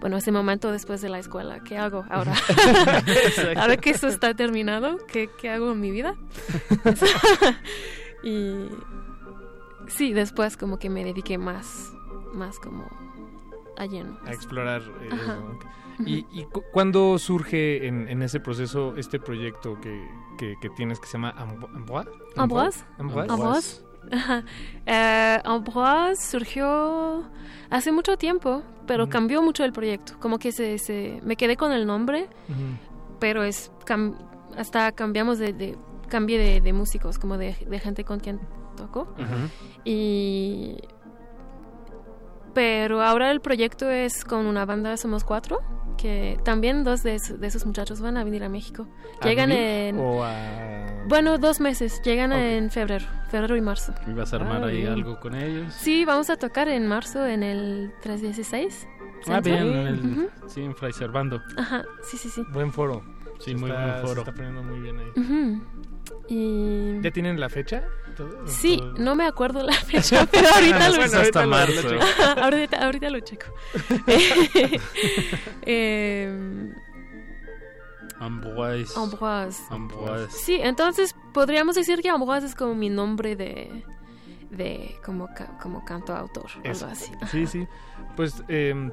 [0.00, 2.32] Bueno, ese momento después de la escuela, ¿qué hago ahora?
[3.56, 6.14] Ahora que esto está terminado, ¿qué, qué hago en mi vida?
[8.22, 8.66] y
[9.90, 11.92] sí, después como que me dediqué más,
[12.32, 12.86] más como
[13.76, 14.18] a lleno.
[14.26, 15.58] A explorar eh, eso.
[16.06, 20.08] ¿Y, y cu- cuándo surge en, en ese proceso este proyecto que,
[20.38, 22.10] que, que tienes que se llama Ambroise?
[22.36, 22.84] Ambroise.
[22.98, 23.32] Ambroise.
[23.32, 23.82] Ambroise.
[24.86, 27.24] Eh, Ambroise surgió
[27.68, 30.14] hace mucho tiempo, pero cambió mucho el proyecto.
[30.20, 32.28] Como que se, se me quedé con el nombre,
[33.18, 34.16] pero es cam-
[34.56, 35.76] hasta cambiamos de, de
[36.08, 38.40] cambié de, de músicos, como de, de gente con quien
[38.80, 39.02] toco.
[39.18, 39.48] Ujú.
[39.84, 40.76] Y
[42.54, 45.60] pero ahora el proyecto es con una banda Somos Cuatro,
[45.96, 48.88] que también dos de, de esos muchachos van a venir a México.
[49.20, 53.94] ¿A Llegan vivir en o a- bueno dos meses, llegan en febrero, febrero y marzo.
[54.06, 54.92] ¿Y vas a armar Ah, ahí bien.
[54.92, 55.72] algo con ellos?
[55.74, 58.88] Sí, vamos a tocar en marzo en el 316.
[59.28, 60.28] Ah, bien, en el- Ujú.
[60.48, 61.40] sí, en Fray Servando.
[61.56, 62.42] Ajá, sí, sí, sí.
[62.52, 63.02] Buen foro.
[63.40, 64.20] Sí, Se muy está, buen se foro.
[64.20, 65.10] está poniendo muy bien ahí.
[65.16, 65.62] Ujú.
[66.28, 67.00] Y...
[67.02, 67.82] ¿Ya tienen la fecha?
[68.16, 68.46] ¿Todo?
[68.46, 68.94] Sí, ¿Todo?
[68.98, 72.04] no me acuerdo la fecha, pero ahorita lo Bueno, lo checo.
[72.40, 73.46] ahorita, ahorita lo checo.
[75.62, 76.74] Em,
[78.18, 78.92] Ambroise.
[78.98, 79.62] Ambroise.
[79.70, 80.30] Ambroise.
[80.36, 83.82] Sí, entonces podríamos decir que Ambroise es como mi nombre de,
[84.50, 85.28] de como,
[85.62, 87.10] como canto autor, algo así.
[87.30, 87.66] Sí, sí.
[88.16, 88.90] Pues eh,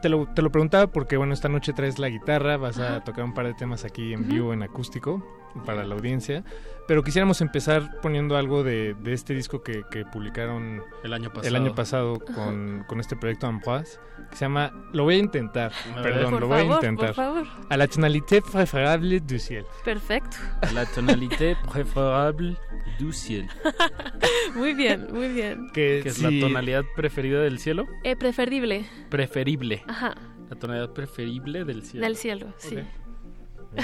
[0.00, 3.24] te, lo, te lo preguntaba porque, bueno, esta noche traes la guitarra, vas a tocar
[3.24, 5.24] un par de temas aquí en vivo, en acústico,
[5.66, 6.44] para la audiencia.
[6.88, 11.32] Pero quisiéramos empezar poniendo algo de, de este disco que, que publicaron El año el
[11.32, 11.56] pasado.
[11.56, 14.00] año pasado con, con este proyecto Ambroise,
[14.30, 16.88] que se llama Lo voy a intentar, A perdón, Por lo voy favor, a por
[16.88, 17.14] intentar.
[17.14, 17.46] favor.
[17.68, 19.64] A la tonalité préférable du ciel.
[19.84, 20.36] Perfecto.
[20.74, 22.56] La tonalité préférable
[22.98, 23.46] du ciel.
[24.56, 25.68] Muy bien, muy bien.
[25.72, 27.86] Que, Que es la tonalidad preferida del cielo.
[28.02, 28.84] Eh, preferible.
[29.08, 29.84] Preferible.
[29.86, 30.14] Ajá.
[30.48, 32.04] La tonalidad preferible del cielo.
[32.04, 32.78] Del cielo, sí.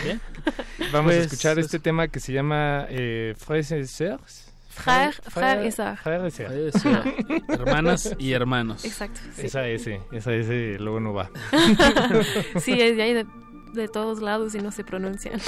[0.04, 0.20] Bien.
[0.92, 4.44] Vamos a Pues, escuchar es- este tema que se llama eh, Frères et Sœurs.
[4.68, 5.96] Frère, frère et sœur.
[6.00, 6.52] Frères et sœurs.
[6.52, 6.90] Eso.
[7.48, 8.84] Hermanas y hermanos.
[8.84, 9.20] Exacto.
[9.34, 9.46] sí.
[9.46, 11.30] Esa S, esa S luego no va.
[12.60, 13.26] sí, es de ahí de,
[13.72, 15.40] de todos lados y no se pronuncian.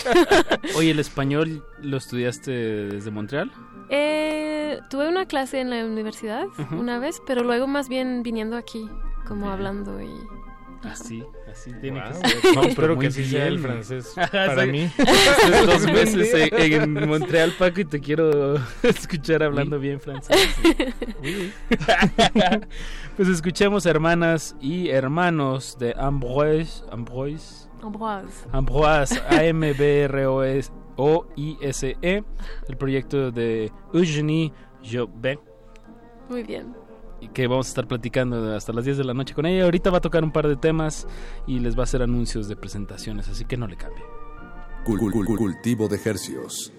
[0.77, 3.53] Oye, ¿el español lo estudiaste desde Montreal?
[3.91, 8.89] Eh, tuve una clase en la universidad una vez, pero luego más bien viniendo aquí,
[9.27, 10.09] como hablando y...
[10.85, 12.09] Así, así tiene Wow.
[12.23, 12.37] que ser.
[12.45, 14.91] No, pero espero muy que así sea el francés para mí.
[15.67, 20.37] Dos meses en, en Montreal, Paco, y te quiero escuchar hablando bien francés.
[23.17, 28.47] Pues escuchemos hermanas y hermanos de Ambroise, Ambroise, Ambroise.
[28.53, 30.69] Ambroise, A-M-B-R-O-I-S-E,
[32.03, 32.23] E,
[32.69, 34.53] el proyecto de Eugenie
[34.83, 35.39] Jobin,
[36.29, 36.75] Muy bien.
[37.35, 39.65] Que vamos a estar platicando hasta las 10 de la noche con ella.
[39.65, 41.07] Ahorita va a tocar un par de temas
[41.47, 44.05] y les va a hacer anuncios de presentaciones, así que no le cambie.
[44.85, 46.73] Cul- cul- cul- cultivo de hercios.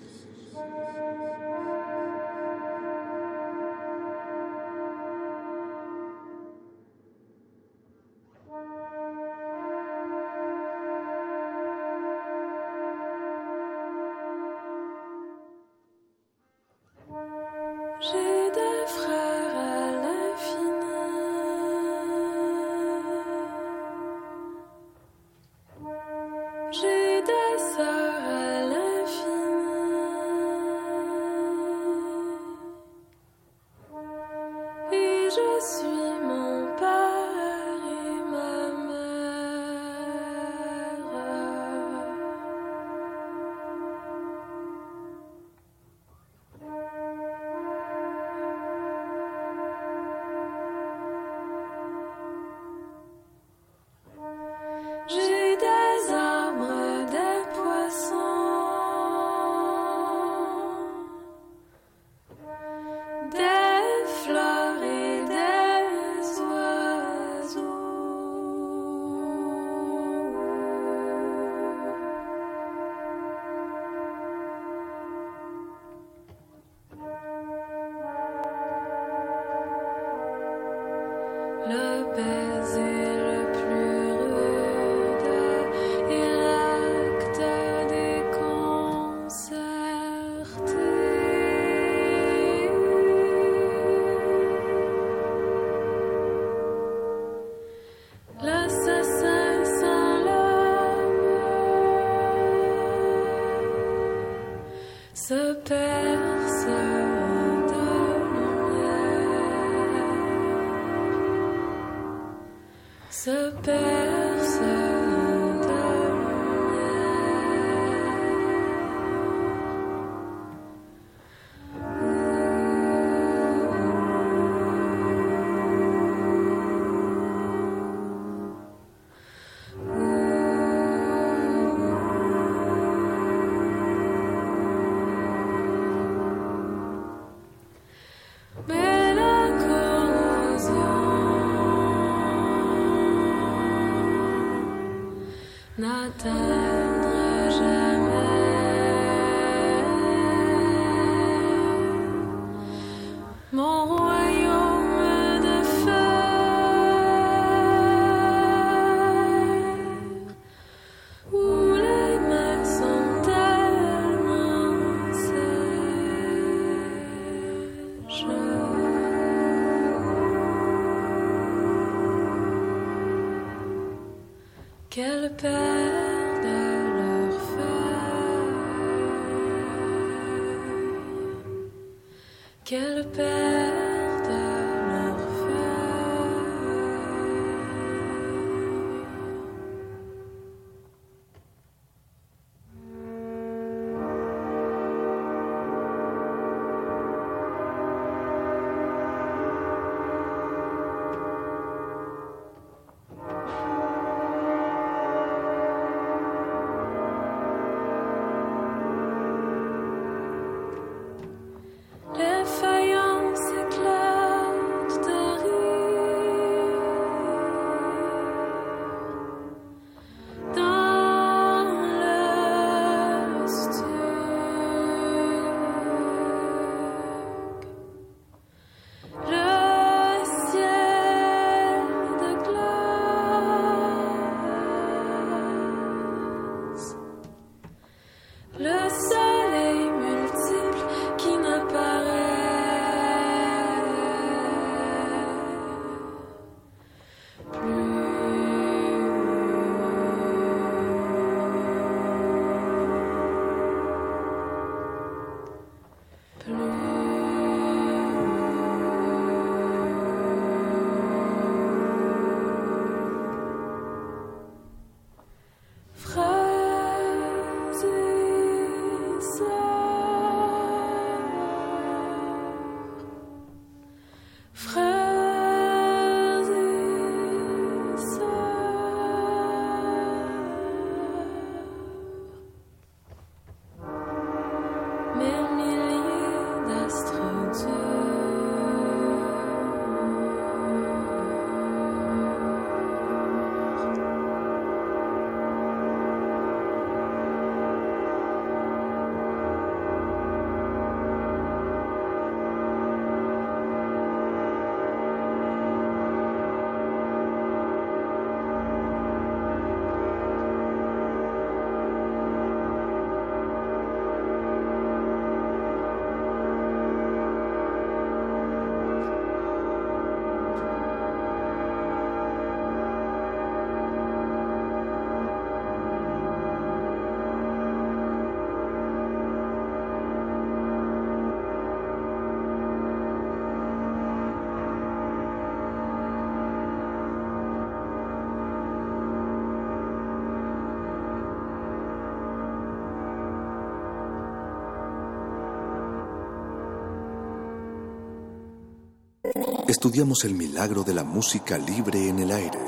[349.73, 352.59] Estudiamos el milagro de la música libre en el aire.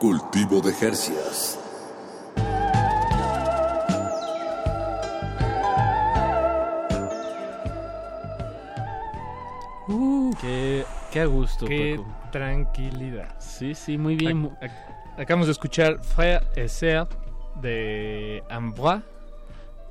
[0.00, 1.56] Cultivo de Jercias.
[10.40, 12.08] Qué, qué a gusto, Qué Paco.
[12.30, 13.34] tranquilidad.
[13.38, 14.48] Sí, sí, muy bien.
[14.50, 17.08] Ac- ac- acabamos de escuchar Frère et Sœur
[17.60, 19.02] de Ambroise.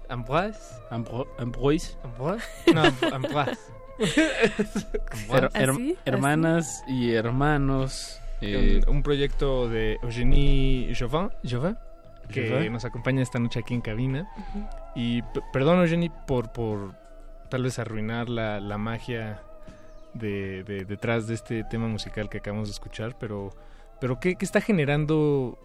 [0.10, 0.60] Ambroise.
[0.90, 1.96] Ambro- Ambroise.
[2.04, 2.44] Ambroise.
[2.74, 3.60] No, Am- Ambroise.
[5.30, 5.98] Her- her- ¿Así?
[6.06, 8.20] hermanas y hermanos.
[8.42, 11.30] eh, un, un proyecto de Eugénie Jouvin
[12.32, 14.28] que nos acompaña esta noche aquí en cabina.
[14.96, 15.22] Y
[15.54, 16.96] perdón, Eugénie, por, por
[17.50, 19.42] tal vez arruinar la, la magia
[20.14, 23.50] de, de- detrás de este tema musical que acabamos de escuchar, pero,
[24.00, 25.60] pero ¿qué, qué está generando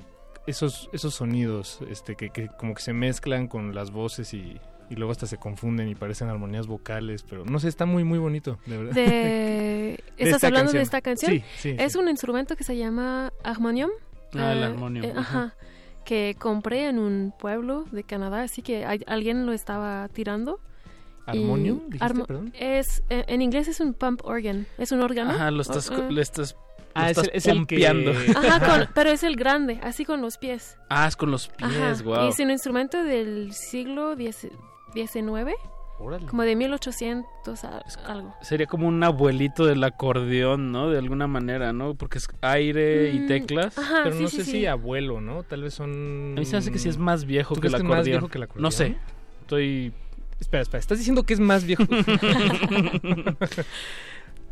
[0.46, 4.60] esos, esos sonidos este, que, que como que se mezclan con las voces y,
[4.90, 8.18] y luego hasta se confunden y parecen armonías vocales, pero no sé, está muy, muy
[8.18, 8.92] bonito, de verdad.
[8.94, 10.04] De...
[10.16, 10.78] ¿Estás hablando canción.
[10.78, 11.32] de esta canción?
[11.32, 11.76] Sí, sí.
[11.78, 11.98] Es sí.
[11.98, 13.90] un instrumento que se llama armonium.
[14.34, 15.54] Ah, el Eh, armonium, eh, ajá.
[16.04, 20.60] Que compré en un pueblo de Canadá, así que hay- alguien lo estaba tirando.
[21.26, 21.80] y- ¿Armonium?
[21.90, 22.52] ¿Dijiste, armo- perdón?
[22.56, 25.32] Es, eh, en inglés es un pump organ, es un órgano.
[25.32, 26.60] Ajá, lo estás, Ah, le estás, lo
[26.94, 27.84] Ah, es estás el- es el que-.
[28.36, 30.78] Ajá, con- pero es el grande, así con los pies.
[30.88, 32.02] Ah, es con los pies, Ajá.
[32.04, 32.26] wow.
[32.26, 34.52] Y es un instrumento del siglo XIX,
[35.98, 36.26] Órale.
[36.26, 38.34] como de 1800 a- algo.
[38.42, 40.90] Sería como un abuelito del acordeón, ¿no?
[40.90, 41.94] De alguna manera, ¿no?
[41.94, 43.78] Porque es aire y Mm, teclas.
[43.78, 44.50] ajá, Pero sí, no sí, sé sí.
[44.52, 45.42] si abuelo, ¿no?
[45.42, 46.34] Tal vez son...
[46.36, 47.98] A mí se me hace que sí es más viejo ¿Tú que el que acordeón.
[47.98, 48.62] más viejo que el acordeón?
[48.62, 48.96] No sé.
[49.40, 49.92] Estoy...
[50.38, 51.84] Espera, espera, ¿estás diciendo que es más viejo?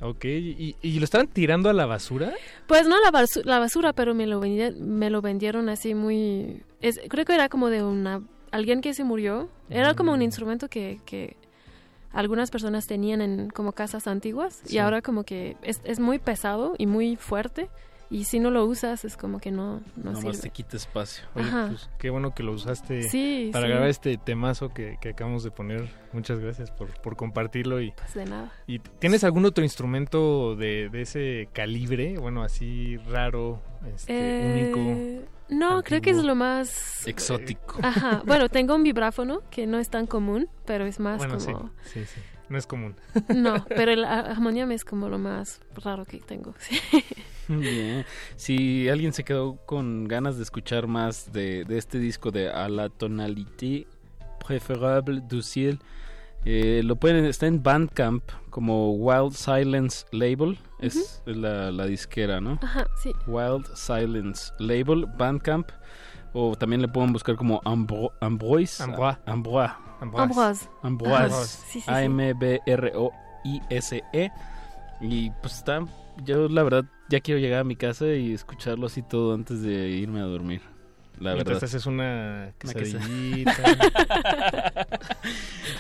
[0.01, 2.33] ok, ¿y, y lo estaban tirando a la basura?
[2.67, 6.63] Pues no la, basu- la basura, pero me lo, vendi- me lo vendieron así muy...
[6.81, 8.23] Es, creo que era como de una...
[8.55, 9.49] Alguien que se murió.
[9.69, 11.37] Era como un instrumento que, que
[12.13, 14.77] algunas personas tenían en como casas antiguas Sí.
[14.77, 17.69] y ahora como que es, es muy pesado y muy fuerte
[18.11, 20.39] Y si no lo usas, es como que no, no Nomás sirve.
[20.39, 21.25] te quita espacio.
[21.35, 21.67] Oye, Ajá.
[21.71, 23.71] pues qué bueno que lo usaste Sí, para sí.
[23.73, 25.89] grabar este temazo que, que acabamos de poner.
[26.13, 27.81] Muchas gracias por, por compartirlo.
[27.81, 28.53] Y, Pues de nada.
[28.69, 32.19] ¿Y tienes algún otro instrumento de, de ese calibre?
[32.19, 33.61] Bueno, así raro,
[33.93, 35.27] este, Eh, único.
[35.49, 37.07] No, creo que es lo más...
[37.07, 37.79] Exótico.
[37.83, 38.23] Ajá.
[38.25, 41.71] Bueno, tengo un vibráfono que no es tan común, pero es más Bueno, como...
[41.83, 42.21] sí, sí.
[42.49, 42.95] No es común.
[43.35, 46.55] No, pero el a- armonium es como lo más raro que tengo.
[46.59, 46.79] sí.
[47.49, 48.05] Bien.
[48.37, 52.69] Si alguien se quedó con ganas de escuchar más de, de este disco de A
[52.69, 53.87] la tonalité
[54.47, 55.79] préférable du ciel,
[56.45, 62.59] eh, lo pueden, está en Bandcamp como Wild Silence Label, es la, la disquera, ¿no?
[62.63, 63.13] Ajá, sí.
[63.27, 65.71] Wild Silence Label, Bandcamp,
[66.33, 68.83] o también le pueden buscar como Ambro, Ambroise.
[68.83, 69.21] Ambroise.
[69.27, 69.75] Ambroise.
[70.01, 70.69] Ambroise.
[70.83, 71.35] Ambroise.
[71.35, 71.45] Ajá.
[71.45, 71.91] Sí, sí, sí.
[71.91, 73.03] A-M-B-R-O-I-S-E.
[75.01, 75.85] Y pues está,
[76.25, 79.89] yo la verdad ya quiero llegar a mi casa y escucharlo así todo antes de
[79.91, 80.63] irme a dormir.
[81.21, 81.61] La Mientras verdad.
[81.61, 83.55] te haces una Una quesadillita.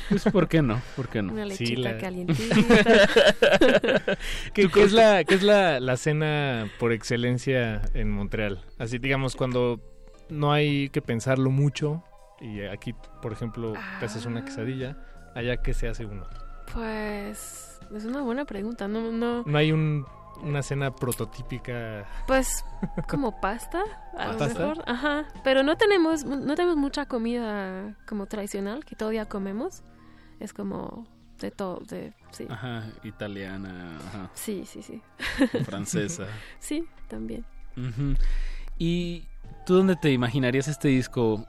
[0.08, 0.80] pues ¿por qué no?
[0.96, 1.32] ¿Por qué no?
[1.32, 2.56] Una Sí, lechita la- calientita.
[4.54, 8.60] ¿Qué, qué es, la, qué es la, la cena por excelencia en Montreal?
[8.78, 9.80] Así, digamos, cuando
[10.28, 12.02] no hay que pensarlo mucho
[12.40, 14.96] y aquí, por ejemplo, te haces una quesadilla,
[15.34, 16.26] allá ¿qué se hace uno?
[16.72, 18.88] Pues es una buena pregunta.
[18.88, 19.42] No, no.
[19.44, 20.06] No hay un,
[20.42, 22.06] una cena prototípica.
[22.26, 22.64] Pues
[23.08, 23.82] como pasta,
[24.16, 24.58] a lo ¿Pasta?
[24.66, 24.84] mejor.
[24.86, 25.26] Ajá.
[25.42, 29.82] Pero no tenemos, no tenemos mucha comida como tradicional que todavía comemos.
[30.40, 31.06] Es como
[31.40, 32.46] de todo, de sí.
[32.48, 34.30] Ajá, italiana, ajá.
[34.34, 35.02] Sí, sí, sí.
[35.64, 36.26] Francesa.
[36.58, 37.44] sí, también.
[38.78, 39.26] ¿Y
[39.66, 41.46] tú dónde te imaginarías este disco?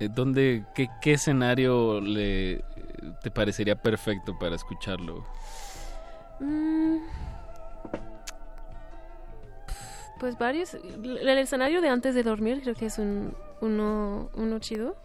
[0.00, 2.64] Eh, ¿Dónde, qué, qué escenario le
[3.22, 5.24] te parecería perfecto para escucharlo?
[6.40, 6.98] Mm.
[10.20, 10.74] Pues varios.
[10.74, 14.96] El escenario de antes de dormir creo que es un, uno, uno chido.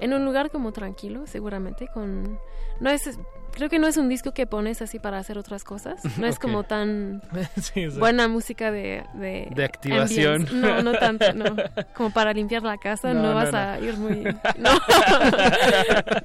[0.00, 2.38] En un lugar como tranquilo, seguramente, con...
[2.80, 3.18] No es...
[3.52, 6.00] Creo que no es un disco que pones así para hacer otras cosas.
[6.18, 6.40] No es Ok.
[6.42, 7.20] como tan
[7.60, 9.04] Sí, buena música de...
[9.14, 10.46] De, De activación.
[10.48, 10.54] ambience.
[10.54, 11.44] No, no tanto, no.
[11.94, 13.58] Como para limpiar la casa no, No, no, vas no.
[13.58, 14.22] a ir muy...
[14.56, 14.70] No.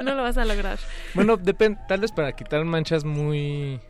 [0.04, 0.78] no lo vas a lograr.
[1.14, 3.82] Bueno, depende, tal vez para quitar manchas muy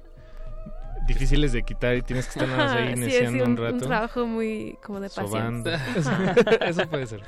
[1.07, 3.57] difíciles de quitar y tienes que estar nada más Ajá, ahí sí, iniciando un, un
[3.57, 3.73] rato.
[3.75, 5.79] un trabajo muy como de paciencia.
[6.67, 7.21] Eso puede ser.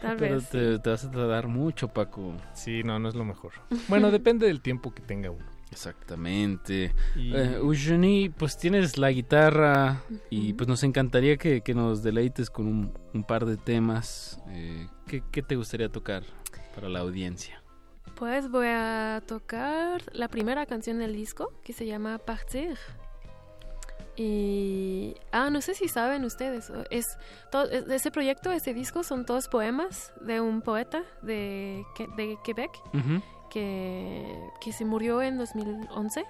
[0.00, 0.48] Tal Pero vez.
[0.50, 2.34] te, te vas a tardar mucho, Paco.
[2.54, 3.52] Sí, no, no es lo mejor.
[3.88, 5.44] Bueno, depende del tiempo que tenga uno.
[5.70, 6.92] Exactamente.
[7.16, 12.50] Y- Eh, Eugenie, pues tienes la guitarra y pues nos encantaría que, que nos deleites
[12.50, 14.40] con un, un par de temas.
[14.48, 16.24] Eh, ¿qué, qué te gustaría tocar
[16.74, 17.62] para la audiencia?
[18.16, 22.76] Pues voy a tocar la primera canción del disco que se llama Partir.
[24.16, 25.14] Y.
[25.32, 26.70] Ah, no sé si saben ustedes.
[26.90, 27.06] Es,
[27.50, 31.82] to- es- ese proyecto, ese disco, son todos poemas de un poeta de,
[32.16, 33.22] de Quebec Ujú.
[33.50, 36.24] que, que se murió en 2011.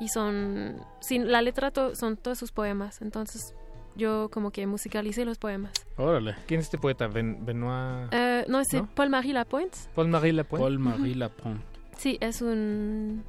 [0.00, 0.76] Y son.
[1.00, 3.00] Sin, la letra to- son todos sus poemas.
[3.02, 3.54] Entonces
[3.94, 5.72] yo como que musicalicé los poemas.
[5.96, 6.34] Órale.
[6.46, 7.06] ¿Quién es este poeta?
[7.06, 8.08] Ben- Benoit.
[8.12, 8.88] Eh, no, es ¿No?
[8.94, 9.78] Paul-Marie Lapointe.
[9.94, 10.62] Paul-Marie Lapointe.
[10.64, 11.62] Paul-Marie Lapointe.
[11.98, 13.22] Sí, es un...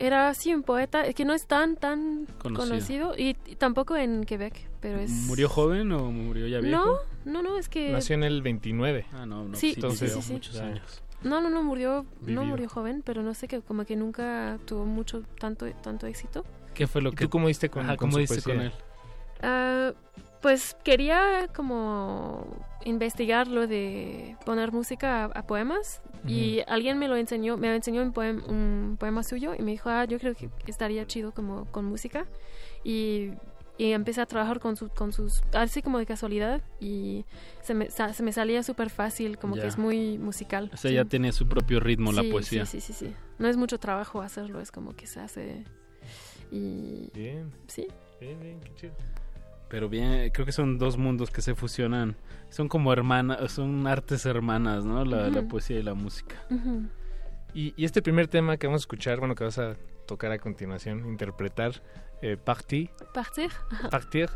[0.00, 2.68] Era así un poeta que no es tan, tan Conocido.
[2.68, 5.10] conocido, y, y tampoco en Quebec, pero es...
[5.10, 6.98] ¿Murió joven o murió ya viejo?
[7.26, 7.92] No, no, no, es que...
[7.92, 9.04] Nació en el 29.
[9.12, 9.54] Ah, no, no.
[9.54, 10.32] Sí, sí, sí, sí, vivió sí.
[10.32, 10.64] muchos Ya.
[10.64, 11.02] años.
[11.22, 12.34] No, no, no murió, Vivió.
[12.40, 16.46] no murió joven, pero no sé que como que nunca tuvo mucho, tanto, tanto éxito.
[16.72, 18.58] ¿Qué fue lo ¿Y que tú cómo diste con, Ajá, con ¿cómo su diste con
[18.58, 18.72] él?
[19.42, 19.92] Ah,
[20.40, 22.46] pues quería como
[22.84, 28.02] investigar lo de poner música a, a poemas y alguien me lo enseñó, me enseñó
[28.02, 31.66] un, poem- un poema suyo y me dijo, ah, yo creo que estaría chido como
[31.66, 32.26] con música
[32.84, 33.30] y,
[33.78, 37.24] y empecé a trabajar con, su, con sus, así como de casualidad y
[37.62, 39.62] se me, sa- se me salía súper fácil, como Ya.
[39.62, 40.70] que es muy musical.
[40.72, 40.94] O sea, sí.
[40.94, 42.64] ya tiene su propio ritmo la Sí, poesía.
[42.66, 43.14] Sí, sí, sí, sí.
[43.38, 45.64] No es mucho trabajo hacerlo, es como que se hace
[46.50, 47.10] y...
[47.14, 47.86] Bien, Sí.
[48.20, 48.92] bien, bien, qué chido.
[49.70, 52.16] Pero bien, creo que son dos mundos que se fusionan.
[52.50, 55.04] Son como hermanas, son artes hermanas, ¿no?
[55.04, 56.34] La, la poesía y la música.
[57.54, 59.76] Y, y este primer tema que vamos a escuchar, bueno, que vas a
[60.06, 61.82] tocar a continuación, interpretar,
[62.20, 63.50] eh, Parti, Partir.
[63.70, 63.90] Ajá.
[63.90, 64.28] Partir,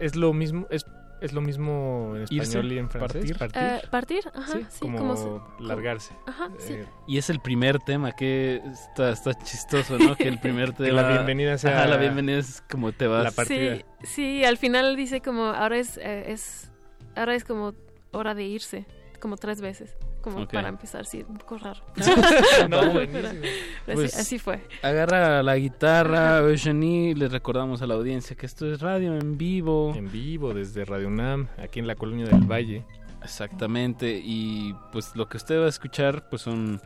[0.00, 0.86] es lo mismo, es,
[1.20, 3.32] es lo mismo en Irse, español y en francés.
[3.38, 3.62] partir.
[3.62, 6.14] Eh, partir, ajá, sí, sí, como, como se- largarse.
[6.26, 6.74] Ajá, sí.
[6.74, 10.14] Eh, Y es el primer tema, que está, está chistoso, ¿no?
[10.16, 11.02] Que el primer Que tema...
[11.02, 13.24] la bienvenida sea- Ajá, la bienvenida es como te vas.
[13.24, 13.76] La partida.
[13.76, 16.70] Sí, sí, al final dice como ahora es, eh, es
[17.16, 17.74] ahora es como
[18.12, 18.86] hora de irse,
[19.20, 19.96] como tres veces.
[20.22, 21.80] Como para empezar, sí, un poco raro.
[22.68, 22.80] No,
[23.86, 24.66] Pues, sí, así fue.
[24.82, 29.92] Agarra la guitarra, Eugenie, les recordamos a la audiencia que esto es radio en vivo.
[29.94, 32.84] En vivo desde Radio UNAM, aquí en la colonia del Valle.
[33.22, 36.80] Exactamente, y pues lo que usted va a escuchar pues son,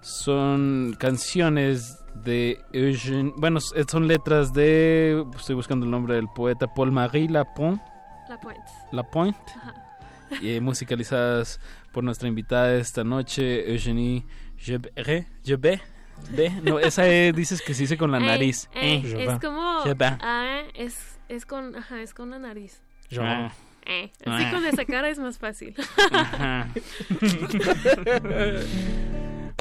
[0.00, 7.28] son canciones de Eugene, bueno, son letras de, estoy buscando el nombre del poeta Paul-Marie
[7.28, 7.82] Lapointe,
[8.28, 8.72] La Pointe.
[8.92, 9.74] Lapointe Ajá.
[10.40, 11.60] y eh, musicalizadas
[11.98, 14.24] por nuestra invitada esta noche, Eugenie
[14.56, 15.82] Jebé,
[16.62, 18.70] no, esa E dices que se dice con la Eh, nariz.
[18.72, 19.26] eh, Eh.
[19.28, 19.82] es como...
[20.20, 21.74] Ah, es, es con...
[21.74, 22.80] Ajá, es con la nariz.
[23.18, 23.50] Ah.
[23.84, 24.50] Eh, así Ah.
[24.52, 25.74] con esa cara es más fácil.
[26.12, 26.68] Ajá.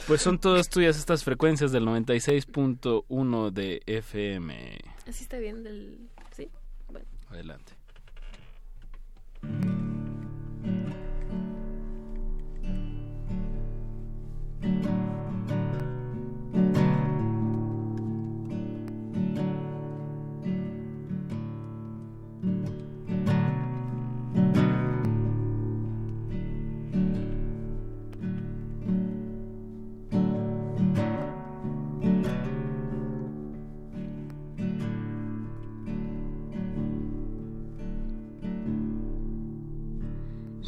[0.05, 4.77] Pues son todas tuyas estas frecuencias del 96.1 de FM.
[5.07, 6.07] Así está bien del...
[6.35, 6.47] Sí,
[6.88, 7.07] bueno.
[7.31, 7.73] Adelante.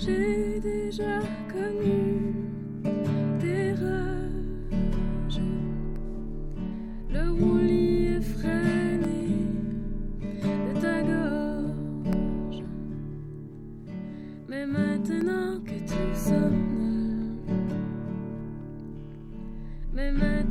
[0.01, 1.19] J'ai déjà
[1.51, 2.48] connu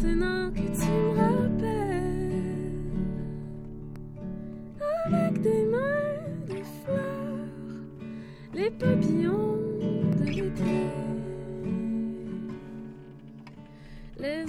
[0.02, 2.72] maintenant que tu me rappelles,
[5.06, 7.48] avec des mains de fleurs
[8.54, 9.56] les papillons
[10.20, 10.86] de l'été,
[14.20, 14.44] les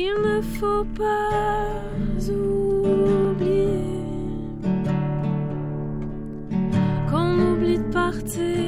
[0.00, 1.82] Il ne faut pas
[2.30, 3.34] oublier
[7.10, 8.67] qu'on oublie de partir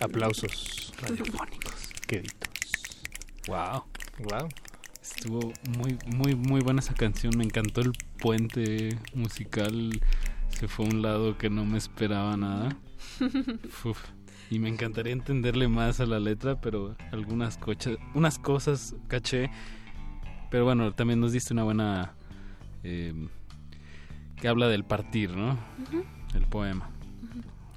[0.00, 1.90] Aplausos radiofónicos.
[2.08, 2.50] Queditos.
[3.46, 3.84] Wow.
[4.18, 4.48] Wow.
[5.00, 7.38] Estuvo muy, muy, muy buena esa canción.
[7.38, 10.00] Me encantó el puente musical.
[10.48, 12.76] Se fue a un lado que no me esperaba nada.
[13.84, 14.02] Uf.
[14.50, 19.52] Y me encantaría entenderle más a la letra, pero algunas cochas, unas cosas caché.
[20.50, 22.16] Pero bueno, también nos diste una buena...
[22.82, 23.28] eh,
[24.42, 25.56] que habla del partir, ¿no?
[26.34, 26.90] El poema.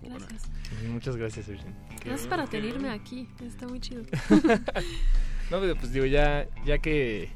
[0.01, 0.49] Gracias.
[0.89, 1.45] Muchas gracias.
[1.45, 1.57] Qué-
[2.03, 3.29] Gracias para tenerme aquí.
[3.45, 4.01] Está muy chido.
[5.51, 7.29] No, pero pues digo, ya, ya que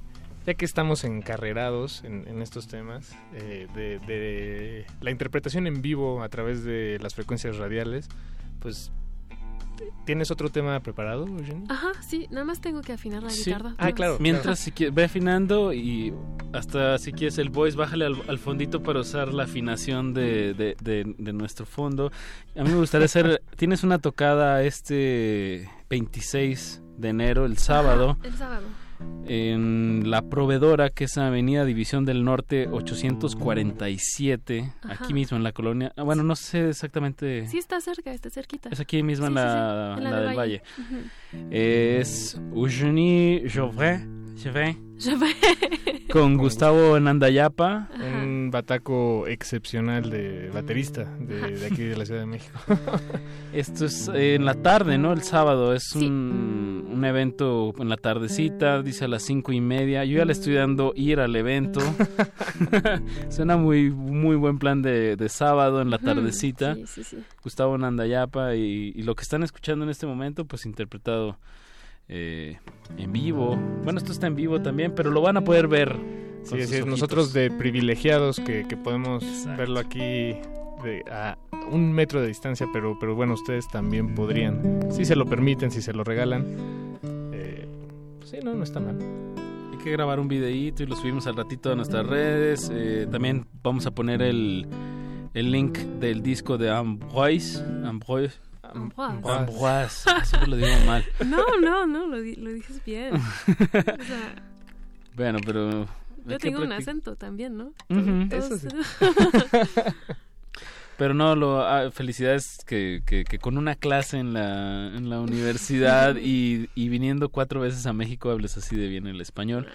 [0.47, 6.23] ya que estamos encarrerados en, en estos temas eh, de, de la interpretación en vivo
[6.23, 8.09] a través de las frecuencias radiales,
[8.61, 8.91] pues
[10.05, 11.63] ¿tienes otro tema preparado, Eugene?
[11.69, 13.45] Ajá, sí, nada más tengo que afinar la Sí.
[13.45, 13.75] guitarra.
[13.77, 14.17] Ah, claro.
[14.19, 16.13] Mientras si quieres, ve afinando y
[16.53, 20.75] hasta si quieres el voice, bájale al, al fondito para usar la afinación de, de-
[20.81, 22.11] de- de nuestro fondo.
[22.57, 28.33] A mí me gustaría hacer, tienes una tocada este 26 de enero, el sábado, El
[28.35, 28.63] sábado.
[29.25, 35.03] En la proveedora que es Avenida División del Norte 847, Ajá.
[35.03, 35.93] aquí mismo en la colonia.
[35.95, 37.47] ah, Bueno, no sé exactamente.
[37.47, 38.69] Sí, está cerca, está cerquita.
[38.69, 40.61] Es aquí mismo en Sí, sí, sí, la, en la del Valle.
[41.51, 44.89] Es Eugenie Jouvin, Jouvin.
[46.11, 47.89] con Gustavo Nandayapa.
[48.23, 52.57] Un bataco excepcional de baterista de, de aquí de la Ciudad de México.
[53.53, 55.11] Esto es en la tarde, ¿no?
[55.11, 55.73] El sábado.
[55.73, 60.05] Es un, un evento en la tardecita, dice a las cinco y media.
[60.05, 61.81] Yo ya le estoy dando ir al evento.
[63.29, 66.75] Suena muy, muy buen plan de, de sábado en la tardecita.
[66.75, 67.17] sí, sí, sí.
[67.43, 71.37] Gustavo Nandayapa y, y lo que están escuchando en este momento, pues interpretado
[72.09, 72.57] eh,
[72.97, 73.55] en vivo.
[73.83, 75.95] Bueno, esto está en vivo también, pero lo van a poder ver.
[76.43, 79.23] Sí, es, nosotros de privilegiados que, que podemos
[79.57, 80.35] verlo aquí
[80.83, 81.37] de, a
[81.71, 85.81] un metro de distancia, pero, pero bueno, ustedes también podrían, si se lo permiten, si
[85.81, 86.45] se lo regalan.
[87.33, 87.67] Eh,
[88.17, 88.97] pues sí, no, no está mal.
[89.71, 92.71] Hay que grabar un videíto y lo subimos al ratito a nuestras redes.
[92.73, 94.65] Eh, también vamos a poner el,
[95.33, 97.63] el link del disco de Ambroise.
[97.85, 98.39] Ambroise.
[98.73, 99.27] Ambroise.
[99.31, 100.09] Ambroise.
[100.25, 101.05] Siempre lo digo mal.
[101.25, 103.15] No, no, no, lo, di- lo dices bien.
[103.17, 103.21] O
[104.03, 104.35] sea,
[105.15, 105.87] Bueno, pero...
[106.25, 107.73] yo tengo un acento también, ¿no?
[110.97, 115.21] Pero no, lo, ah, felicidades que, que, que con una clase en la, en la
[115.21, 119.69] universidad y, y viniendo cuatro veces a México hables así de bien el español.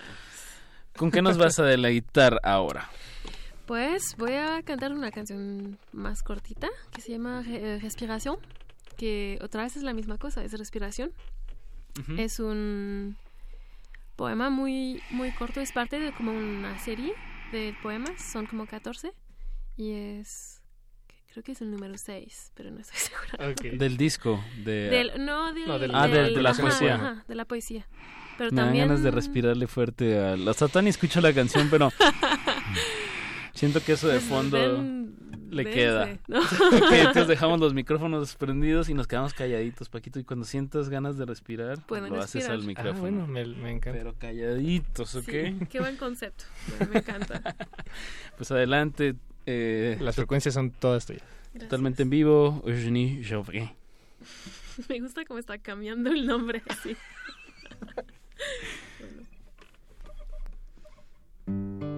[0.97, 2.91] ¿Con qué nos vas a deleitar ahora?
[3.65, 8.37] Pues voy a cantar una canción más cortita que se llama eh, Respiración,
[8.97, 11.13] que otra vez es la misma cosa, es respiración.
[12.19, 13.17] Es un
[14.17, 17.13] poema muy, muy corto, es parte de como una serie
[17.53, 19.13] de poemas, son como 14
[19.77, 20.61] y es,
[21.33, 23.55] creo que es el número 6, pero no estoy segura.
[23.79, 24.43] Del disco.
[24.65, 26.95] De, Del- no, del- No, del- ah, de, de la ajá, poesía.
[26.97, 27.87] ajá, de la poesía.
[28.39, 30.37] Pero Me dan también ganas de respirarle fuerte a...
[30.37, 31.93] La Satán y escucho la canción, pero...
[33.55, 35.15] Siento que eso de Pues, fondo ven-
[35.55, 36.19] le dense, queda.
[36.29, 36.41] ¿no?
[36.93, 40.19] Entonces dejamos los micrófonos prendidos y nos quedamos calladitos, Paquito.
[40.19, 43.01] Y cuando sientas ganas de respirar, lo haces al Ah, micrófono.
[43.01, 43.99] bueno, me, me encanta.
[43.99, 45.25] Pero calladitos, ¿ok?
[45.25, 46.45] Sí, qué buen concepto,
[46.93, 47.55] me- encanta.
[48.37, 49.15] Pues adelante.
[49.47, 51.23] eh, Las frecuencias son todas tuyas.
[51.59, 53.71] Totalmente en vivo, Eugenie Jouvin.
[54.89, 56.97] Me gusta cómo está cambiando el nombre así.
[61.47, 61.94] Bueno.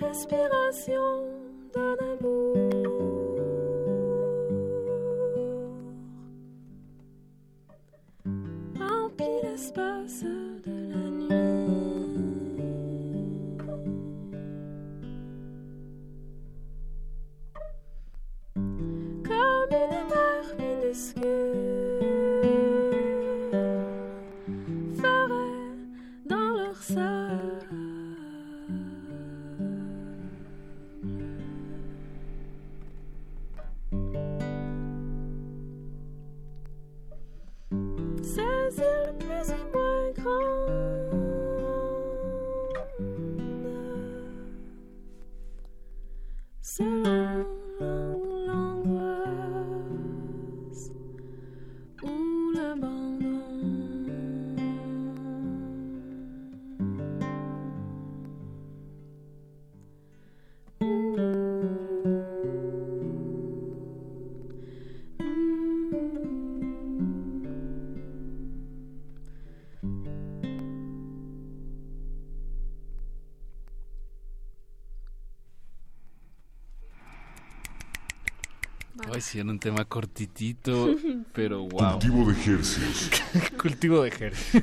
[0.00, 1.24] Respiration
[1.72, 2.45] d'un amour
[79.16, 80.94] Ay, sí, era un tema cortitito,
[81.32, 81.92] pero wow.
[81.98, 83.10] Cultivo de ejercicios.
[83.60, 84.62] Cultivo de ejercicios.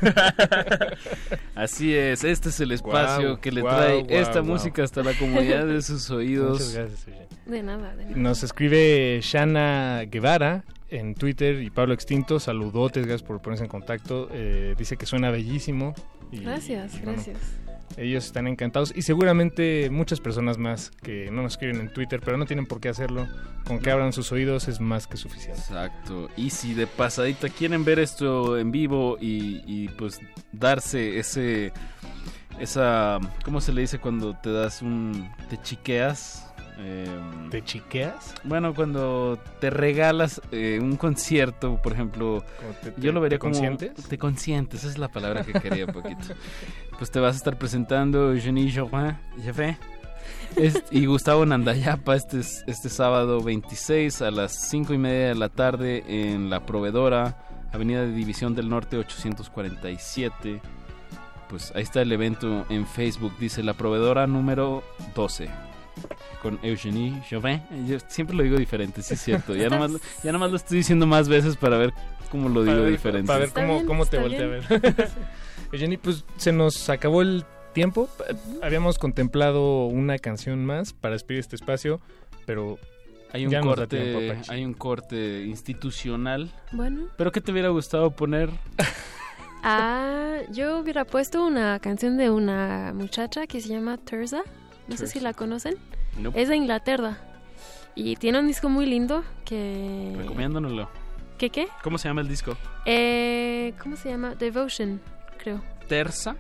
[1.56, 5.82] Así es, este es el espacio que le trae esta música hasta la comodidad de
[5.82, 6.60] sus oídos.
[6.60, 7.28] Muchas gracias, Eugenia.
[7.46, 8.18] De nada, de nada.
[8.18, 12.40] Nos escribe Shana Guevara en Twitter y Pablo Extinto.
[12.40, 14.30] Saludotes, gracias por ponerse en contacto.
[14.32, 15.94] Eh, dice que suena bellísimo.
[16.32, 17.38] y- Gracias, y bueno, gracias.
[17.98, 22.38] Ellos están encantados y seguramente muchas personas más que no nos escriben en Twitter, pero
[22.38, 23.28] no tienen por qué hacerlo.
[23.66, 25.60] Con que abran sus oídos es más que suficiente.
[25.60, 26.30] Exacto.
[26.36, 30.20] Y si de pasadita quieren ver esto en vivo y, y, pues
[30.52, 31.72] darse ese
[32.60, 36.43] esa ¿cómo se le dice cuando te das un te chiqueas?
[36.78, 38.34] Em, ¿Te chiqueas?
[38.44, 42.44] Bueno, cuando te regalas eh, un concierto, por ejemplo,
[42.84, 43.94] te- te- yo lo vería te como consientes?
[44.08, 46.22] te consientes, esa es la palabra que quería un poquito.
[46.98, 49.76] Pues te vas a estar presentando Eugenie Jorin, Jorin,
[50.56, 55.36] es- y Gustavo Nandayapa este, es- este sábado 26 a las 5 y media de
[55.36, 57.38] la tarde en La Proveedora,
[57.74, 60.62] Avenida de División del Norte 847.
[61.50, 64.84] Pues ahí está el evento en Facebook, dice La Proveedora número
[65.16, 65.50] 12.
[66.42, 67.62] Con Eugenie Chauvin.
[67.88, 69.56] Yo siempre lo digo diferente, sí es cierto.
[69.56, 71.94] Ya nomás, lo- ya nomás lo estoy diciendo más veces para ver
[72.32, 73.28] cómo lo digo Para ver- diferente.
[73.28, 75.12] Para ver cómo, bien, cómo te está voltea a ver.
[75.72, 78.08] Eugenie, pues se nos acabó el tiempo.
[78.62, 82.00] Habíamos contemplado una canción más para despedir este espacio,
[82.46, 82.78] pero
[83.32, 86.52] Hay un, ya corte, tiempo, hay un corte institucional.
[86.72, 87.08] Bueno.
[87.18, 88.50] ¿Pero qué te hubiera gustado poner?
[89.64, 94.42] Ah, yo hubiera puesto una canción de una muchacha que se llama Terza.
[94.88, 95.76] No sé si la conocen.
[96.18, 96.42] Nope.
[96.42, 97.18] Es de Inglaterra.
[97.96, 100.14] Y tiene un disco muy lindo que...
[100.18, 100.90] Recomiéndonoslo.
[101.38, 101.68] ¿Qué qué?
[101.84, 102.58] ¿Cómo se llama el disco?
[102.86, 104.36] Eh, ¿Cómo se llama?
[104.36, 105.00] Devotion,
[105.38, 105.62] creo.
[105.88, 106.36] Terza.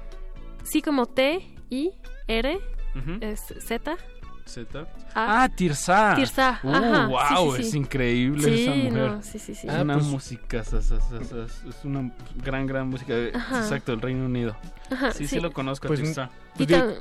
[0.64, 1.91] Sí, como T, I,
[2.28, 2.56] R,
[2.95, 3.18] Ujú.
[3.22, 3.98] es Z.
[4.45, 4.88] Z.
[5.15, 5.44] Ah.
[5.44, 6.14] Ah, Tirsa.
[6.15, 8.94] Tirsa, Uh, ajá, wow, sí, sí, es increíble Sí, esa mujer.
[9.11, 9.68] no, sí, sí, sí.
[9.68, 12.11] Es Ah, una pues- música, sa- sa- sa- sa- es una
[12.44, 13.14] gran, gran música.
[13.14, 13.30] de-.
[13.30, 14.56] Exacto, del Reino Unido.
[14.91, 15.40] Ajá, sí, sí, sí.
[15.40, 16.30] lo conozco, Pues, Tirsa.
[16.57, 16.95] Y tam-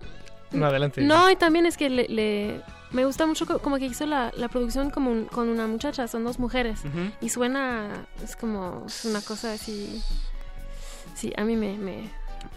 [0.52, 1.00] No, adelante.
[1.02, 2.60] No, y también es que le, le-
[2.90, 6.06] me gusta mucho co- como que hizo la, la producción como un- con una muchacha,
[6.08, 6.80] son dos mujeres.
[7.20, 10.02] Y suena, es como es una cosa así...
[11.14, 12.08] Sí, a mí me, me,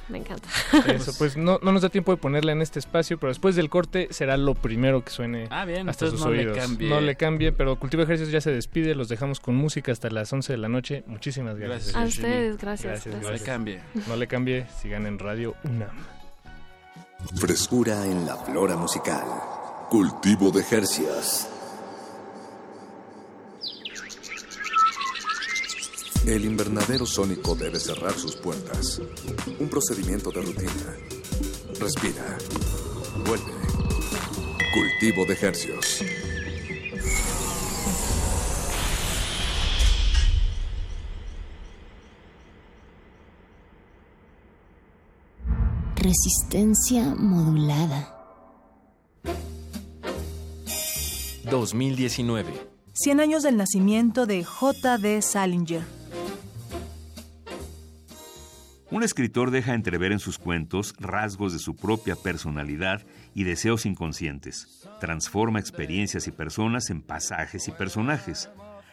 [0.09, 0.47] me encanta.
[0.87, 3.69] Eso, pues no, no nos da tiempo de ponerla en este espacio, pero después del
[3.69, 6.57] corte será lo primero que suene Ah, bien, hasta entonces sus no le oídos.
[6.57, 6.89] cambie.
[6.89, 10.09] No le cambie, pero Cultivo de Ejercicios ya se despide, los dejamos con música hasta
[10.09, 11.03] las 11 de la noche.
[11.07, 11.93] Muchísimas gracias.
[11.93, 13.21] Gracias, A ustedes, gracias, gracias.
[13.23, 13.79] No le cambie.
[14.07, 15.89] No le cambie, sigan en Radio UNAM.
[17.33, 19.25] Frescura en la flora musical.
[19.89, 21.47] Cultivo de Jercias.
[26.25, 29.01] El invernadero sónico debe cerrar sus puertas.
[29.59, 30.95] Un procedimiento de rutina.
[31.79, 32.37] Respira.
[33.25, 33.53] Vuelve.
[34.73, 36.01] Cultivo de Hercios.
[45.95, 48.13] Resistencia modulada.
[51.49, 52.53] 2019.
[52.93, 55.21] 100 años del nacimiento de J.D.
[55.21, 55.83] Salinger.
[58.91, 64.87] Una escritor deja entrever en sus cuentos rasgos de su propia personalidad y deseos inconscientes.
[64.99, 68.49] Transforma experiencias y personas en pasajes y personajes.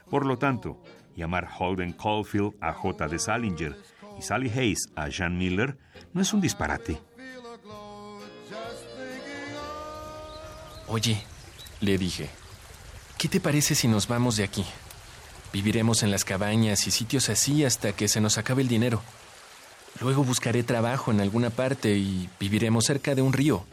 [0.09, 0.81] Por lo tanto,
[1.17, 3.09] llamar Holden Caulfield a J.
[3.09, 3.77] de Salinger
[4.19, 5.77] y Sally Hayes a Jean Miller
[6.13, 7.01] no es un disparate.
[10.89, 11.23] Oye,
[11.81, 12.29] le dije,
[13.19, 14.65] ¿qué te parece si nos vamos de aquí?
[15.53, 19.03] Viviremos en las cabañas y sitios así hasta que se nos acabe el dinero.
[20.01, 23.65] Luego buscaré trabajo en alguna parte y viviremos cerca de un río.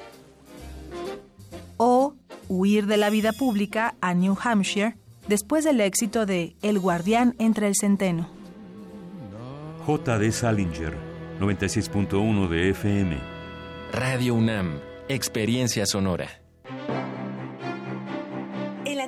[1.78, 2.16] O
[2.48, 4.96] huir de la vida pública a New Hampshire
[5.28, 8.39] después del éxito de El guardián entre el centeno.
[9.90, 10.20] J.
[10.20, 10.94] de Salinger,
[11.40, 13.18] 96.1 de FM.
[13.92, 16.28] Radio UNAM, experiencia sonora.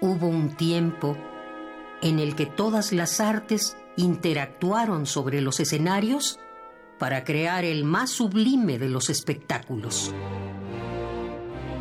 [0.00, 1.16] Hubo un tiempo
[2.02, 6.38] en el que todas las artes interactuaron sobre los escenarios
[6.98, 10.14] para crear el más sublime de los espectáculos.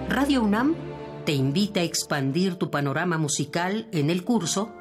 [0.10, 0.76] Radio UNAM
[1.26, 4.74] te invita a expandir tu panorama musical en el curso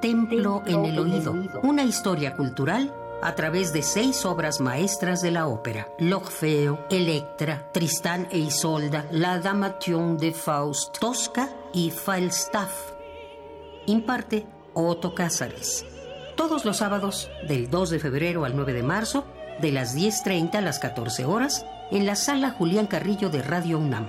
[0.00, 5.48] Templo en el Oído, una historia cultural a través de seis obras maestras de la
[5.48, 12.92] ópera: L'Orfeo, Electra, Tristán e Isolda, La Damation de Faust, Tosca y Falstaff.
[13.86, 15.86] Imparte Otto Cázares.
[16.36, 19.24] Todos los sábados, del 2 de febrero al 9 de marzo,
[19.60, 24.06] de las 10.30 a las 14 horas, en la sala Julián Carrillo de Radio UNAM.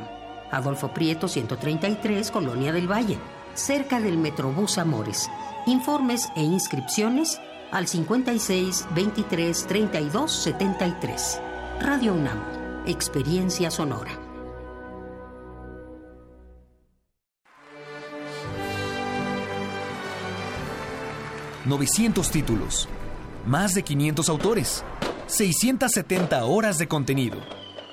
[0.52, 3.18] Adolfo Prieto 133, Colonia del Valle,
[3.54, 5.30] cerca del Metrobús Amores.
[5.68, 7.40] Informes e inscripciones
[7.76, 11.42] al 56 23 32 73.
[11.82, 12.42] Radio UNAM,
[12.88, 14.18] Experiencia Sonora.
[21.66, 22.88] ...900 títulos...
[23.46, 24.84] ...más de 500 autores...
[25.28, 27.40] ...670 horas de contenido...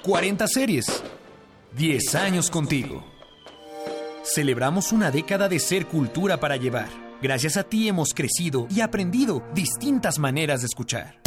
[0.05, 1.03] ...40 series...
[1.77, 3.03] ...10 años contigo...
[4.23, 7.12] Celebramos una década de ser cultura para llevar.
[7.23, 11.21] Gracias a ti hemos crecido y aprendido distintas maneras de escuchar.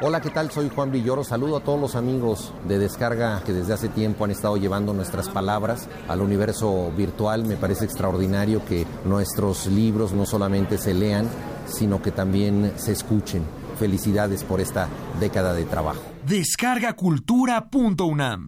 [0.00, 0.52] Hola, ¿qué tal?
[0.52, 1.24] Soy Juan Villoro.
[1.24, 5.28] Saludo a todos los amigos de Descarga que desde hace tiempo han estado llevando nuestras
[5.28, 7.44] palabras al universo virtual.
[7.44, 11.28] Me parece extraordinario que nuestros libros no solamente se lean,
[11.66, 13.42] sino que también se escuchen.
[13.80, 14.88] Felicidades por esta
[15.18, 16.04] década de trabajo.
[16.24, 18.46] Descargacultura.unam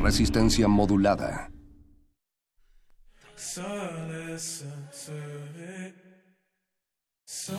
[0.00, 1.50] Resistencia modulada.
[3.52, 3.62] So
[4.08, 4.72] listen
[5.06, 5.92] to me.
[7.26, 7.52] So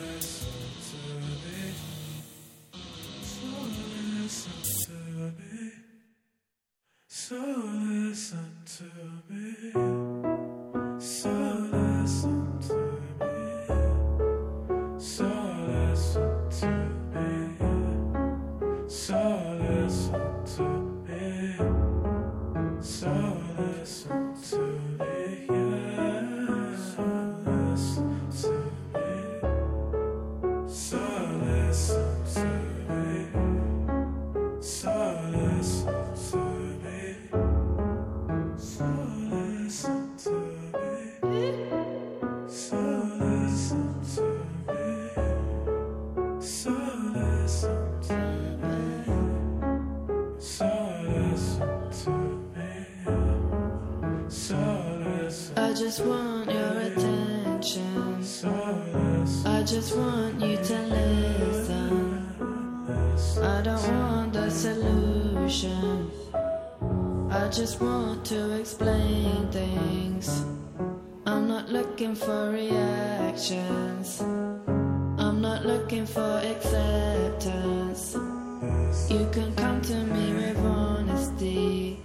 [0.00, 0.48] listen
[0.88, 1.74] to me.
[3.22, 3.46] So
[4.22, 4.52] listen
[4.86, 5.72] to me.
[7.06, 8.84] So listen to
[9.28, 10.33] me.
[55.94, 58.18] Just want your attention.
[59.46, 62.34] I just want you to listen.
[63.40, 66.10] I don't want the solution.
[67.30, 70.44] I just want to explain things.
[71.26, 74.20] I'm not looking for reactions.
[74.20, 78.16] I'm not looking for acceptance.
[79.08, 82.00] You can come to me with honesty.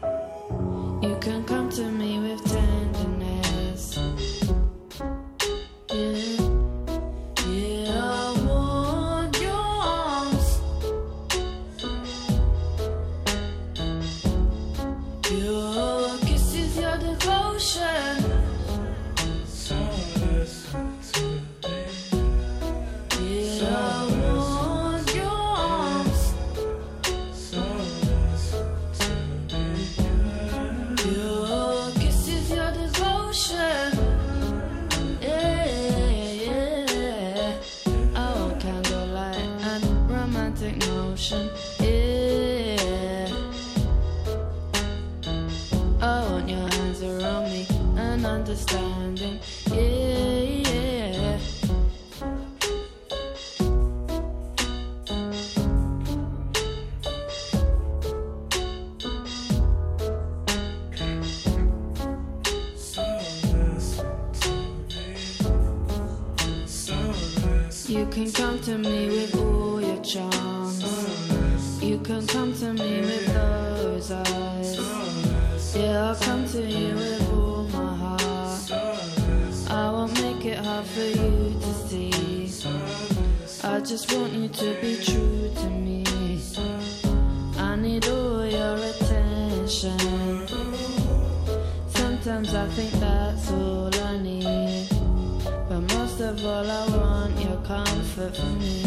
[76.59, 78.71] To you with all my heart.
[79.69, 82.11] I won't make it hard for you to see.
[83.63, 86.03] I just want you to be true to me.
[87.57, 89.99] I need all your attention.
[91.87, 94.87] Sometimes I think that's all I need.
[95.69, 98.83] But most of all, I want your comfort from me.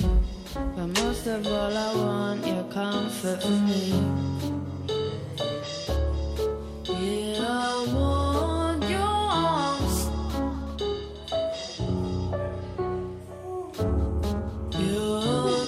[0.77, 4.42] But most of all, I want your comfort from me.
[7.43, 8.79] Your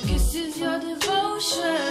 [0.07, 1.84] kisses, your devotion.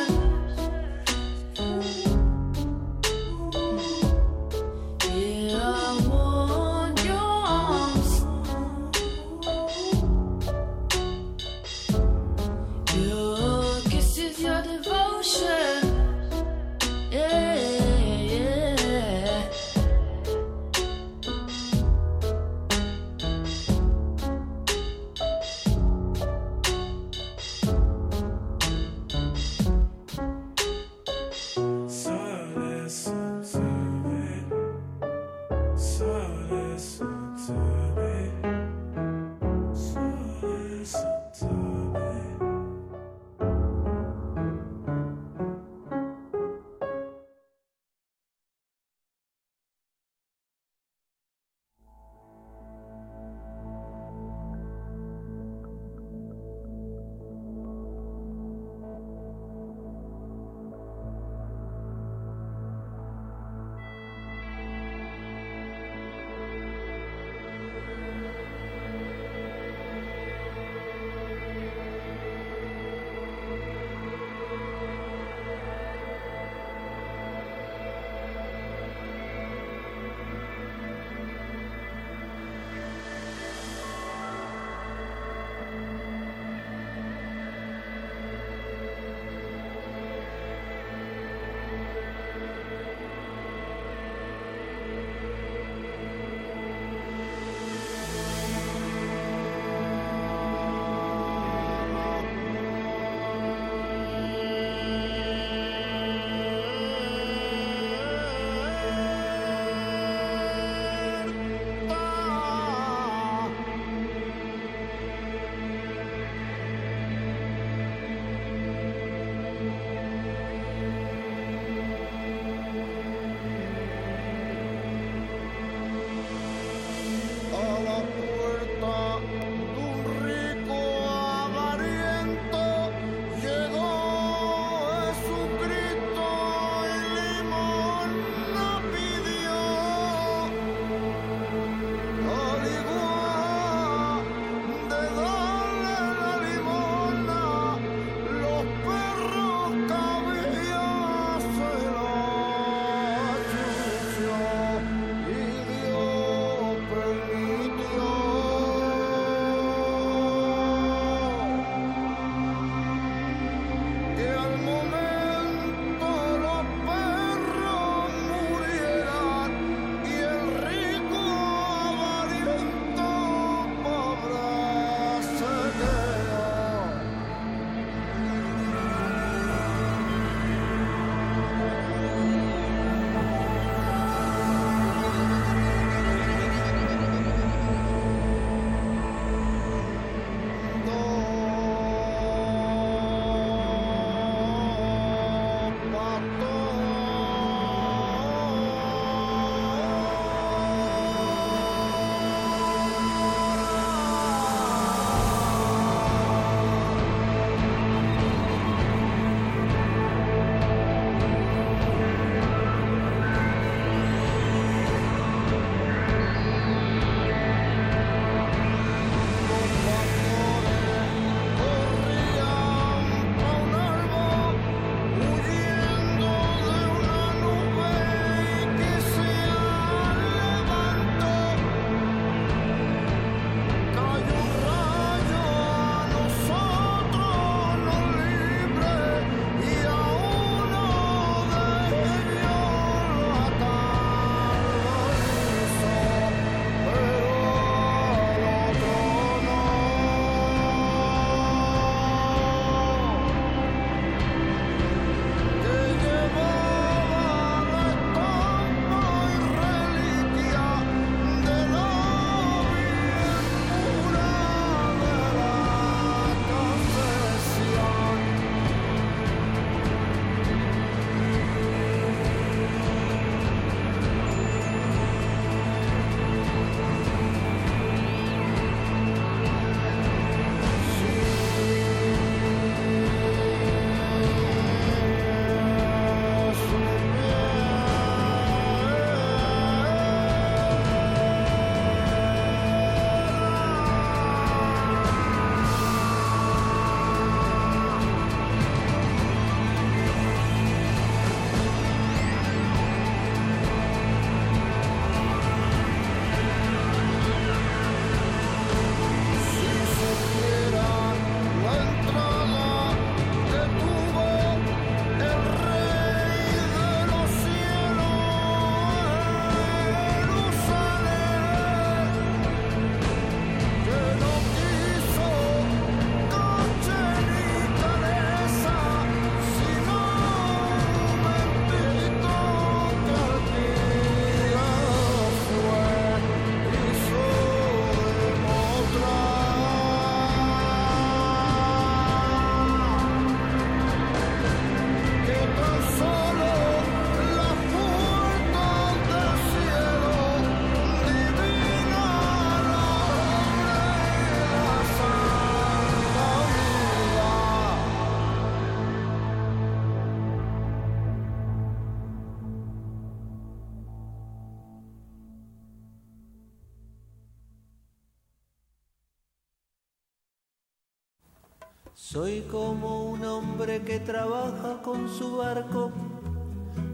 [372.14, 375.92] Soy como un hombre que trabaja con su barco,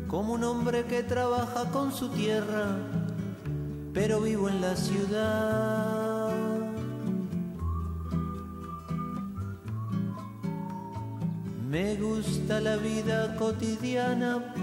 [0.08, 2.78] como un hombre que trabaja con su tierra,
[3.94, 6.32] pero vivo en la ciudad.
[11.70, 14.54] Me gusta la vida cotidiana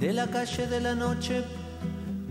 [0.00, 1.44] de la calle de la noche,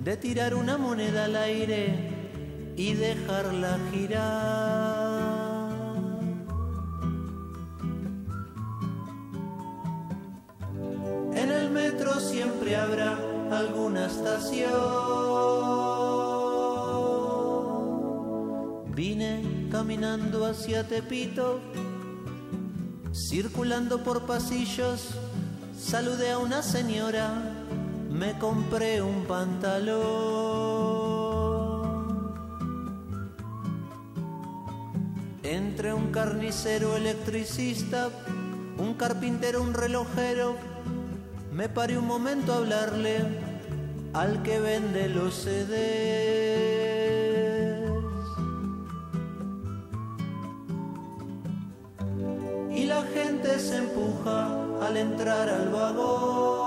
[0.04, 4.65] de tirar una moneda al aire y dejarla girar.
[20.90, 21.60] Tepito,
[23.14, 25.16] circulando por pasillos,
[25.78, 27.54] saludé a una señora,
[28.12, 29.96] me compré un pantalón.
[35.44, 38.10] Entre un carnicero electricista,
[38.78, 40.56] un carpintero, un relojero,
[41.52, 43.20] me paré un momento a hablarle
[44.14, 46.85] al que vende los CDs.
[53.66, 54.48] Se empuja
[54.86, 56.65] al entrar al vagón.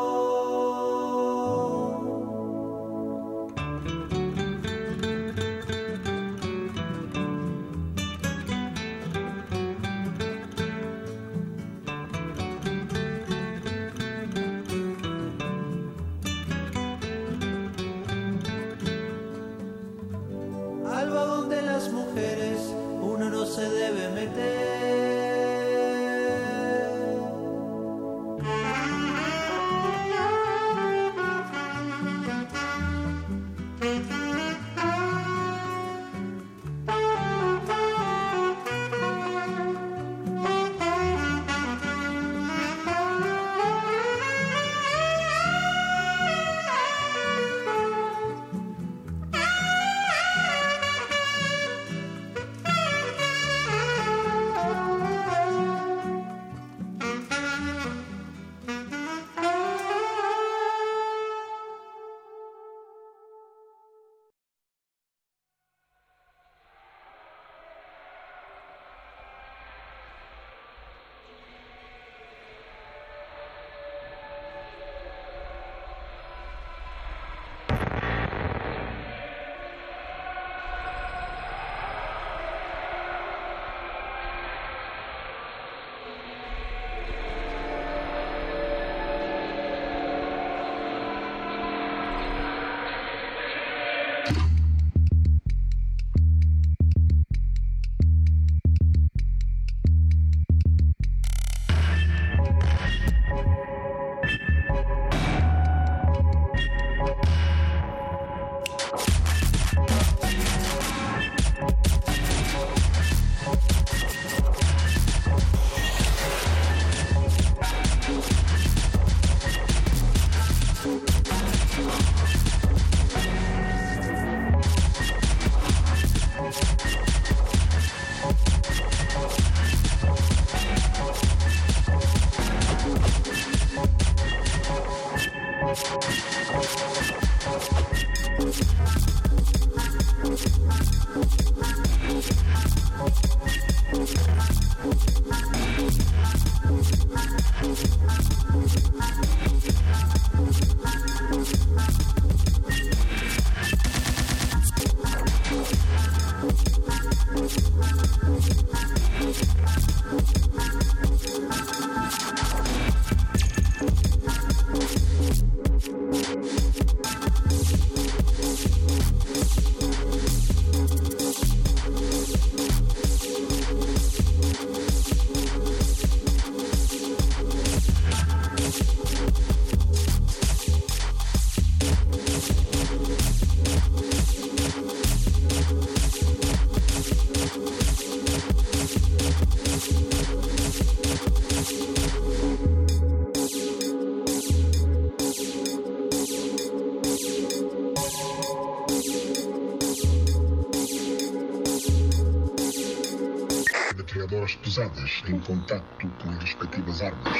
[205.38, 207.38] Em contacto com as respectivas armas.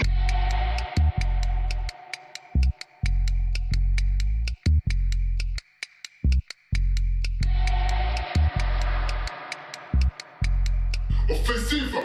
[11.28, 12.02] Ofensiva!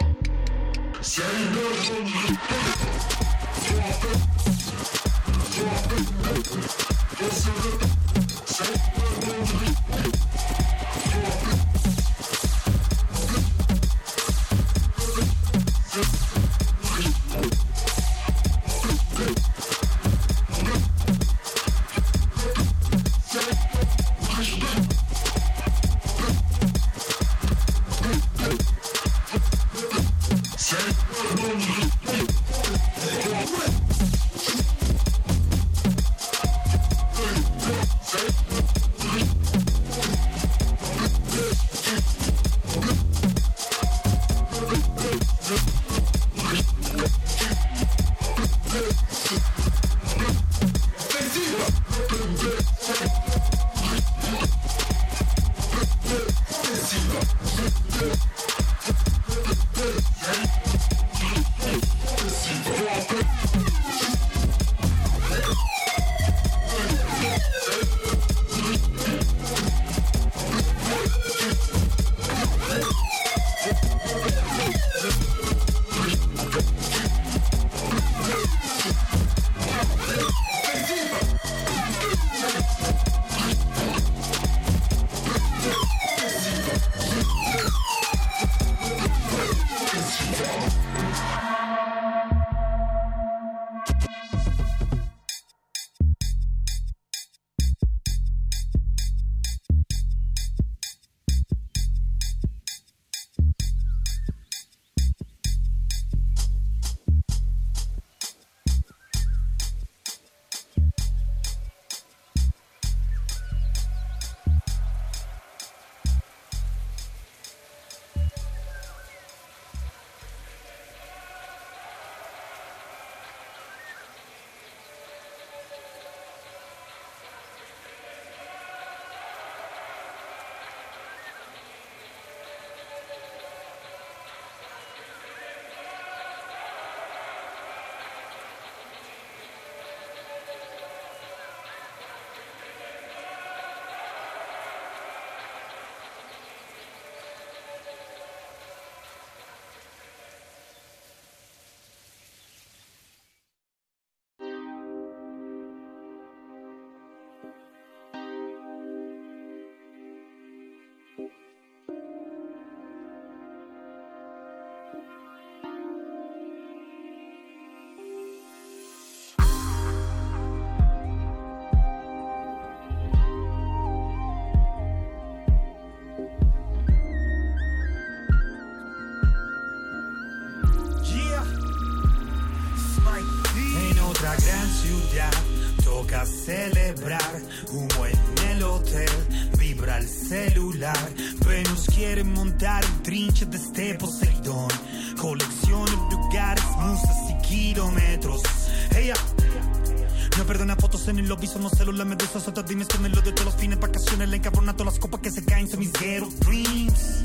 [202.64, 205.44] Otras dimes con el todos los fines, vacaciones, la encabrona todas las copas que se
[205.44, 207.24] caen, son mis ghetto dreams.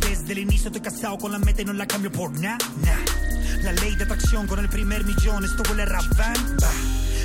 [0.00, 2.58] Desde el inicio estoy casado con la meta y no la cambio por nada.
[3.62, 6.70] La ley de atracción con el primer millón, esto huele a rabamba.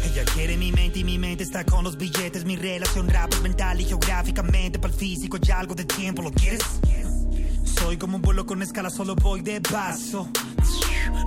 [0.05, 2.45] Ella quiere mi mente y mi mente está con los billetes.
[2.45, 4.79] Mi relación rap mental y geográficamente.
[4.79, 6.61] Para el físico ya algo de tiempo, ¿lo quieres?
[7.65, 10.29] Soy como un vuelo con escala, solo voy de paso.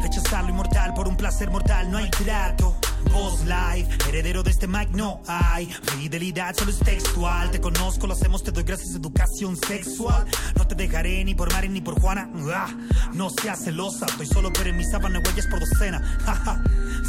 [0.02, 2.78] Rechazar lo inmortal por un placer mortal, no hay trato.
[3.12, 5.66] Voz live, heredero de este mic no hay.
[5.66, 7.50] Fidelidad solo es textual.
[7.50, 10.26] Te conozco, lo hacemos, te doy gracias, educación sexual.
[10.56, 12.30] No te dejaré ni por Mari ni por Juana.
[12.54, 12.68] Ah,
[13.12, 16.00] no seas celosa, estoy solo, pero en mi sábana huellas por docena.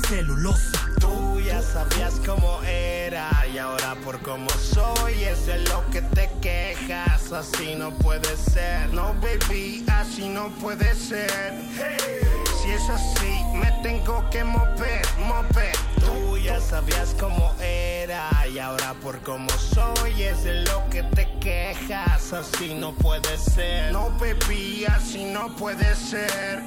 [0.08, 0.90] Celulosa.
[1.00, 6.30] Tú ya sabías cómo era y ahora por cómo soy es de lo que te
[6.42, 7.32] quejas.
[7.32, 8.94] Así no puede ser.
[8.94, 11.54] No, baby, así no puede ser.
[12.62, 13.33] Si es así,
[13.64, 15.76] me tengo que mover, mover.
[16.00, 21.28] Tú ya sabías cómo era y ahora por cómo soy es de lo que te
[21.40, 22.34] quejas.
[22.34, 23.92] Así no puede ser.
[23.94, 26.62] No, baby, así no puede ser.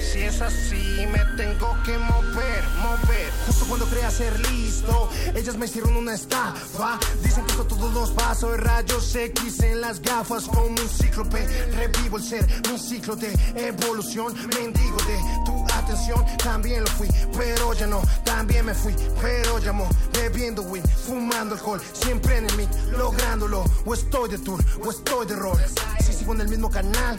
[0.00, 3.30] Si es así, me tengo que mover, mover.
[3.46, 6.98] Justo cuando creía ser listo, ellas me hicieron una estafa.
[7.22, 11.46] Dicen que esto todos los paso de rayos X en las gafas como un cíclope.
[11.72, 14.34] Revivo el ser, un ciclo de evolución.
[14.58, 18.00] Mendigo de tu atención, también lo fui, pero ya no.
[18.24, 19.88] También me fui, pero llamó.
[20.12, 23.64] Bebiendo weed, fumando alcohol, siempre en el mic, lográndolo.
[23.84, 25.58] O estoy de tour, o estoy de rol.
[26.04, 27.18] Si sigo en el mismo canal,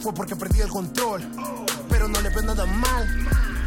[0.00, 1.22] fue porque perdí el control.
[1.88, 3.22] Pero no le veo nada mal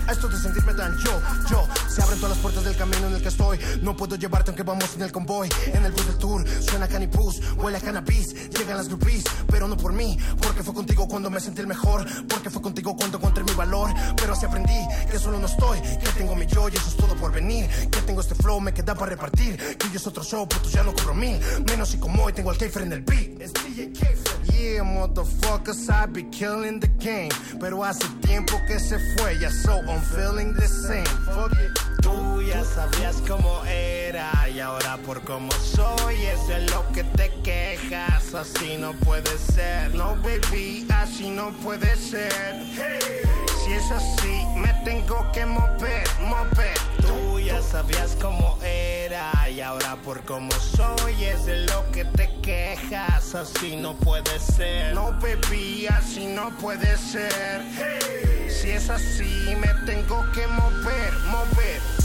[0.08, 1.68] a esto de sentirme tan yo, yo.
[1.90, 3.60] Se abren todas las puertas del camino en el que estoy.
[3.82, 5.50] No puedo llevarte aunque vamos en el convoy.
[5.68, 8.50] En el bus del tour suena canipus, huele a cannabis.
[8.50, 10.18] Llegan las groupies, pero no por mí.
[10.42, 12.06] Porque fue contigo cuando me sentí el mejor.
[12.28, 13.90] Porque fue contigo cuando encontré mi valor.
[14.18, 15.80] Pero así aprendí que solo no estoy.
[15.82, 17.68] Que tengo mi yo y eso es todo por venir.
[17.90, 19.58] Que tengo este flow, me queda para repartir.
[19.78, 21.40] Que yo es otro show, puto ya no cobro mil.
[21.68, 23.42] Menos y como hoy tengo al Keifer en el beat.
[23.42, 24.36] Es DJ Keifer.
[24.56, 27.30] Yeah, motherfuckers, I be killing the game.
[27.60, 31.06] Pero hace tiempo que se fue, ya so I'm feeling the same.
[31.24, 31.72] Fuck it.
[32.02, 37.30] Tú ya sabías cómo era y ahora por cómo soy eso es lo que te
[37.44, 38.34] quejas.
[38.34, 42.62] Así no puede ser, no baby, así no puede ser.
[43.64, 46.78] Si es así, me tengo que mover, mover.
[47.00, 52.30] Tú ya sabías cómo era y ahora por cómo soy es de lo que te
[52.42, 53.34] quejas.
[53.34, 58.35] Así no puede ser, no baby, así no puede ser.
[58.66, 62.05] Si es así, me tengo que mover, mover.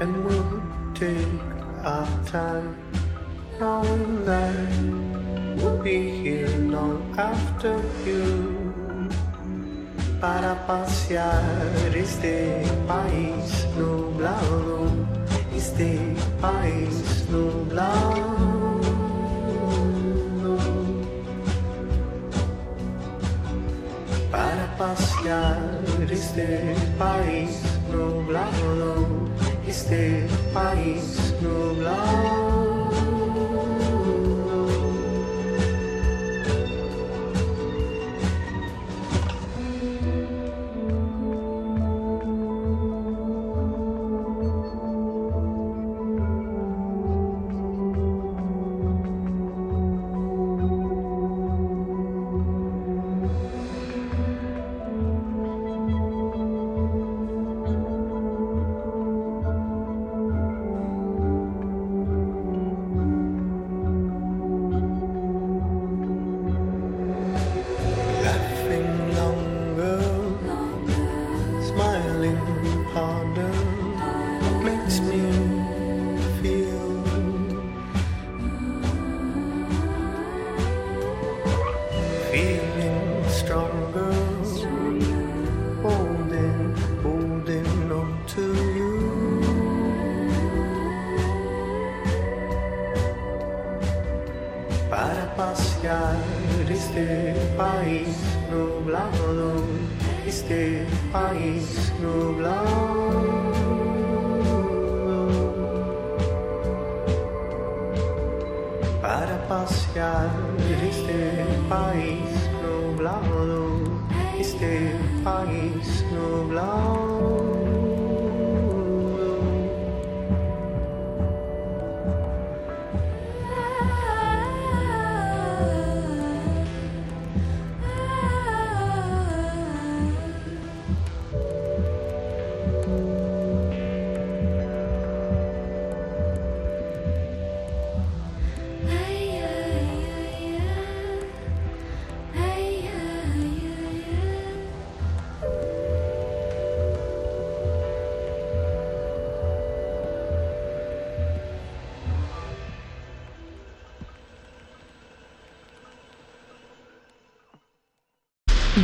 [0.00, 0.62] and we'll
[0.94, 1.40] take
[1.82, 2.76] our time,
[3.58, 4.54] knowing that
[5.56, 8.52] we'll be here long after you.
[10.20, 14.90] Para pasear este país nublado,
[15.54, 18.80] este país nublado.
[24.30, 25.56] Para pasear
[26.10, 29.28] este país nublado,
[29.66, 32.75] este país nublado.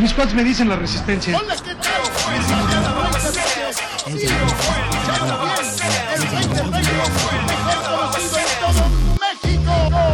[0.02, 1.38] Mis cuates me dicen la resistencia.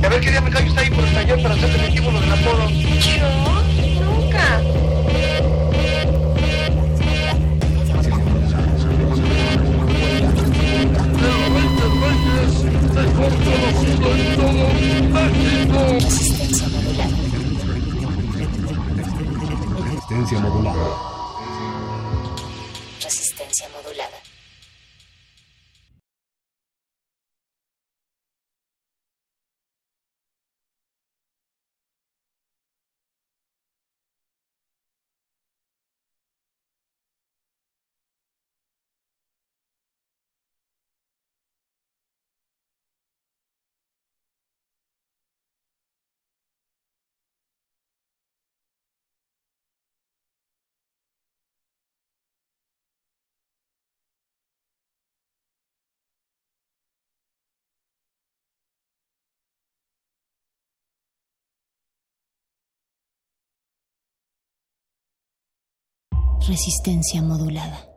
[0.03, 2.21] A ver qué día me callo está ahí por el taller para hacer definitivo lo
[2.21, 2.69] del apodo.
[2.69, 3.31] Yo
[4.05, 4.61] nunca.
[15.71, 16.28] Resistencia
[20.29, 20.77] Resistencia modulada.
[20.77, 21.08] Resistencia
[66.49, 67.88] Resistencia modulada.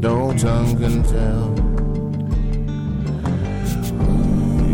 [0.00, 1.48] No tongue can tell.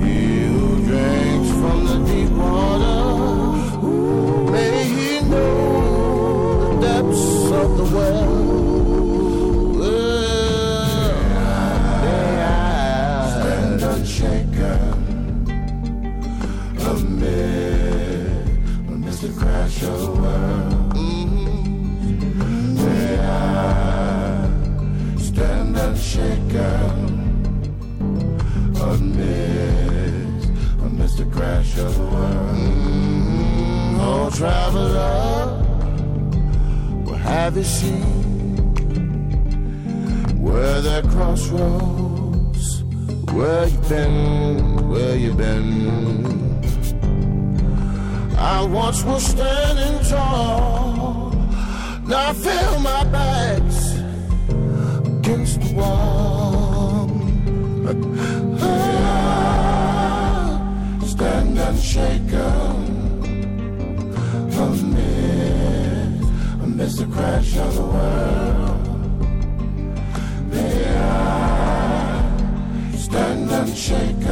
[0.03, 3.01] He who drinks from the deep water,
[4.53, 8.65] may he know the depths of the well.
[19.85, 20.74] World.
[26.15, 27.34] Unshaken
[28.81, 30.49] amidst
[30.83, 32.57] amidst the crash of the world.
[34.01, 35.47] Oh, traveler,
[37.05, 38.02] what have you seen?
[40.41, 42.83] Where the crossroads,
[43.33, 46.44] where you been, where you been?
[48.36, 51.31] I once was standing tall,
[52.07, 53.64] now I feel my back's
[55.25, 57.11] against the wall.
[58.61, 59.41] Ah,
[61.07, 62.85] stand unshaken
[64.65, 66.20] amid,
[66.62, 68.86] amidst the crash of the world.
[70.51, 72.20] May I
[72.97, 74.28] stand unshaken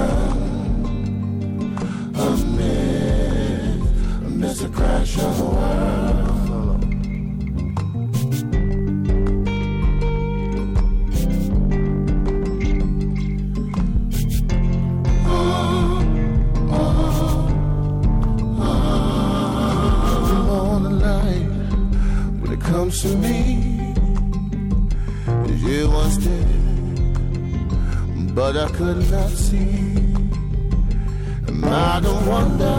[2.15, 3.81] amid,
[4.27, 6.12] amidst the crash of the world.
[22.83, 23.95] Comes to me,
[25.65, 26.47] you once did,
[28.35, 30.01] but I could not see.
[31.47, 32.79] And I don't wonder,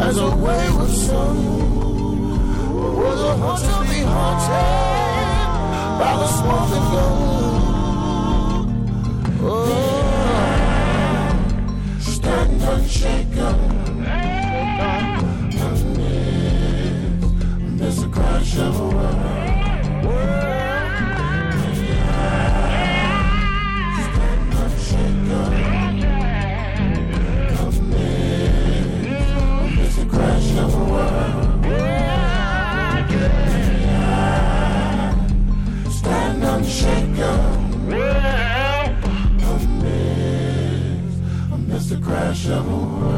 [0.00, 1.36] as a wayward son,
[2.96, 4.68] will the hunter be haunted
[6.00, 7.16] by the smoking gun?
[9.42, 10.08] Oh,
[12.00, 13.56] stand unshaken.
[42.08, 43.17] Crash of a world.